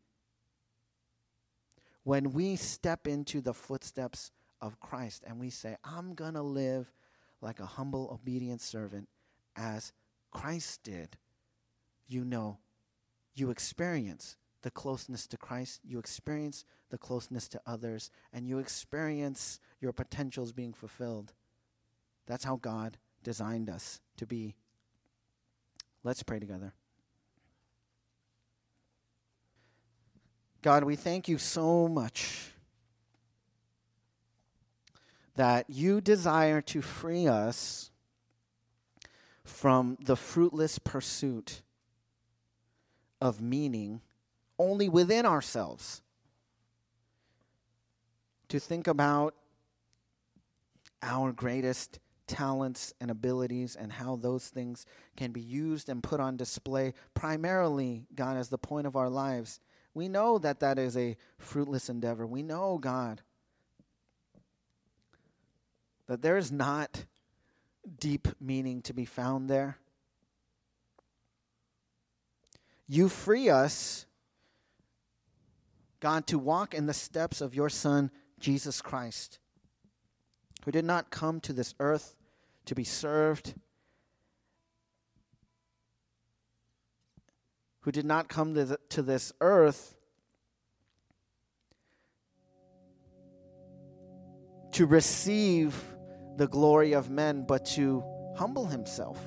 When 2.03 2.31
we 2.31 2.55
step 2.55 3.05
into 3.05 3.41
the 3.41 3.53
footsteps 3.53 4.31
of 4.61 4.79
Christ 4.79 5.23
and 5.27 5.39
we 5.39 5.51
say, 5.51 5.75
I'm 5.83 6.15
going 6.15 6.33
to 6.33 6.41
live 6.41 6.91
like 7.39 7.59
a 7.59 7.65
humble, 7.65 8.09
obedient 8.11 8.61
servant 8.61 9.07
as 9.55 9.93
Christ 10.31 10.81
did, 10.83 11.17
you 12.07 12.25
know, 12.25 12.57
you 13.35 13.51
experience 13.51 14.37
the 14.61 14.71
closeness 14.71 15.27
to 15.27 15.37
Christ, 15.37 15.81
you 15.83 15.99
experience 15.99 16.65
the 16.89 16.97
closeness 16.97 17.47
to 17.49 17.61
others, 17.65 18.11
and 18.33 18.47
you 18.47 18.59
experience 18.59 19.59
your 19.79 19.93
potentials 19.93 20.51
being 20.51 20.73
fulfilled. 20.73 21.33
That's 22.27 22.43
how 22.43 22.57
God 22.57 22.97
designed 23.23 23.69
us 23.69 24.01
to 24.17 24.25
be. 24.25 24.55
Let's 26.03 26.23
pray 26.23 26.39
together. 26.39 26.73
God, 30.61 30.83
we 30.83 30.95
thank 30.95 31.29
you 31.29 31.37
so 31.37 31.87
much 31.87 32.51
that 35.35 35.69
you 35.69 36.01
desire 36.01 36.59
to 36.59 36.81
free 36.81 37.27
us 37.27 37.91
from 39.45 39.97
the 40.01 40.17
fruitless 40.17 40.79
pursuit 40.79 41.61
of 43.21 43.41
meaning 43.41 44.01
only 44.59 44.89
within 44.89 45.25
ourselves. 45.25 46.03
To 48.49 48.59
think 48.59 48.87
about 48.87 49.33
our 51.01 51.31
greatest 51.31 51.99
talents 52.27 52.93
and 53.01 53.09
abilities 53.09 53.75
and 53.75 53.91
how 53.91 54.15
those 54.15 54.47
things 54.49 54.85
can 55.15 55.31
be 55.31 55.41
used 55.41 55.89
and 55.89 56.03
put 56.03 56.19
on 56.19 56.37
display 56.37 56.93
primarily, 57.13 58.05
God, 58.13 58.37
as 58.37 58.49
the 58.49 58.57
point 58.57 58.85
of 58.85 58.95
our 58.95 59.09
lives. 59.09 59.59
We 59.93 60.07
know 60.07 60.37
that 60.37 60.59
that 60.59 60.77
is 60.77 60.95
a 60.95 61.17
fruitless 61.37 61.89
endeavor. 61.89 62.27
We 62.27 62.43
know, 62.43 62.77
God, 62.77 63.21
that 66.07 66.21
there 66.21 66.37
is 66.37 66.51
not 66.51 67.05
deep 67.99 68.27
meaning 68.39 68.81
to 68.83 68.93
be 68.93 69.05
found 69.05 69.49
there. 69.49 69.77
You 72.87 73.09
free 73.09 73.49
us, 73.49 74.05
God, 75.99 76.27
to 76.27 76.39
walk 76.39 76.73
in 76.73 76.85
the 76.85 76.93
steps 76.93 77.41
of 77.41 77.53
your 77.53 77.69
Son, 77.69 78.11
Jesus 78.39 78.81
Christ. 78.81 79.39
who 80.65 80.71
did 80.71 80.85
not 80.85 81.09
come 81.09 81.39
to 81.41 81.53
this 81.53 81.73
earth 81.79 82.15
to 82.65 82.75
be 82.75 82.83
served, 82.83 83.53
who 87.81 87.91
did 87.91 88.05
not 88.05 88.27
come 88.27 88.53
to, 88.55 89.01
this 89.01 89.31
earth 89.41 89.95
to 94.73 94.85
receive 94.85 95.73
the 96.37 96.47
glory 96.47 96.93
of 96.93 97.09
men, 97.09 97.45
but 97.47 97.65
to 97.65 98.03
humble 98.37 98.65
himself, 98.65 99.19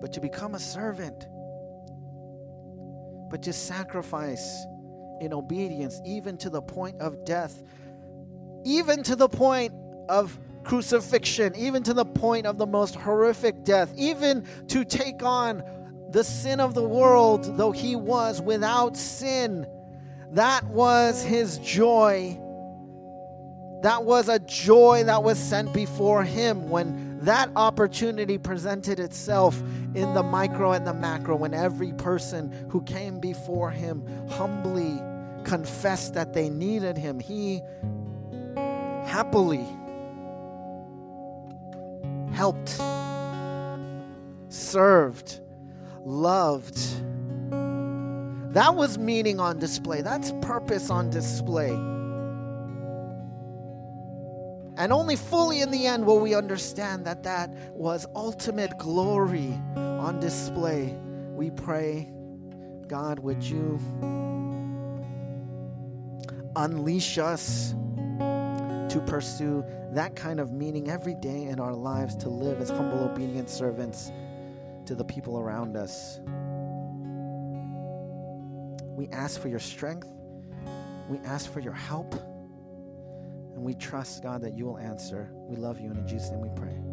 but 0.00 0.12
to 0.12 0.20
become 0.20 0.54
a 0.54 0.58
servant, 0.58 1.26
but 3.30 3.42
to 3.42 3.52
sacrifice 3.52 4.64
in 5.22 5.32
obedience, 5.32 6.00
even 6.04 6.36
to 6.36 6.50
the 6.50 6.60
point 6.60 7.00
of 7.00 7.24
death, 7.24 7.62
even 8.64 9.02
to 9.04 9.14
the 9.14 9.28
point 9.28 9.72
of 10.08 10.38
crucifixion, 10.64 11.54
even 11.56 11.82
to 11.84 11.94
the 11.94 12.04
point 12.04 12.44
of 12.44 12.58
the 12.58 12.66
most 12.66 12.96
horrific 12.96 13.64
death, 13.64 13.92
even 13.96 14.44
to 14.66 14.84
take 14.84 15.22
on 15.22 15.62
the 16.10 16.24
sin 16.24 16.60
of 16.60 16.74
the 16.74 16.82
world, 16.82 17.56
though 17.56 17.70
he 17.72 17.96
was 17.96 18.42
without 18.42 18.96
sin. 18.96 19.66
That 20.32 20.64
was 20.64 21.22
his 21.22 21.58
joy. 21.58 22.38
That 23.82 24.04
was 24.04 24.28
a 24.28 24.40
joy 24.40 25.04
that 25.04 25.22
was 25.22 25.38
sent 25.38 25.72
before 25.72 26.24
him 26.24 26.68
when 26.68 27.20
that 27.20 27.48
opportunity 27.54 28.38
presented 28.38 28.98
itself 28.98 29.60
in 29.94 30.12
the 30.14 30.22
micro 30.22 30.72
and 30.72 30.84
the 30.84 30.94
macro, 30.94 31.36
when 31.36 31.54
every 31.54 31.92
person 31.92 32.66
who 32.70 32.82
came 32.82 33.20
before 33.20 33.70
him 33.70 34.04
humbly 34.28 35.00
confessed 35.44 36.14
that 36.14 36.32
they 36.32 36.48
needed 36.48 36.96
him. 36.96 37.20
He 37.20 37.60
happily 39.04 39.66
helped, 42.32 42.80
served, 44.48 45.40
loved. 46.04 46.78
That 48.54 48.74
was 48.74 48.98
meaning 48.98 49.40
on 49.40 49.58
display. 49.58 50.02
That's 50.02 50.32
purpose 50.42 50.90
on 50.90 51.10
display. 51.10 51.70
And 54.78 54.92
only 54.92 55.16
fully 55.16 55.60
in 55.60 55.70
the 55.70 55.86
end 55.86 56.06
will 56.06 56.18
we 56.18 56.34
understand 56.34 57.04
that 57.04 57.22
that 57.24 57.50
was 57.74 58.06
ultimate 58.14 58.78
glory 58.78 59.52
on 59.76 60.18
display. 60.20 60.96
We 61.34 61.50
pray, 61.50 62.10
God, 62.88 63.18
would 63.18 63.42
you 63.42 63.78
unleash 66.56 67.18
us 67.18 67.74
to 68.18 69.02
pursue 69.06 69.64
that 69.92 70.16
kind 70.16 70.40
of 70.40 70.52
meaning 70.52 70.90
every 70.90 71.14
day 71.14 71.44
in 71.44 71.60
our 71.60 71.74
lives 71.74 72.16
to 72.16 72.28
live 72.28 72.60
as 72.60 72.70
humble, 72.70 73.04
obedient 73.04 73.48
servants 73.48 74.10
to 74.86 74.94
the 74.94 75.04
people 75.04 75.38
around 75.38 75.76
us. 75.76 76.20
We 78.96 79.08
ask 79.08 79.40
for 79.40 79.48
your 79.48 79.58
strength. 79.58 80.08
We 81.08 81.18
ask 81.18 81.50
for 81.50 81.60
your 81.60 81.72
help. 81.72 82.14
And 83.54 83.62
we 83.62 83.74
trust, 83.74 84.22
God, 84.22 84.42
that 84.42 84.56
you 84.56 84.66
will 84.66 84.78
answer. 84.78 85.30
We 85.34 85.56
love 85.56 85.80
you, 85.80 85.90
and 85.90 85.98
in 85.98 86.06
Jesus' 86.06 86.30
name 86.30 86.40
we 86.40 86.50
pray. 86.54 86.91